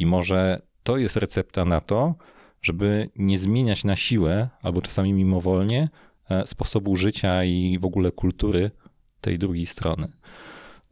I 0.00 0.06
może 0.06 0.62
to 0.82 0.96
jest 0.96 1.16
recepta 1.16 1.64
na 1.64 1.80
to, 1.80 2.14
żeby 2.62 3.10
nie 3.16 3.38
zmieniać 3.38 3.84
na 3.84 3.96
siłę 3.96 4.48
albo 4.62 4.82
czasami 4.82 5.12
mimowolnie 5.12 5.88
e, 6.30 6.46
sposobu 6.46 6.96
życia 6.96 7.44
i 7.44 7.78
w 7.80 7.84
ogóle 7.84 8.12
kultury 8.12 8.70
tej 9.20 9.38
drugiej 9.38 9.66
strony. 9.66 10.12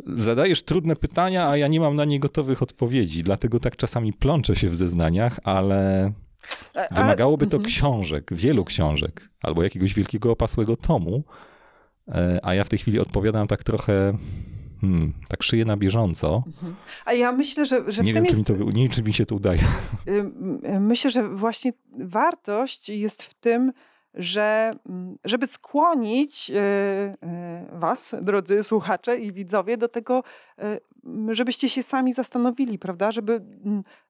Zadajesz 0.07 0.63
trudne 0.63 0.97
pytania, 0.97 1.49
a 1.49 1.57
ja 1.57 1.69
nie 1.69 1.81
mam 1.81 1.97
na 1.97 2.05
nie 2.05 2.21
gotowych 2.21 2.63
odpowiedzi, 2.63 3.23
dlatego 3.23 3.61
tak 3.61 3.77
czasami 3.77 4.13
plączę 4.13 4.57
się 4.57 4.69
w 4.69 4.77
zeznaniach, 4.77 5.41
ale 5.45 6.13
wymagałoby 6.91 7.47
to 7.47 7.57
mhm. 7.57 7.75
książek, 7.75 8.31
wielu 8.35 8.65
książek, 8.65 9.31
albo 9.43 9.63
jakiegoś 9.63 9.95
wielkiego 9.95 10.33
opasłego 10.33 10.77
tomu, 10.77 11.25
e, 12.09 12.39
a 12.43 12.55
ja 12.55 12.65
w 12.65 12.69
tej 12.69 12.79
chwili 12.79 13.01
odpowiadam 13.01 13.47
tak 13.47 13.65
trochę 13.65 14.13
Hmm, 14.81 15.13
tak 15.29 15.43
szyję 15.43 15.65
na 15.65 15.77
bieżąco. 15.77 16.43
Mhm. 16.47 16.75
A 17.05 17.13
ja 17.13 17.33
myślę, 17.33 17.67
że, 17.67 17.93
że 17.93 18.03
nie 18.03 18.15
wiem, 18.15 18.27
czy 18.27 18.37
mi 18.37 18.45
to, 18.45 18.53
nie 18.53 18.83
wiem, 18.83 18.91
czy 18.91 19.03
mi 19.03 19.13
się 19.13 19.27
to 19.27 19.35
udaje. 19.35 19.61
Myślę, 20.81 21.11
że 21.11 21.29
właśnie 21.29 21.73
wartość 21.99 22.89
jest 22.89 23.23
w 23.23 23.35
tym, 23.35 23.73
że 24.15 24.73
mm, 24.89 25.19
żeby 25.25 25.47
skłonić 25.47 26.51
e, 26.51 26.57
e, 27.23 27.67
Was, 27.73 28.15
drodzy 28.23 28.63
słuchacze 28.63 29.19
i 29.19 29.33
widzowie, 29.33 29.77
do 29.77 29.89
tego, 29.89 30.23
e, 30.59 30.79
żebyście 31.31 31.69
się 31.69 31.83
sami 31.83 32.15
zastanowili, 32.15 32.79
prawda? 32.79 33.13
Żeby 33.13 33.41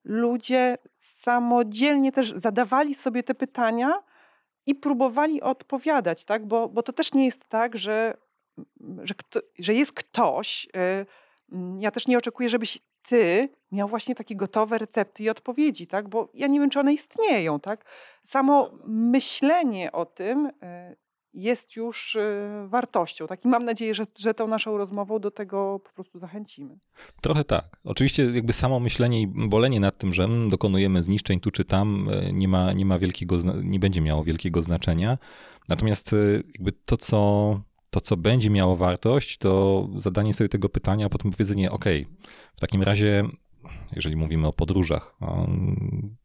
ludzie 0.03 0.77
samodzielnie 0.97 2.11
też 2.11 2.33
zadawali 2.35 2.95
sobie 2.95 3.23
te 3.23 3.35
pytania 3.35 3.93
i 4.65 4.75
próbowali 4.75 5.41
odpowiadać, 5.41 6.25
tak? 6.25 6.47
Bo, 6.47 6.69
bo 6.69 6.83
to 6.83 6.93
też 6.93 7.13
nie 7.13 7.25
jest 7.25 7.45
tak, 7.45 7.77
że, 7.77 8.17
że, 9.03 9.13
kto, 9.13 9.39
że 9.59 9.73
jest 9.73 9.91
ktoś. 9.91 10.67
Ja 11.79 11.91
też 11.91 12.07
nie 12.07 12.17
oczekuję, 12.17 12.49
żebyś 12.49 12.79
ty 13.01 13.49
miał 13.71 13.87
właśnie 13.87 14.15
takie 14.15 14.35
gotowe 14.35 14.77
recepty 14.77 15.23
i 15.23 15.29
odpowiedzi, 15.29 15.87
tak? 15.87 16.09
Bo 16.09 16.29
ja 16.33 16.47
nie 16.47 16.59
wiem, 16.59 16.69
czy 16.69 16.79
one 16.79 16.93
istnieją, 16.93 17.59
tak? 17.59 17.85
Samo 18.23 18.71
myślenie 18.85 19.91
o 19.91 20.05
tym 20.05 20.51
e, 20.61 20.95
jest 21.33 21.75
już 21.75 22.15
e, 22.15 22.65
wartością. 22.67 23.27
Tak? 23.27 23.45
I 23.45 23.47
mam 23.47 23.65
nadzieję, 23.65 23.95
że, 23.95 24.07
że 24.17 24.33
tą 24.33 24.47
naszą 24.47 24.77
rozmową 24.77 25.19
do 25.19 25.31
tego 25.31 25.79
po 25.83 25.93
prostu 25.93 26.19
zachęcimy. 26.19 26.79
Trochę 27.21 27.43
tak. 27.43 27.79
Oczywiście 27.83 28.31
jakby 28.31 28.53
samo 28.53 28.79
myślenie 28.79 29.21
i 29.21 29.27
bolenie 29.27 29.79
nad 29.79 29.97
tym, 29.97 30.13
że 30.13 30.23
mm, 30.23 30.49
dokonujemy 30.49 31.03
zniszczeń 31.03 31.39
tu 31.39 31.51
czy 31.51 31.65
tam 31.65 32.09
nie 32.33 32.47
ma, 32.47 32.73
nie 32.73 32.85
ma 32.85 32.99
wielkiego, 32.99 33.35
nie 33.63 33.79
będzie 33.79 34.01
miało 34.01 34.23
wielkiego 34.23 34.61
znaczenia. 34.61 35.17
Natomiast 35.69 36.15
jakby 36.53 36.71
to, 36.71 36.97
co 36.97 37.59
to, 37.89 38.01
co 38.01 38.17
będzie 38.17 38.49
miało 38.49 38.75
wartość, 38.75 39.37
to 39.37 39.87
zadanie 39.95 40.33
sobie 40.33 40.49
tego 40.49 40.69
pytania, 40.69 41.05
a 41.05 41.09
potem 41.09 41.31
powiedzenie, 41.31 41.71
OK, 41.71 41.85
w 42.55 42.59
takim 42.59 42.83
razie, 42.83 43.23
jeżeli 43.95 44.15
mówimy 44.15 44.47
o 44.47 44.53
podróżach, 44.53 45.15
um, 45.21 46.15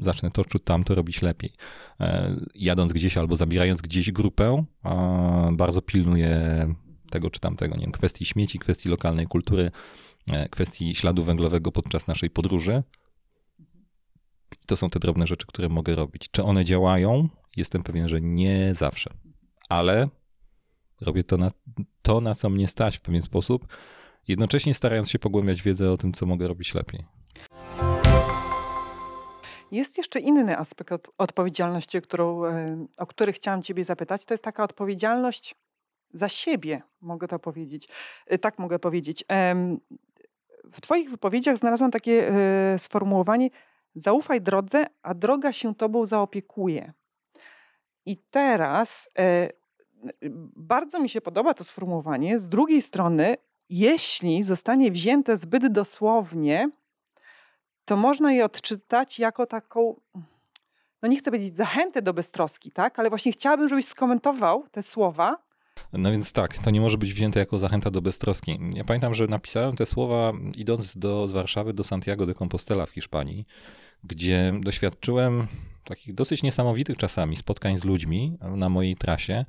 zacznę 0.00 0.30
to 0.30 0.44
czy 0.44 0.58
tamto 0.58 0.94
robić 0.94 1.22
lepiej. 1.22 1.52
E, 2.00 2.36
jadąc 2.54 2.92
gdzieś 2.92 3.16
albo 3.16 3.36
zabierając 3.36 3.80
gdzieś 3.80 4.12
grupę, 4.12 4.64
bardzo 5.52 5.82
pilnuję 5.82 6.74
tego 7.10 7.30
czy 7.30 7.40
tamtego, 7.40 7.76
nie 7.76 7.82
wiem, 7.82 7.92
kwestii 7.92 8.24
śmieci, 8.24 8.58
kwestii 8.58 8.88
lokalnej 8.88 9.26
kultury, 9.26 9.70
e, 10.26 10.48
kwestii 10.48 10.94
śladu 10.94 11.24
węglowego 11.24 11.72
podczas 11.72 12.06
naszej 12.06 12.30
podróży. 12.30 12.82
To 14.66 14.76
są 14.76 14.90
te 14.90 14.98
drobne 14.98 15.26
rzeczy, 15.26 15.46
które 15.46 15.68
mogę 15.68 15.94
robić. 15.94 16.28
Czy 16.30 16.42
one 16.42 16.64
działają? 16.64 17.28
Jestem 17.56 17.82
pewien, 17.82 18.08
że 18.08 18.20
nie 18.20 18.74
zawsze. 18.74 19.10
Ale 19.68 20.08
Robię 21.00 21.24
to 21.24 21.36
na, 21.36 21.50
to, 22.02 22.20
na 22.20 22.34
co 22.34 22.50
mnie 22.50 22.68
stać 22.68 22.96
w 22.96 23.00
pewien 23.00 23.22
sposób, 23.22 23.66
jednocześnie 24.28 24.74
starając 24.74 25.10
się 25.10 25.18
pogłębiać 25.18 25.62
wiedzę 25.62 25.92
o 25.92 25.96
tym, 25.96 26.12
co 26.12 26.26
mogę 26.26 26.48
robić 26.48 26.74
lepiej. 26.74 27.04
Jest 29.70 29.98
jeszcze 29.98 30.20
inny 30.20 30.58
aspekt 30.58 30.92
od, 30.92 31.08
odpowiedzialności, 31.18 32.02
którą, 32.02 32.44
e, 32.44 32.86
o 32.98 33.06
który 33.06 33.32
chciałam 33.32 33.62
Ciebie 33.62 33.84
zapytać. 33.84 34.24
To 34.24 34.34
jest 34.34 34.44
taka 34.44 34.64
odpowiedzialność 34.64 35.54
za 36.12 36.28
siebie, 36.28 36.82
mogę 37.00 37.28
to 37.28 37.38
powiedzieć. 37.38 37.88
E, 38.26 38.38
tak 38.38 38.58
mogę 38.58 38.78
powiedzieć. 38.78 39.24
W 40.72 40.80
Twoich 40.80 41.10
wypowiedziach 41.10 41.58
znalazłam 41.58 41.90
takie 41.90 42.28
e, 42.28 42.78
sformułowanie: 42.78 43.50
zaufaj 43.94 44.40
drodze, 44.40 44.86
a 45.02 45.14
droga 45.14 45.52
się 45.52 45.74
Tobą 45.74 46.06
zaopiekuje. 46.06 46.92
I 48.06 48.16
teraz 48.30 49.08
bardzo 50.56 51.00
mi 51.00 51.08
się 51.08 51.20
podoba 51.20 51.54
to 51.54 51.64
sformułowanie. 51.64 52.38
Z 52.38 52.48
drugiej 52.48 52.82
strony, 52.82 53.36
jeśli 53.68 54.42
zostanie 54.42 54.90
wzięte 54.90 55.36
zbyt 55.36 55.72
dosłownie, 55.72 56.70
to 57.84 57.96
można 57.96 58.32
je 58.32 58.44
odczytać 58.44 59.18
jako 59.18 59.46
taką, 59.46 60.00
no 61.02 61.08
nie 61.08 61.18
chcę 61.18 61.30
powiedzieć 61.30 61.56
zachętę 61.56 62.02
do 62.02 62.14
beztroski, 62.14 62.72
tak? 62.72 62.98
Ale 62.98 63.08
właśnie 63.08 63.32
chciałabym, 63.32 63.68
żebyś 63.68 63.84
skomentował 63.84 64.68
te 64.70 64.82
słowa. 64.82 65.48
No 65.92 66.10
więc 66.10 66.32
tak, 66.32 66.58
to 66.58 66.70
nie 66.70 66.80
może 66.80 66.98
być 66.98 67.14
wzięte 67.14 67.40
jako 67.40 67.58
zachęta 67.58 67.90
do 67.90 68.02
beztroski. 68.02 68.58
Ja 68.74 68.84
pamiętam, 68.84 69.14
że 69.14 69.26
napisałem 69.26 69.76
te 69.76 69.86
słowa 69.86 70.32
idąc 70.56 70.96
do, 70.96 71.28
z 71.28 71.32
Warszawy 71.32 71.72
do 71.72 71.84
Santiago 71.84 72.26
de 72.26 72.34
Compostela 72.34 72.86
w 72.86 72.90
Hiszpanii, 72.90 73.46
gdzie 74.04 74.52
doświadczyłem 74.60 75.46
takich 75.88 76.14
dosyć 76.14 76.42
niesamowitych 76.42 76.98
czasami 76.98 77.36
spotkań 77.36 77.78
z 77.78 77.84
ludźmi 77.84 78.38
na 78.56 78.68
mojej 78.68 78.96
trasie. 78.96 79.44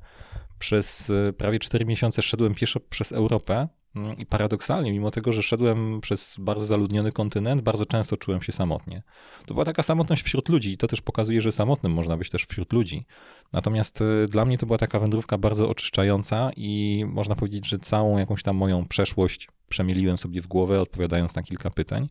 Przez 0.58 1.10
e, 1.10 1.32
prawie 1.32 1.58
4 1.58 1.84
miesiące 1.84 2.22
szedłem 2.22 2.54
pieszo 2.54 2.80
przez 2.80 3.12
Europę 3.12 3.68
mm, 3.96 4.18
i 4.18 4.26
paradoksalnie, 4.26 4.92
mimo 4.92 5.10
tego, 5.10 5.32
że 5.32 5.42
szedłem 5.42 6.00
przez 6.00 6.36
bardzo 6.38 6.66
zaludniony 6.66 7.12
kontynent, 7.12 7.62
bardzo 7.62 7.86
często 7.86 8.16
czułem 8.16 8.42
się 8.42 8.52
samotnie. 8.52 9.02
To 9.46 9.54
była 9.54 9.64
taka 9.64 9.82
samotność 9.82 10.22
wśród 10.22 10.48
ludzi 10.48 10.70
i 10.72 10.76
to 10.76 10.86
też 10.86 11.00
pokazuje, 11.00 11.40
że 11.40 11.52
samotnym 11.52 11.92
można 11.92 12.16
być 12.16 12.30
też 12.30 12.44
wśród 12.44 12.72
ludzi. 12.72 13.06
Natomiast 13.52 14.02
e, 14.02 14.28
dla 14.28 14.44
mnie 14.44 14.58
to 14.58 14.66
była 14.66 14.78
taka 14.78 15.00
wędrówka 15.00 15.38
bardzo 15.38 15.68
oczyszczająca 15.68 16.50
i 16.56 17.04
można 17.08 17.36
powiedzieć, 17.36 17.68
że 17.68 17.78
całą 17.78 18.18
jakąś 18.18 18.42
tam 18.42 18.56
moją 18.56 18.88
przeszłość 18.88 19.48
przemieliłem 19.68 20.18
sobie 20.18 20.42
w 20.42 20.46
głowę, 20.46 20.80
odpowiadając 20.80 21.34
na 21.36 21.42
kilka 21.42 21.70
pytań 21.70 22.08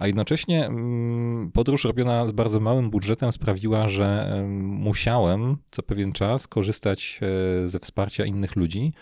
a 0.00 0.06
jednocześnie 0.06 0.66
mm, 0.66 1.52
podróż 1.52 1.84
robiona 1.84 2.28
z 2.28 2.32
bardzo 2.32 2.60
małym 2.60 2.90
budżetem 2.90 3.32
sprawiła, 3.32 3.88
że 3.88 4.40
musiałem 4.58 5.56
co 5.70 5.82
pewien 5.82 6.12
czas 6.12 6.46
korzystać 6.46 7.20
e, 7.22 7.68
ze 7.68 7.78
wsparcia 7.78 8.24
innych 8.24 8.56
ludzi, 8.56 8.92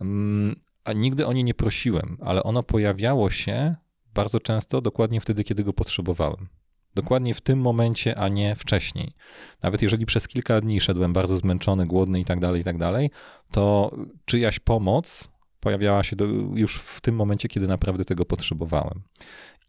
mm, 0.00 0.56
a 0.84 0.92
nigdy 0.92 1.26
o 1.26 1.32
nie 1.32 1.44
nie 1.44 1.54
prosiłem, 1.54 2.16
ale 2.20 2.42
ono 2.42 2.62
pojawiało 2.62 3.30
się 3.30 3.74
bardzo 4.14 4.40
często 4.40 4.80
dokładnie 4.80 5.20
wtedy, 5.20 5.44
kiedy 5.44 5.64
go 5.64 5.72
potrzebowałem. 5.72 6.48
Dokładnie 6.94 7.34
w 7.34 7.40
tym 7.40 7.60
momencie, 7.60 8.18
a 8.18 8.28
nie 8.28 8.56
wcześniej. 8.56 9.14
Nawet 9.62 9.82
jeżeli 9.82 10.06
przez 10.06 10.28
kilka 10.28 10.60
dni 10.60 10.80
szedłem 10.80 11.12
bardzo 11.12 11.36
zmęczony, 11.36 11.86
głodny 11.86 12.20
i 12.20 12.24
tak 12.24 12.40
dalej, 12.40 12.60
i 12.60 12.64
tak 12.64 12.78
dalej, 12.78 13.10
to 13.52 13.96
czyjaś 14.24 14.58
pomoc 14.58 15.28
pojawiała 15.60 16.02
się 16.02 16.16
do, 16.16 16.24
już 16.54 16.76
w 16.76 17.00
tym 17.00 17.14
momencie, 17.14 17.48
kiedy 17.48 17.66
naprawdę 17.66 18.04
tego 18.04 18.24
potrzebowałem. 18.24 19.02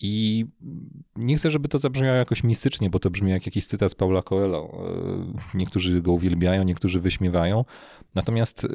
I 0.01 0.45
nie 1.15 1.37
chcę, 1.37 1.51
żeby 1.51 1.67
to 1.67 1.79
zabrzmiało 1.79 2.15
jakoś 2.15 2.43
mistycznie, 2.43 2.89
bo 2.89 2.99
to 2.99 3.09
brzmi 3.09 3.31
jak 3.31 3.45
jakiś 3.45 3.67
cytat 3.67 3.91
z 3.91 3.95
Paula 3.95 4.21
Coelho. 4.21 4.87
E, 5.53 5.57
niektórzy 5.57 6.01
go 6.01 6.11
uwielbiają, 6.11 6.63
niektórzy 6.63 6.99
wyśmiewają. 6.99 7.65
Natomiast 8.15 8.63
e, 8.63 8.67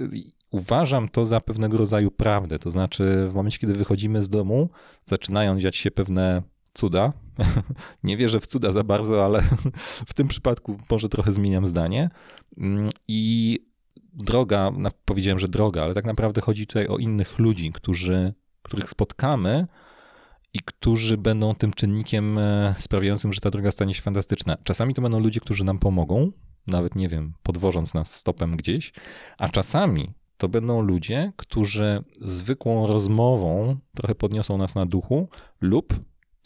uważam 0.51 1.09
to 1.09 1.27
za 1.27 1.41
pewnego 1.41 1.79
rodzaju 1.79 2.11
prawdę. 2.11 2.59
To 2.59 2.71
znaczy, 2.71 3.29
w 3.29 3.35
momencie, 3.35 3.59
kiedy 3.59 3.75
wychodzimy 3.75 4.23
z 4.23 4.29
domu, 4.29 4.69
zaczynają 5.05 5.61
dziać 5.61 5.77
się 5.77 5.91
pewne 5.91 6.43
cuda, 6.75 7.13
Nie 8.05 8.17
wierzę 8.17 8.41
w 8.41 8.47
cuda 8.47 8.73
za 8.73 8.85
bardzo, 8.85 9.25
ale 9.25 9.43
w 10.11 10.15
tym 10.15 10.29
przypadku 10.29 10.79
może 10.91 11.09
trochę 11.09 11.33
zmieniam 11.33 11.67
zdanie. 11.67 12.11
Mm, 12.59 12.91
I 13.09 13.59
droga, 14.13 14.73
powiedziałem, 15.05 15.39
że 15.39 15.49
droga, 15.49 15.83
ale 15.83 15.95
tak 15.95 16.05
naprawdę 16.05 16.41
chodzi 16.41 16.67
tutaj 16.67 16.87
o 16.87 16.99
innych 16.99 17.39
ludzi, 17.39 17.73
którzy, 17.73 18.35
których 18.63 18.91
spotkamy 18.91 19.67
i 20.55 20.59
którzy 20.65 21.17
będą 21.17 21.55
tym 21.55 21.73
czynnikiem 21.73 22.39
e, 22.39 22.75
sprawiającym, 22.79 23.33
że 23.33 23.41
ta 23.41 23.51
droga 23.51 23.73
stanie 23.73 23.95
się 23.95 24.03
fantastyczna. 24.03 24.57
Czasami 24.65 24.95
to 24.95 25.03
będą 25.03 25.21
ludzie, 25.21 25.41
którzy 25.41 25.65
nam 25.65 25.79
pomogą, 25.79 26.33
nawet 26.67 26.95
nie 26.95 27.09
wiem, 27.09 27.35
podwożąc 27.43 27.95
nas 27.95 28.15
stopem 28.15 28.57
gdzieś, 28.57 28.93
a 29.39 29.49
czasami 29.49 30.15
to 30.37 30.49
będą 30.49 30.81
ludzie, 30.81 31.33
którzy 31.37 32.05
zwykłą 32.21 32.87
rozmową 32.87 33.77
trochę 33.95 34.15
podniosą 34.15 34.59
nas 34.59 34.75
na 34.75 34.87
duchu, 34.87 35.29
lub, 35.61 36.01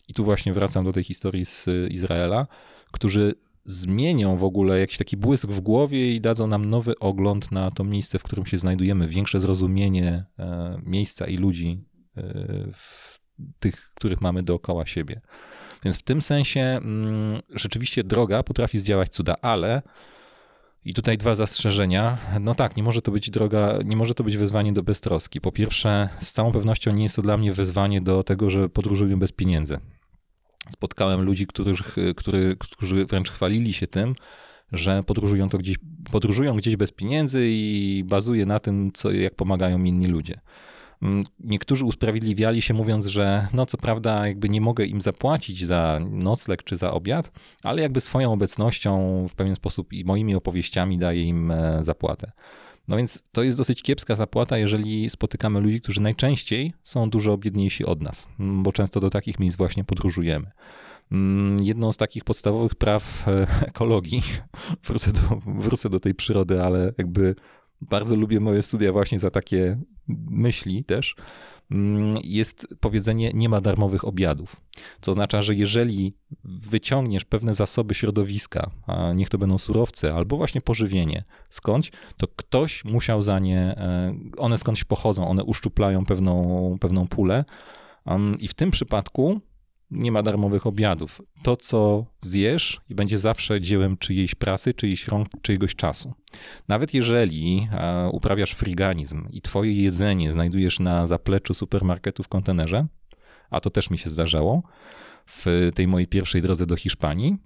i 0.08 0.14
tu 0.14 0.24
właśnie 0.24 0.52
wracam 0.52 0.84
do 0.84 0.92
tej 0.92 1.04
historii 1.04 1.44
z 1.44 1.66
Izraela, 1.90 2.46
którzy 2.92 3.34
zmienią 3.64 4.36
w 4.36 4.44
ogóle 4.44 4.80
jakiś 4.80 4.98
taki 4.98 5.16
błysk 5.16 5.46
w 5.46 5.60
głowie 5.60 6.14
i 6.14 6.20
dadzą 6.20 6.46
nam 6.46 6.64
nowy 6.64 6.98
ogląd 6.98 7.52
na 7.52 7.70
to 7.70 7.84
miejsce, 7.84 8.18
w 8.18 8.22
którym 8.22 8.46
się 8.46 8.58
znajdujemy, 8.58 9.08
większe 9.08 9.40
zrozumienie 9.40 10.24
e, 10.38 10.80
miejsca 10.82 11.26
i 11.26 11.36
ludzi, 11.36 11.84
e, 12.16 12.22
tych, 13.60 13.90
których 13.94 14.20
mamy 14.20 14.42
dookoła 14.42 14.86
siebie. 14.86 15.20
Więc 15.84 15.98
w 15.98 16.02
tym 16.02 16.22
sensie 16.22 16.60
mm, 16.60 17.40
rzeczywiście 17.50 18.04
droga 18.04 18.42
potrafi 18.42 18.78
zdziałać 18.78 19.08
cuda, 19.08 19.34
ale 19.42 19.82
i 20.84 20.94
tutaj 20.94 21.18
dwa 21.18 21.34
zastrzeżenia. 21.34 22.18
No 22.40 22.54
tak, 22.54 22.76
nie 22.76 22.82
może 22.82 23.02
to 23.02 23.12
być 23.12 23.30
droga, 23.30 23.78
nie 23.84 23.96
może 23.96 24.14
to 24.14 24.24
być 24.24 24.36
wezwanie 24.36 24.72
do 24.72 24.82
beztroski. 24.82 25.40
Po 25.40 25.52
pierwsze, 25.52 26.08
z 26.20 26.32
całą 26.32 26.52
pewnością 26.52 26.92
nie 26.92 27.02
jest 27.02 27.16
to 27.16 27.22
dla 27.22 27.36
mnie 27.36 27.52
wezwanie 27.52 28.00
do 28.00 28.22
tego, 28.22 28.50
że 28.50 28.68
podróżuję 28.68 29.16
bez 29.16 29.32
pieniędzy. 29.32 29.78
Spotkałem 30.70 31.22
ludzi, 31.22 31.46
których, 31.46 31.96
który, 32.16 32.56
którzy 32.58 33.06
wręcz 33.06 33.30
chwalili 33.30 33.72
się 33.72 33.86
tym, 33.86 34.14
że 34.72 35.02
podróżują, 35.02 35.48
to 35.48 35.58
gdzieś, 35.58 35.76
podróżują 36.10 36.56
gdzieś 36.56 36.76
bez 36.76 36.92
pieniędzy 36.92 37.48
i 37.50 38.04
bazuje 38.06 38.46
na 38.46 38.60
tym, 38.60 38.90
co, 38.94 39.12
jak 39.12 39.34
pomagają 39.34 39.84
inni 39.84 40.06
ludzie. 40.06 40.40
Mm, 41.02 41.24
niektórzy 41.40 41.84
usprawiedliwiali 41.84 42.62
się 42.62 42.74
mówiąc, 42.74 43.06
że 43.06 43.48
no 43.52 43.66
co 43.66 43.78
prawda 43.78 44.26
jakby 44.26 44.48
nie 44.48 44.60
mogę 44.60 44.84
im 44.84 45.02
zapłacić 45.02 45.66
za 45.66 46.00
nocleg 46.10 46.62
czy 46.62 46.76
za 46.76 46.90
obiad, 46.92 47.32
ale 47.62 47.82
jakby 47.82 48.00
swoją 48.00 48.32
obecnością 48.32 49.26
w 49.28 49.34
pewien 49.34 49.54
sposób 49.54 49.92
i 49.92 50.04
moimi 50.04 50.34
opowieściami 50.34 50.98
daję 50.98 51.22
im 51.22 51.50
e, 51.50 51.78
zapłatę. 51.84 52.32
No 52.88 52.96
więc 52.96 53.22
to 53.32 53.42
jest 53.42 53.56
dosyć 53.56 53.82
kiepska 53.82 54.16
zapłata, 54.16 54.58
jeżeli 54.58 55.10
spotykamy 55.10 55.60
ludzi, 55.60 55.80
którzy 55.80 56.00
najczęściej 56.00 56.72
są 56.82 57.10
dużo 57.10 57.36
biedniejsi 57.36 57.84
od 57.84 58.02
nas, 58.02 58.28
mm, 58.40 58.62
bo 58.62 58.72
często 58.72 59.00
do 59.00 59.10
takich 59.10 59.38
miejsc 59.38 59.56
właśnie 59.56 59.84
podróżujemy. 59.84 60.50
Mm, 61.12 61.64
jedną 61.64 61.92
z 61.92 61.96
takich 61.96 62.24
podstawowych 62.24 62.74
praw 62.74 63.28
e, 63.28 63.46
ekologii, 63.66 64.22
wrócę 64.86 65.12
do, 65.12 65.20
wrócę 65.46 65.90
do 65.90 66.00
tej 66.00 66.14
przyrody, 66.14 66.62
ale 66.62 66.92
jakby 66.98 67.34
bardzo 67.80 68.16
lubię 68.16 68.40
moje 68.40 68.62
studia 68.62 68.92
właśnie 68.92 69.18
za 69.18 69.30
takie 69.30 69.78
myśli 70.30 70.84
też, 70.84 71.14
mm, 71.70 72.16
jest 72.24 72.66
powiedzenie 72.80 73.30
nie 73.34 73.48
ma 73.48 73.60
darmowych 73.60 74.04
obiadów. 74.04 74.56
Co 75.00 75.10
oznacza, 75.10 75.42
że 75.42 75.54
jeżeli 75.54 76.14
wyciągniesz 76.44 77.24
pewne 77.24 77.54
zasoby 77.54 77.94
środowiska, 77.94 78.70
a 78.86 79.12
niech 79.12 79.28
to 79.28 79.38
będą 79.38 79.58
surowce 79.58 80.14
albo 80.14 80.36
właśnie 80.36 80.60
pożywienie 80.60 81.24
skądś, 81.50 81.90
to 82.16 82.28
ktoś 82.28 82.84
musiał 82.84 83.22
za 83.22 83.38
nie, 83.38 83.58
e, 83.58 84.14
one 84.36 84.58
skądś 84.58 84.84
pochodzą, 84.84 85.28
one 85.28 85.44
uszczuplają 85.44 86.04
pewną, 86.04 86.76
pewną 86.80 87.08
pulę. 87.08 87.44
I 88.38 88.48
w 88.48 88.54
tym 88.54 88.70
przypadku 88.70 89.40
nie 89.90 90.12
ma 90.12 90.22
darmowych 90.22 90.66
obiadów. 90.66 91.22
To, 91.42 91.56
co 91.56 92.06
zjesz, 92.18 92.80
będzie 92.90 93.18
zawsze 93.18 93.60
dziełem 93.60 93.96
czyjejś 93.96 94.34
pracy, 94.34 94.74
czyjejś 94.74 95.08
rąk, 95.08 95.28
czyjegoś 95.42 95.74
czasu. 95.74 96.14
Nawet 96.68 96.94
jeżeli 96.94 97.68
uprawiasz 98.12 98.52
friganizm 98.52 99.28
i 99.30 99.42
twoje 99.42 99.72
jedzenie 99.72 100.32
znajdujesz 100.32 100.80
na 100.80 101.06
zapleczu 101.06 101.54
supermarketu 101.54 102.22
w 102.22 102.28
kontenerze, 102.28 102.86
a 103.50 103.60
to 103.60 103.70
też 103.70 103.90
mi 103.90 103.98
się 103.98 104.10
zdarzało 104.10 104.62
w 105.26 105.70
tej 105.74 105.88
mojej 105.88 106.08
pierwszej 106.08 106.42
drodze 106.42 106.66
do 106.66 106.76
Hiszpanii, 106.76 107.36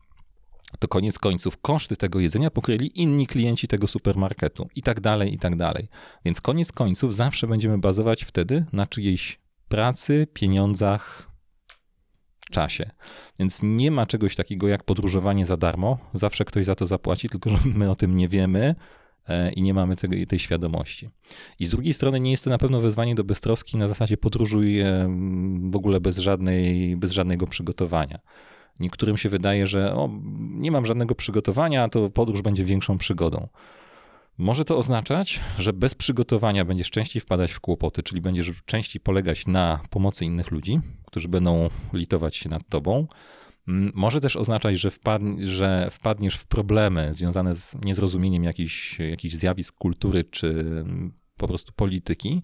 to 0.79 0.89
koniec 0.89 1.19
końców 1.19 1.57
koszty 1.57 1.97
tego 1.97 2.21
jedzenia 2.21 2.51
pokryli 2.51 3.01
inni 3.01 3.27
klienci 3.27 3.69
tego 3.69 3.87
supermarketu 3.87 4.69
i 4.77 4.83
tak 4.83 5.01
dalej, 5.01 5.35
i 5.35 5.39
tak 5.39 5.57
dalej. 5.57 5.89
Więc 6.25 6.41
koniec 6.41 6.73
końców 6.73 7.15
zawsze 7.15 7.47
będziemy 7.47 7.79
bazować 7.79 8.25
wtedy 8.25 8.65
na 8.73 8.87
czyjejś 8.87 9.41
pracy, 9.69 10.27
pieniądzach, 10.33 11.31
czasie. 12.55 12.91
Więc 13.39 13.61
nie 13.63 13.91
ma 13.91 14.07
czegoś 14.07 14.37
takiego 14.37 14.69
jak 14.69 14.85
podróżowanie 14.85 15.47
za 15.47 15.57
darmo. 15.57 15.99
Zawsze 16.13 16.45
ktoś 16.45 16.65
za 16.65 16.75
to 16.75 16.87
zapłaci, 16.87 17.29
tylko 17.29 17.51
że 17.51 17.59
my 17.75 17.91
o 17.91 17.95
tym 17.95 18.17
nie 18.17 18.29
wiemy 18.29 18.75
e, 19.29 19.53
i 19.53 19.63
nie 19.63 19.75
mamy 19.75 19.97
tej, 19.97 20.27
tej 20.27 20.39
świadomości. 20.39 21.11
I 21.59 21.67
z 21.67 21.71
drugiej 21.71 21.95
strony 21.95 22.21
nie 22.21 22.31
jest 22.31 22.45
to 22.45 22.51
na 22.51 22.59
pewno 22.59 22.81
wezwanie 22.81 23.15
do 23.15 23.25
beztroski 23.25 23.77
na 23.77 23.89
zasadzie 23.89 24.17
podróżuj 24.17 24.83
w 25.71 25.77
ogóle 25.77 26.01
bez, 26.01 26.19
żadnej, 26.19 26.97
bez 26.97 27.11
żadnego 27.11 27.47
przygotowania. 27.47 28.19
Niektórym 28.81 29.17
się 29.17 29.29
wydaje, 29.29 29.67
że 29.67 29.95
o, 29.95 30.11
nie 30.39 30.71
mam 30.71 30.87
żadnego 30.87 31.15
przygotowania, 31.15 31.89
to 31.89 32.11
podróż 32.11 32.43
będzie 32.43 32.65
większą 32.65 32.99
przygodą. 32.99 33.49
Może 34.39 34.65
to 34.65 34.79
oznaczać, 34.79 35.41
że 35.59 35.73
bez 35.73 35.95
przygotowania 35.95 36.65
będziesz 36.65 36.91
częściej 36.91 37.21
wpadać 37.21 37.53
w 37.53 37.61
kłopoty, 37.61 38.03
czyli 38.03 38.21
będziesz 38.21 38.53
częściej 38.67 39.01
polegać 39.01 39.47
na 39.47 39.81
pomocy 39.91 40.25
innych 40.25 40.51
ludzi, 40.51 40.81
którzy 41.07 41.29
będą 41.29 41.71
litować 41.93 42.37
się 42.37 42.49
nad 42.49 42.69
tobą. 42.69 43.07
Mm, 43.69 43.93
może 43.95 44.21
też 44.21 44.37
oznaczać, 44.37 44.79
że, 44.79 44.91
że 45.39 45.89
wpadniesz 45.91 46.37
w 46.37 46.47
problemy 46.47 47.15
związane 47.15 47.55
z 47.55 47.77
niezrozumieniem 47.85 48.45
jakichś, 48.45 48.99
jakichś 48.99 49.35
zjawisk 49.35 49.75
kultury 49.75 50.25
czy 50.25 50.49
mm, 50.49 51.13
po 51.37 51.49
prostu 51.49 51.73
polityki. 51.73 52.43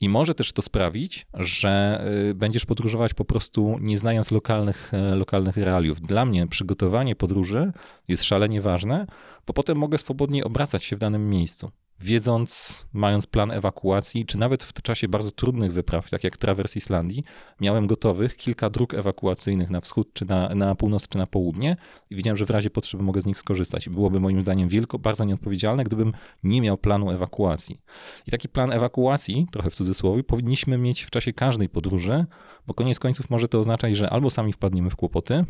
I 0.00 0.08
może 0.08 0.34
też 0.34 0.52
to 0.52 0.62
sprawić, 0.62 1.26
że 1.34 2.04
y, 2.30 2.34
będziesz 2.34 2.66
podróżować 2.66 3.14
po 3.14 3.24
prostu 3.24 3.78
nie 3.80 3.98
znając 3.98 4.30
lokalnych, 4.30 4.94
e, 4.94 5.14
lokalnych 5.14 5.56
realiów. 5.56 6.00
Dla 6.00 6.24
mnie 6.24 6.46
przygotowanie 6.46 7.16
podróży 7.16 7.72
jest 8.08 8.24
szalenie 8.24 8.60
ważne, 8.60 9.06
bo 9.48 9.54
potem 9.54 9.78
mogę 9.78 9.98
swobodnie 9.98 10.44
obracać 10.44 10.84
się 10.84 10.96
w 10.96 10.98
danym 10.98 11.30
miejscu 11.30 11.70
wiedząc, 12.00 12.84
mając 12.92 13.26
plan 13.26 13.50
ewakuacji, 13.50 14.26
czy 14.26 14.38
nawet 14.38 14.64
w 14.64 14.82
czasie 14.82 15.08
bardzo 15.08 15.30
trudnych 15.30 15.72
wypraw, 15.72 16.10
tak 16.10 16.24
jak 16.24 16.36
trawers 16.36 16.76
Islandii, 16.76 17.24
miałem 17.60 17.86
gotowych 17.86 18.36
kilka 18.36 18.70
dróg 18.70 18.94
ewakuacyjnych 18.94 19.70
na 19.70 19.80
wschód, 19.80 20.12
czy 20.12 20.24
na, 20.24 20.48
na 20.54 20.74
północ, 20.74 21.08
czy 21.08 21.18
na 21.18 21.26
południe 21.26 21.76
i 22.10 22.16
wiedziałem, 22.16 22.36
że 22.36 22.46
w 22.46 22.50
razie 22.50 22.70
potrzeby 22.70 23.02
mogę 23.02 23.20
z 23.20 23.26
nich 23.26 23.38
skorzystać. 23.38 23.88
Byłoby 23.88 24.20
moim 24.20 24.42
zdaniem 24.42 24.68
wielko, 24.68 24.98
bardzo 24.98 25.24
nieodpowiedzialne, 25.24 25.84
gdybym 25.84 26.12
nie 26.42 26.60
miał 26.60 26.78
planu 26.78 27.10
ewakuacji. 27.10 27.80
I 28.26 28.30
taki 28.30 28.48
plan 28.48 28.72
ewakuacji, 28.72 29.46
trochę 29.52 29.70
w 29.70 29.74
cudzysłowie, 29.74 30.24
powinniśmy 30.24 30.78
mieć 30.78 31.02
w 31.02 31.10
czasie 31.10 31.32
każdej 31.32 31.68
podróży, 31.68 32.24
bo 32.66 32.74
koniec 32.74 32.98
końców 32.98 33.30
może 33.30 33.48
to 33.48 33.58
oznaczać, 33.58 33.96
że 33.96 34.10
albo 34.10 34.30
sami 34.30 34.52
wpadniemy 34.52 34.90
w 34.90 34.96
kłopoty, 34.96 35.44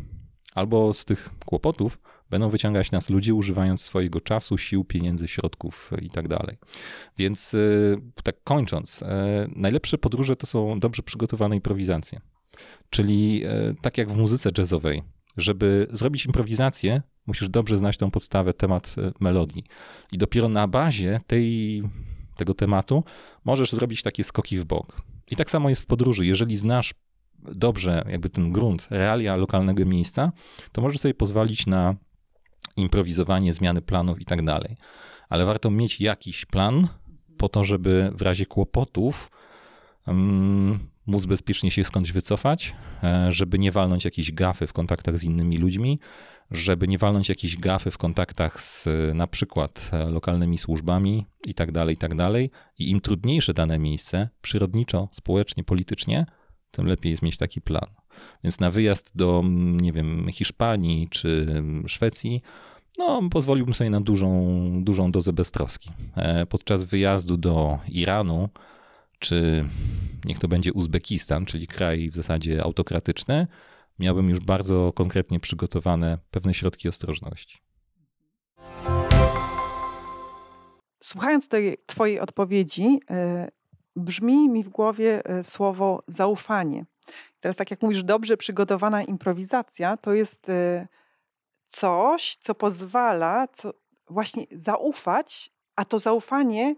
albo 0.55 0.93
z 0.93 1.05
tych 1.05 1.29
kłopotów 1.45 1.99
Będą 2.29 2.49
wyciągać 2.49 2.91
nas 2.91 3.09
ludzie 3.09 3.33
używając 3.33 3.81
swojego 3.81 4.21
czasu, 4.21 4.57
sił, 4.57 4.83
pieniędzy, 4.83 5.27
środków 5.27 5.91
i 6.01 6.09
tak 6.09 6.27
dalej. 6.27 6.57
Więc 7.17 7.53
y, 7.53 8.01
tak 8.23 8.43
kończąc, 8.43 9.01
y, 9.01 9.05
najlepsze 9.55 9.97
podróże 9.97 10.35
to 10.35 10.47
są 10.47 10.79
dobrze 10.79 11.03
przygotowane 11.03 11.55
improwizacje. 11.55 12.21
Czyli 12.89 13.43
tak 13.81 13.97
jak 13.97 14.09
w 14.09 14.17
muzyce 14.17 14.49
jazzowej, 14.57 15.03
żeby 15.37 15.87
zrobić 15.91 16.25
improwizację, 16.25 17.01
musisz 17.25 17.49
dobrze 17.49 17.77
znać 17.77 17.97
tą 17.97 18.11
podstawę, 18.11 18.53
temat 18.53 18.95
melodii. 19.19 19.63
I 20.11 20.17
dopiero 20.17 20.49
na 20.49 20.67
bazie 20.67 21.19
tej, 21.27 21.81
tego 22.37 22.53
tematu 22.53 23.03
możesz 23.45 23.71
zrobić 23.71 24.03
takie 24.03 24.23
skoki 24.23 24.57
w 24.57 24.65
bok. 24.65 25.01
I 25.31 25.35
tak 25.35 25.51
samo 25.51 25.69
jest 25.69 25.81
w 25.81 25.85
podróży. 25.85 26.25
Jeżeli 26.25 26.57
znasz 26.57 26.93
dobrze 27.39 28.03
jakby 28.09 28.29
ten 28.29 28.51
grunt, 28.51 28.87
realia 28.89 29.35
lokalnego 29.35 29.85
miejsca, 29.85 30.31
to 30.71 30.81
możesz 30.81 31.01
sobie 31.01 31.13
pozwolić 31.13 31.67
na 31.67 31.95
improwizowanie, 32.79 33.53
zmiany 33.53 33.81
planów 33.81 34.21
i 34.21 34.25
tak 34.25 34.43
dalej. 34.43 34.77
Ale 35.29 35.45
warto 35.45 35.71
mieć 35.71 36.01
jakiś 36.01 36.45
plan 36.45 36.87
po 37.37 37.49
to, 37.49 37.63
żeby 37.63 38.11
w 38.15 38.21
razie 38.21 38.45
kłopotów 38.45 39.31
um, 40.07 40.79
móc 41.05 41.25
bezpiecznie 41.25 41.71
się 41.71 41.83
skądś 41.83 42.11
wycofać, 42.11 42.75
e, 43.03 43.31
żeby 43.31 43.59
nie 43.59 43.71
walnąć 43.71 44.05
jakiejś 44.05 44.31
gafy 44.31 44.67
w 44.67 44.73
kontaktach 44.73 45.17
z 45.17 45.23
innymi 45.23 45.57
ludźmi, 45.57 45.99
żeby 46.51 46.87
nie 46.87 46.97
walnąć 46.97 47.29
jakiejś 47.29 47.57
gafy 47.57 47.91
w 47.91 47.97
kontaktach 47.97 48.61
z 48.61 48.87
na 49.13 49.27
przykład 49.27 49.89
e, 49.93 50.09
lokalnymi 50.09 50.57
służbami 50.57 51.25
i 51.45 51.53
tak 51.53 51.71
dalej, 51.71 51.93
i 51.95 51.97
tak 51.97 52.15
dalej. 52.15 52.51
I 52.79 52.89
im 52.89 53.01
trudniejsze 53.01 53.53
dane 53.53 53.79
miejsce, 53.79 54.29
przyrodniczo, 54.41 55.09
społecznie, 55.11 55.63
politycznie, 55.63 56.25
tym 56.71 56.85
lepiej 56.85 57.11
jest 57.11 57.23
mieć 57.23 57.37
taki 57.37 57.61
plan. 57.61 57.87
Więc 58.43 58.59
na 58.59 58.71
wyjazd 58.71 59.11
do, 59.15 59.43
nie 59.81 59.93
wiem, 59.93 60.27
Hiszpanii 60.31 61.07
czy 61.09 61.47
Szwecji 61.87 62.41
no, 62.99 63.29
pozwoliłbym 63.29 63.73
sobie 63.73 63.89
na 63.89 64.01
dużą, 64.01 64.59
dużą 64.83 65.11
dozę 65.11 65.33
beztroski. 65.33 65.91
E, 66.15 66.45
podczas 66.45 66.83
wyjazdu 66.83 67.37
do 67.37 67.79
Iranu, 67.87 68.49
czy 69.19 69.65
niech 70.25 70.39
to 70.39 70.47
będzie 70.47 70.73
Uzbekistan, 70.73 71.45
czyli 71.45 71.67
kraj 71.67 72.09
w 72.09 72.15
zasadzie 72.15 72.63
autokratyczny, 72.63 73.47
miałbym 73.99 74.29
już 74.29 74.39
bardzo 74.39 74.93
konkretnie 74.93 75.39
przygotowane 75.39 76.17
pewne 76.31 76.53
środki 76.53 76.89
ostrożności. 76.89 77.59
Słuchając 81.03 81.47
tej 81.47 81.77
Twojej 81.85 82.19
odpowiedzi, 82.19 82.99
e, 83.09 83.49
brzmi 83.95 84.49
mi 84.49 84.63
w 84.63 84.69
głowie 84.69 85.25
e, 85.25 85.43
słowo 85.43 86.03
zaufanie. 86.07 86.85
Teraz, 87.39 87.57
tak 87.57 87.71
jak 87.71 87.81
mówisz, 87.81 88.03
dobrze 88.03 88.37
przygotowana 88.37 89.03
improwizacja 89.03 89.97
to 89.97 90.13
jest 90.13 90.51
coś, 91.69 92.35
co 92.35 92.55
pozwala 92.55 93.47
co 93.47 93.73
właśnie 94.09 94.45
zaufać, 94.51 95.51
a 95.75 95.85
to 95.85 95.99
zaufanie 95.99 96.75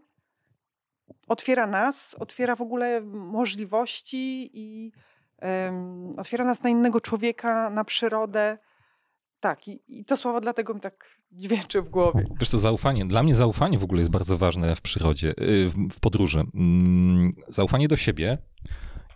otwiera 1.27 1.67
nas, 1.67 2.15
otwiera 2.19 2.55
w 2.55 2.61
ogóle 2.61 3.01
możliwości 3.01 4.49
i 4.53 4.91
um, 5.41 6.19
otwiera 6.19 6.45
nas 6.45 6.63
na 6.63 6.69
innego 6.69 7.01
człowieka, 7.01 7.69
na 7.69 7.83
przyrodę. 7.83 8.57
Tak, 9.39 9.67
i, 9.67 9.81
i, 9.87 10.05
to 10.05 10.17
słowo 10.17 10.41
dlatego 10.41 10.73
mi 10.73 10.79
tak 10.79 11.05
dźwięczy 11.31 11.81
w 11.81 11.89
głowie. 11.89 12.25
Wiesz 12.39 12.49
to 12.49 12.59
zaufanie. 12.59 13.05
Dla 13.05 13.23
mnie 13.23 13.35
zaufanie 13.35 13.79
w 13.79 13.83
ogóle 13.83 14.01
jest 14.01 14.11
bardzo 14.11 14.37
ważne 14.37 14.75
w 14.75 14.81
przyrodzie, 14.81 15.29
y, 15.29 15.69
w 15.91 15.99
podróży. 15.99 16.43
Mm, 16.55 17.33
zaufanie 17.47 17.87
do 17.87 17.97
siebie, 17.97 18.37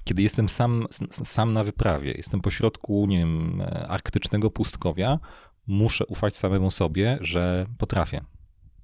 kiedy 0.03 0.21
jestem 0.21 0.49
sam, 0.49 0.85
sam 1.09 1.51
na 1.51 1.63
wyprawie, 1.63 2.11
jestem 2.11 2.41
pośrodku, 2.41 3.05
nie 3.09 3.17
wiem, 3.17 3.63
arktycznego 3.87 4.51
pustkowia, 4.51 5.19
muszę 5.67 6.05
ufać 6.05 6.37
samemu 6.37 6.71
sobie, 6.71 7.17
że 7.21 7.65
potrafię, 7.77 8.21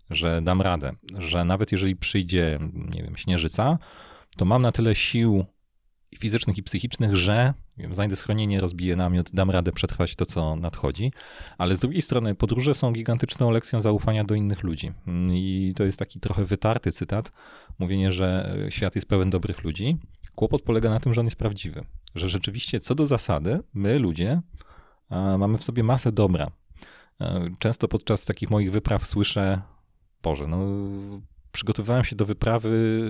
że 0.10 0.42
dam 0.42 0.62
radę, 0.62 0.92
że 1.18 1.46
nawet 1.46 1.72
jeżeli 1.72 1.96
przyjdzie, 1.96 2.60
nie 2.96 3.04
wiem, 3.04 3.18
śnieżyca, 3.18 3.78
to 4.38 4.46
mam 4.46 4.62
na 4.62 4.72
tyle 4.72 4.96
sił 4.96 5.46
fizycznych 6.18 6.58
i 6.58 6.64
psychicznych, 6.64 7.16
że 7.16 7.54
wiem, 7.78 7.94
znajdę 7.94 8.16
schronienie, 8.16 8.62
rozbiję 8.62 8.96
namiot, 8.96 9.32
dam 9.34 9.52
radę 9.52 9.72
przetrwać 9.72 10.16
to, 10.16 10.26
co 10.26 10.56
nadchodzi. 10.56 11.12
Ale 11.58 11.78
z 11.78 11.80
drugiej 11.80 12.02
strony 12.02 12.36
podróże 12.36 12.76
są 12.76 12.92
gigantyczną 12.92 13.52
lekcją 13.52 13.82
zaufania 13.82 14.24
do 14.24 14.36
innych 14.36 14.64
ludzi. 14.64 14.92
I 15.34 15.74
to 15.76 15.84
jest 15.84 16.00
taki 16.00 16.20
trochę 16.20 16.46
wytarty 16.46 16.92
cytat, 16.92 17.32
mówienie, 17.80 18.12
że 18.12 18.56
świat 18.70 18.96
jest 18.96 19.08
pełen 19.08 19.30
dobrych 19.30 19.64
ludzi. 19.64 19.98
Kłopot 20.36 20.62
polega 20.62 20.90
na 20.90 21.00
tym, 21.00 21.14
że 21.14 21.22
on 21.22 21.28
jest 21.28 21.38
prawdziwy. 21.38 21.86
Że 22.16 22.30
rzeczywiście 22.30 22.80
co 22.80 22.96
do 22.96 23.08
zasady, 23.08 23.60
my 23.74 24.00
ludzie 24.00 24.42
mamy 25.38 25.58
w 25.58 25.64
sobie 25.64 25.84
masę 25.84 26.12
dobra. 26.12 26.52
Często 27.60 27.88
podczas 27.88 28.26
takich 28.26 28.50
moich 28.50 28.72
wypraw 28.72 29.08
słyszę, 29.08 29.62
Boże, 30.24 30.48
no 30.48 30.58
przygotowywałem 31.52 32.04
się 32.06 32.16
do 32.16 32.26
wyprawy, 32.26 33.10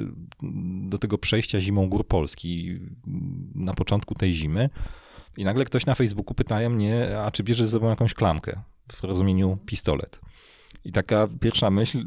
do 0.90 0.98
tego 0.98 1.18
przejścia 1.18 1.62
zimą 1.62 1.90
gór 1.90 2.08
Polski 2.08 2.80
na 3.56 3.74
początku 3.74 4.16
tej 4.16 4.34
zimy. 4.34 4.70
I 5.38 5.44
nagle 5.44 5.66
ktoś 5.66 5.86
na 5.86 5.96
Facebooku 5.96 6.36
pyta 6.36 6.70
mnie, 6.70 7.20
a 7.20 7.32
czy 7.32 7.44
bierzesz 7.44 7.66
ze 7.66 7.72
sobą 7.72 7.90
jakąś 7.90 8.14
klamkę 8.14 8.62
w 8.92 9.04
rozumieniu 9.04 9.58
pistolet. 9.66 10.22
I 10.86 10.92
taka 10.92 11.28
pierwsza 11.40 11.72
myśl, 11.72 12.06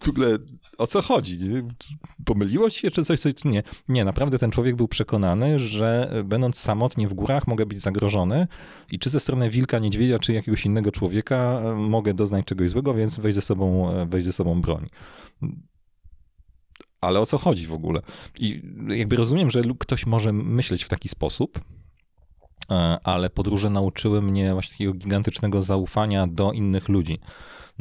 w 0.00 0.08
ogóle 0.08 0.38
o 0.78 0.86
co 0.86 1.02
chodzi? 1.02 1.38
Pomyliło 2.24 2.70
się, 2.70 2.90
czy 2.90 3.04
coś, 3.04 3.20
coś? 3.20 3.34
Nie, 3.44 3.62
nie, 3.88 4.04
naprawdę 4.04 4.38
ten 4.38 4.50
człowiek 4.50 4.76
był 4.76 4.88
przekonany, 4.88 5.58
że 5.58 6.10
będąc 6.24 6.58
samotnie 6.58 7.08
w 7.08 7.14
górach 7.14 7.46
mogę 7.46 7.66
być 7.66 7.80
zagrożony 7.80 8.46
i 8.92 8.98
czy 8.98 9.10
ze 9.10 9.20
strony 9.20 9.50
wilka, 9.50 9.78
niedźwiedzia, 9.78 10.18
czy 10.18 10.32
jakiegoś 10.32 10.66
innego 10.66 10.92
człowieka 10.92 11.62
mogę 11.76 12.14
doznać 12.14 12.44
czegoś 12.44 12.70
złego, 12.70 12.94
więc 12.94 13.20
weź 13.20 13.34
ze 13.34 13.42
sobą, 13.42 13.92
weź 14.06 14.24
ze 14.24 14.32
sobą 14.32 14.60
broń. 14.60 14.88
Ale 17.00 17.20
o 17.20 17.26
co 17.26 17.38
chodzi 17.38 17.66
w 17.66 17.72
ogóle? 17.72 18.02
I 18.38 18.62
jakby 18.88 19.16
rozumiem, 19.16 19.50
że 19.50 19.62
ktoś 19.78 20.06
może 20.06 20.32
myśleć 20.32 20.84
w 20.84 20.88
taki 20.88 21.08
sposób, 21.08 21.60
e, 22.70 22.98
ale 23.04 23.30
podróże 23.30 23.70
nauczyły 23.70 24.22
mnie 24.22 24.52
właśnie 24.52 24.72
takiego 24.72 24.92
gigantycznego 24.92 25.62
zaufania 25.62 26.26
do 26.26 26.52
innych 26.52 26.88
ludzi 26.88 27.18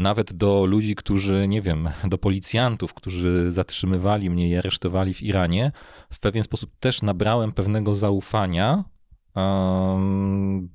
nawet 0.02 0.34
do 0.34 0.66
ludzi, 0.66 0.96
którzy, 0.96 1.48
nie 1.48 1.62
wiem, 1.62 1.90
do 2.04 2.18
policjantów, 2.18 2.94
którzy 2.94 3.52
zatrzymywali 3.52 4.30
mnie 4.30 4.50
i 4.50 4.56
aresztowali 4.56 5.14
w 5.14 5.22
Iranie, 5.22 5.72
w 6.14 6.20
pewien 6.20 6.44
sposób 6.44 6.72
też 6.80 7.02
nabrałem 7.02 7.52
pewnego 7.52 7.96
zaufania, 7.96 8.84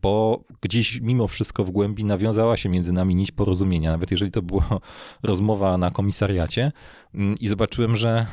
bo 0.03 0.41
gdzieś 0.61 1.01
mimo 1.01 1.29
wszystko 1.29 1.65
w 1.65 1.71
głębi 1.71 2.05
nawiązała 2.05 2.57
się 2.57 2.69
między 2.69 2.93
nami 2.93 3.15
nić 3.15 3.33
porozumienia, 3.33 3.91
nawet 3.91 4.11
jeżeli 4.11 4.31
to 4.31 4.43
była 4.43 4.67
rozmowa 5.23 5.79
na 5.79 5.91
komisariacie. 5.91 6.73
Mm, 7.15 7.35
i 7.41 7.49
zobaczyłem, 7.49 7.97
że 7.97 8.27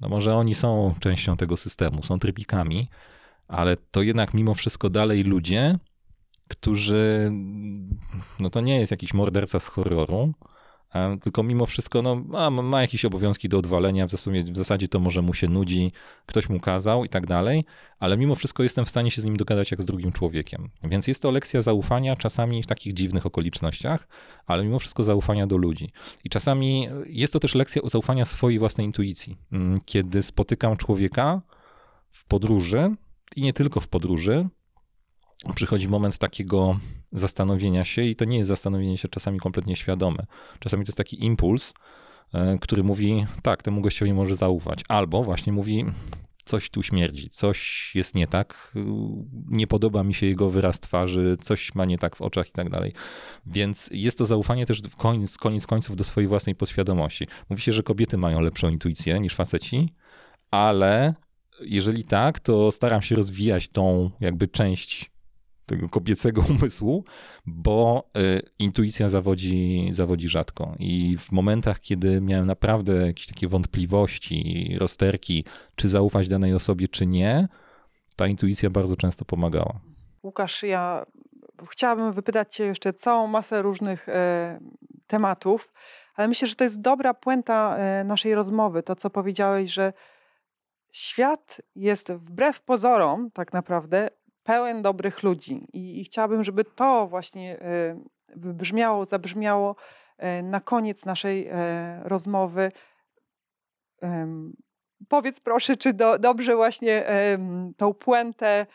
no 0.00 0.08
może 0.08 0.34
oni 0.34 0.54
są 0.54 0.94
częścią 1.00 1.36
tego 1.36 1.56
systemu, 1.56 2.02
są 2.02 2.18
trybikami, 2.18 2.88
ale 3.48 3.76
to 3.76 4.02
jednak 4.02 4.34
mimo 4.34 4.54
wszystko 4.54 4.90
dalej 4.90 5.22
ludzie, 5.24 5.78
którzy, 6.48 7.32
no 8.38 8.50
to 8.50 8.60
nie 8.60 8.80
jest 8.80 8.90
jakiś 8.90 9.14
morderca 9.14 9.60
z 9.60 9.66
horroru, 9.66 10.34
tylko 11.22 11.42
mimo 11.42 11.66
wszystko 11.66 12.02
no, 12.02 12.14
ma, 12.14 12.50
ma 12.50 12.80
jakieś 12.82 13.04
obowiązki 13.04 13.48
do 13.48 13.58
odwalenia, 13.58 14.06
w 14.06 14.10
zasadzie, 14.10 14.44
w 14.44 14.56
zasadzie 14.56 14.88
to 14.88 15.00
może 15.00 15.22
mu 15.22 15.34
się 15.34 15.48
nudzi, 15.48 15.92
ktoś 16.26 16.48
mu 16.48 16.60
kazał 16.60 17.04
i 17.04 17.08
tak 17.08 17.26
dalej, 17.26 17.64
ale 17.98 18.16
mimo 18.16 18.34
wszystko 18.34 18.62
jestem 18.62 18.84
w 18.84 18.88
stanie 18.88 19.10
się 19.10 19.22
z 19.22 19.24
nim 19.24 19.36
dogadać 19.36 19.70
jak 19.70 19.82
z 19.82 19.84
drugim 19.84 20.12
człowiekiem. 20.12 20.70
Więc 20.84 21.06
jest 21.06 21.22
to 21.22 21.30
lekcja 21.30 21.62
zaufania, 21.62 22.16
czasami 22.16 22.62
w 22.62 22.66
takich 22.66 22.94
dziwnych 22.94 23.26
okolicznościach, 23.26 24.08
ale 24.46 24.64
mimo 24.64 24.78
wszystko 24.78 25.04
zaufania 25.04 25.46
do 25.46 25.56
ludzi. 25.56 25.92
I 26.24 26.30
czasami 26.30 26.88
jest 27.06 27.32
to 27.32 27.40
też 27.40 27.54
lekcja 27.54 27.82
zaufania 27.84 28.24
swojej 28.24 28.58
własnej 28.58 28.86
intuicji. 28.86 29.36
Mm, 29.52 29.78
kiedy 29.84 30.22
spotykam 30.22 30.76
człowieka 30.76 31.42
w 32.10 32.24
podróży, 32.24 32.94
i 33.36 33.42
nie 33.42 33.52
tylko 33.52 33.80
w 33.80 33.88
podróży, 33.88 34.48
przychodzi 35.54 35.88
moment 35.88 36.18
takiego 36.18 36.78
zastanowienia 37.12 37.84
się 37.84 38.02
i 38.02 38.16
to 38.16 38.24
nie 38.24 38.36
jest 38.36 38.48
zastanowienie 38.48 38.98
się 38.98 39.08
czasami 39.08 39.38
kompletnie 39.38 39.76
świadome. 39.76 40.26
Czasami 40.58 40.84
to 40.84 40.88
jest 40.88 40.98
taki 40.98 41.24
impuls, 41.24 41.74
e, 42.34 42.58
który 42.60 42.84
mówi, 42.84 43.26
tak, 43.42 43.62
temu 43.62 43.80
gościowi 43.80 44.12
może 44.12 44.36
zaufać. 44.36 44.80
Albo 44.88 45.24
właśnie 45.24 45.52
mówi, 45.52 45.84
coś 46.46 46.70
tu 46.70 46.82
śmierdzi, 46.82 47.28
coś 47.30 47.90
jest 47.94 48.14
nie 48.14 48.26
tak, 48.26 48.72
nie 49.48 49.66
podoba 49.66 50.02
mi 50.02 50.14
się 50.14 50.26
jego 50.26 50.50
wyraz 50.50 50.80
twarzy, 50.80 51.36
coś 51.40 51.74
ma 51.74 51.84
nie 51.84 51.98
tak 51.98 52.16
w 52.16 52.22
oczach 52.22 52.48
i 52.48 52.52
tak 52.52 52.70
dalej. 52.70 52.92
Więc 53.46 53.90
jest 53.92 54.18
to 54.18 54.26
zaufanie 54.26 54.66
też 54.66 54.82
koniec, 54.96 55.36
koniec 55.36 55.66
końców 55.66 55.96
do 55.96 56.04
swojej 56.04 56.28
własnej 56.28 56.54
podświadomości. 56.54 57.26
Mówi 57.50 57.62
się, 57.62 57.72
że 57.72 57.82
kobiety 57.82 58.18
mają 58.18 58.40
lepszą 58.40 58.68
intuicję 58.68 59.20
niż 59.20 59.34
faceci, 59.34 59.94
ale 60.50 61.14
jeżeli 61.60 62.04
tak, 62.04 62.40
to 62.40 62.72
staram 62.72 63.02
się 63.02 63.14
rozwijać 63.14 63.68
tą 63.68 64.10
jakby 64.20 64.48
część 64.48 65.15
tego 65.66 65.88
kobiecego 65.88 66.44
umysłu, 66.58 67.04
bo 67.46 68.10
y, 68.18 68.42
intuicja 68.58 69.08
zawodzi, 69.08 69.88
zawodzi 69.92 70.28
rzadko. 70.28 70.74
I 70.78 71.16
w 71.18 71.32
momentach, 71.32 71.80
kiedy 71.80 72.20
miałem 72.20 72.46
naprawdę 72.46 73.06
jakieś 73.06 73.26
takie 73.26 73.48
wątpliwości, 73.48 74.76
rozterki, 74.80 75.44
czy 75.76 75.88
zaufać 75.88 76.28
danej 76.28 76.54
osobie, 76.54 76.88
czy 76.88 77.06
nie, 77.06 77.48
ta 78.16 78.26
intuicja 78.26 78.70
bardzo 78.70 78.96
często 78.96 79.24
pomagała. 79.24 79.80
Łukasz, 80.22 80.62
ja 80.62 81.06
chciałabym 81.70 82.12
wypytać 82.12 82.54
Cię 82.54 82.64
jeszcze 82.64 82.92
całą 82.92 83.26
masę 83.26 83.62
różnych 83.62 84.08
e, 84.08 84.60
tematów, 85.06 85.72
ale 86.14 86.28
myślę, 86.28 86.48
że 86.48 86.54
to 86.54 86.64
jest 86.64 86.80
dobra 86.80 87.14
puenta 87.14 87.76
e, 87.76 88.04
naszej 88.04 88.34
rozmowy. 88.34 88.82
To, 88.82 88.96
co 88.96 89.10
powiedziałeś, 89.10 89.70
że 89.70 89.92
świat 90.92 91.60
jest 91.74 92.12
wbrew 92.12 92.60
pozorom, 92.60 93.30
tak 93.30 93.52
naprawdę, 93.52 94.08
pełen 94.46 94.82
dobrych 94.82 95.22
ludzi. 95.22 95.66
I, 95.72 96.00
i 96.00 96.04
chciałabym, 96.04 96.44
żeby 96.44 96.64
to 96.64 97.06
właśnie 97.06 97.60
e, 97.60 98.00
wybrzmiało, 98.36 99.04
zabrzmiało 99.04 99.76
e, 100.18 100.42
na 100.42 100.60
koniec 100.60 101.04
naszej 101.04 101.46
e, 101.46 102.00
rozmowy. 102.04 102.72
Powiedz 105.08 105.40
proszę, 105.40 105.76
czy 105.76 105.92
do, 105.92 106.18
dobrze 106.18 106.56
właśnie 106.56 107.04
tą 107.76 107.94
puentę 107.94 108.66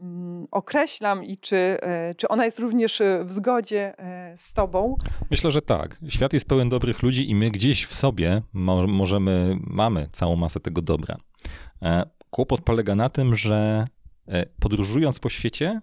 mm, 0.00 0.46
określam 0.50 1.24
i 1.24 1.36
czy, 1.36 1.78
czy 2.16 2.28
ona 2.28 2.44
jest 2.44 2.58
również 2.58 3.02
w 3.24 3.32
zgodzie 3.32 3.94
z 4.36 4.54
Tobą? 4.54 4.96
Myślę, 5.30 5.50
że 5.50 5.62
tak. 5.62 5.98
Świat 6.08 6.32
jest 6.32 6.48
pełen 6.48 6.68
dobrych 6.68 7.02
ludzi 7.02 7.30
i 7.30 7.34
my 7.34 7.50
gdzieś 7.50 7.86
w 7.86 7.94
sobie 7.94 8.42
możemy, 8.88 9.56
mamy 9.60 10.08
całą 10.12 10.36
masę 10.36 10.60
tego 10.60 10.82
dobra. 10.82 11.16
Kłopot 12.30 12.60
polega 12.60 12.94
na 12.94 13.08
tym, 13.08 13.36
że 13.36 13.86
podróżując 14.60 15.18
po 15.18 15.28
świecie, 15.28 15.80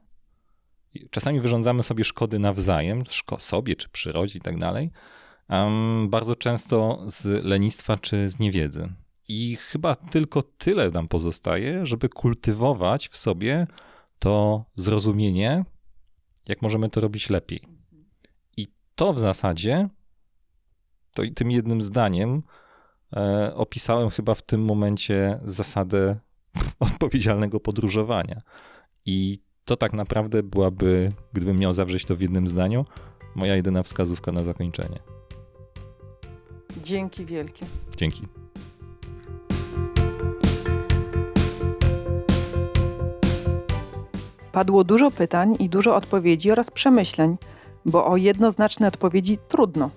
czasami 1.10 1.42
wyrządzamy 1.42 1.84
sobie 1.84 2.04
szkody 2.04 2.40
nawzajem, 2.40 3.04
sobie 3.38 3.76
czy 3.76 3.90
przyrodzie 3.90 4.40
i 4.40 4.42
tak 4.42 4.60
dalej, 4.60 4.92
bardzo 6.08 6.36
często 6.36 7.04
z 7.08 7.46
lenistwa 7.46 7.98
czy 7.98 8.30
z 8.30 8.40
niewiedzy. 8.40 8.94
I 9.28 9.56
chyba 9.56 9.96
tylko 9.96 10.42
tyle 10.42 10.92
nam 10.92 11.08
pozostaje, 11.08 11.86
żeby 11.86 12.10
kultywować 12.10 13.08
w 13.08 13.18
sobie 13.18 13.68
to 14.20 14.66
zrozumienie, 14.76 15.66
jak 16.48 16.62
możemy 16.62 16.90
to 16.90 17.02
robić 17.02 17.30
lepiej. 17.30 17.62
I 18.58 18.68
to 18.96 19.14
w 19.14 19.20
zasadzie, 19.20 19.90
to 21.14 21.24
i 21.24 21.32
tym 21.32 21.52
jednym 21.52 21.82
zdaniem 21.82 22.44
e, 23.16 23.56
opisałem 23.56 24.10
chyba 24.10 24.36
w 24.36 24.42
tym 24.42 24.66
momencie 24.66 25.40
zasadę 25.44 26.20
odpowiedzialnego 26.80 27.60
podróżowania. 27.60 28.42
I 29.06 29.40
to 29.66 29.76
tak 29.76 29.94
naprawdę 29.94 30.44
byłaby, 30.44 31.12
gdybym 31.34 31.60
miał 31.60 31.74
zawrzeć 31.74 32.06
to 32.06 32.16
w 32.16 32.22
jednym 32.22 32.48
zdaniu, 32.48 32.86
moja 33.36 33.56
jedyna 33.56 33.84
wskazówka 33.84 34.32
na 34.32 34.44
zakończenie. 34.44 35.00
Dzięki 36.84 37.26
wielkie. 37.26 37.66
Dzięki. 37.98 38.28
Padło 44.52 44.84
dużo 44.84 45.12
pytań 45.12 45.56
i 45.60 45.70
dużo 45.70 45.96
odpowiedzi 45.96 46.52
oraz 46.52 46.72
przemyśleń, 46.72 47.38
bo 47.86 48.08
o 48.08 48.18
jednoznaczne 48.18 48.88
odpowiedzi 48.88 49.38
trudno. 49.48 49.90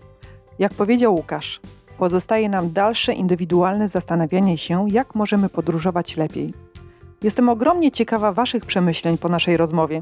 Jak 0.58 0.74
powiedział 0.74 1.14
Łukasz, 1.14 1.60
pozostaje 1.98 2.48
nam 2.48 2.72
dalsze 2.72 3.12
indywidualne 3.12 3.88
zastanawianie 3.88 4.58
się, 4.58 4.86
jak 4.90 5.14
możemy 5.14 5.48
podróżować 5.48 6.16
lepiej. 6.16 6.54
Jestem 7.22 7.48
ogromnie 7.48 7.92
ciekawa 7.92 8.32
Waszych 8.32 8.66
przemyśleń 8.66 9.18
po 9.18 9.28
naszej 9.28 9.56
rozmowie. 9.56 10.00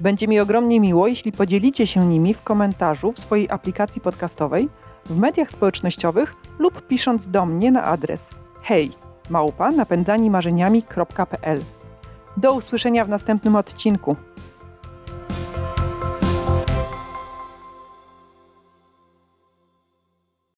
Będzie 0.00 0.28
mi 0.28 0.40
ogromnie 0.40 0.80
miło, 0.80 1.06
jeśli 1.06 1.32
podzielicie 1.32 1.86
się 1.86 2.06
nimi 2.06 2.34
w 2.34 2.42
komentarzu 2.42 3.12
w 3.12 3.18
swojej 3.18 3.50
aplikacji 3.50 4.00
podcastowej, 4.00 4.68
w 5.06 5.18
mediach 5.18 5.50
społecznościowych 5.50 6.34
lub 6.58 6.86
pisząc 6.86 7.28
do 7.28 7.46
mnie 7.46 7.72
na 7.72 7.84
adres 7.84 8.28
hej 8.62 8.92
małpa 9.30 9.70
napędzanimarzeniami.pl. 9.70 11.60
Do 12.36 12.52
usłyszenia 12.52 13.04
w 13.04 13.08
następnym 13.08 13.56
odcinku. 13.56 14.16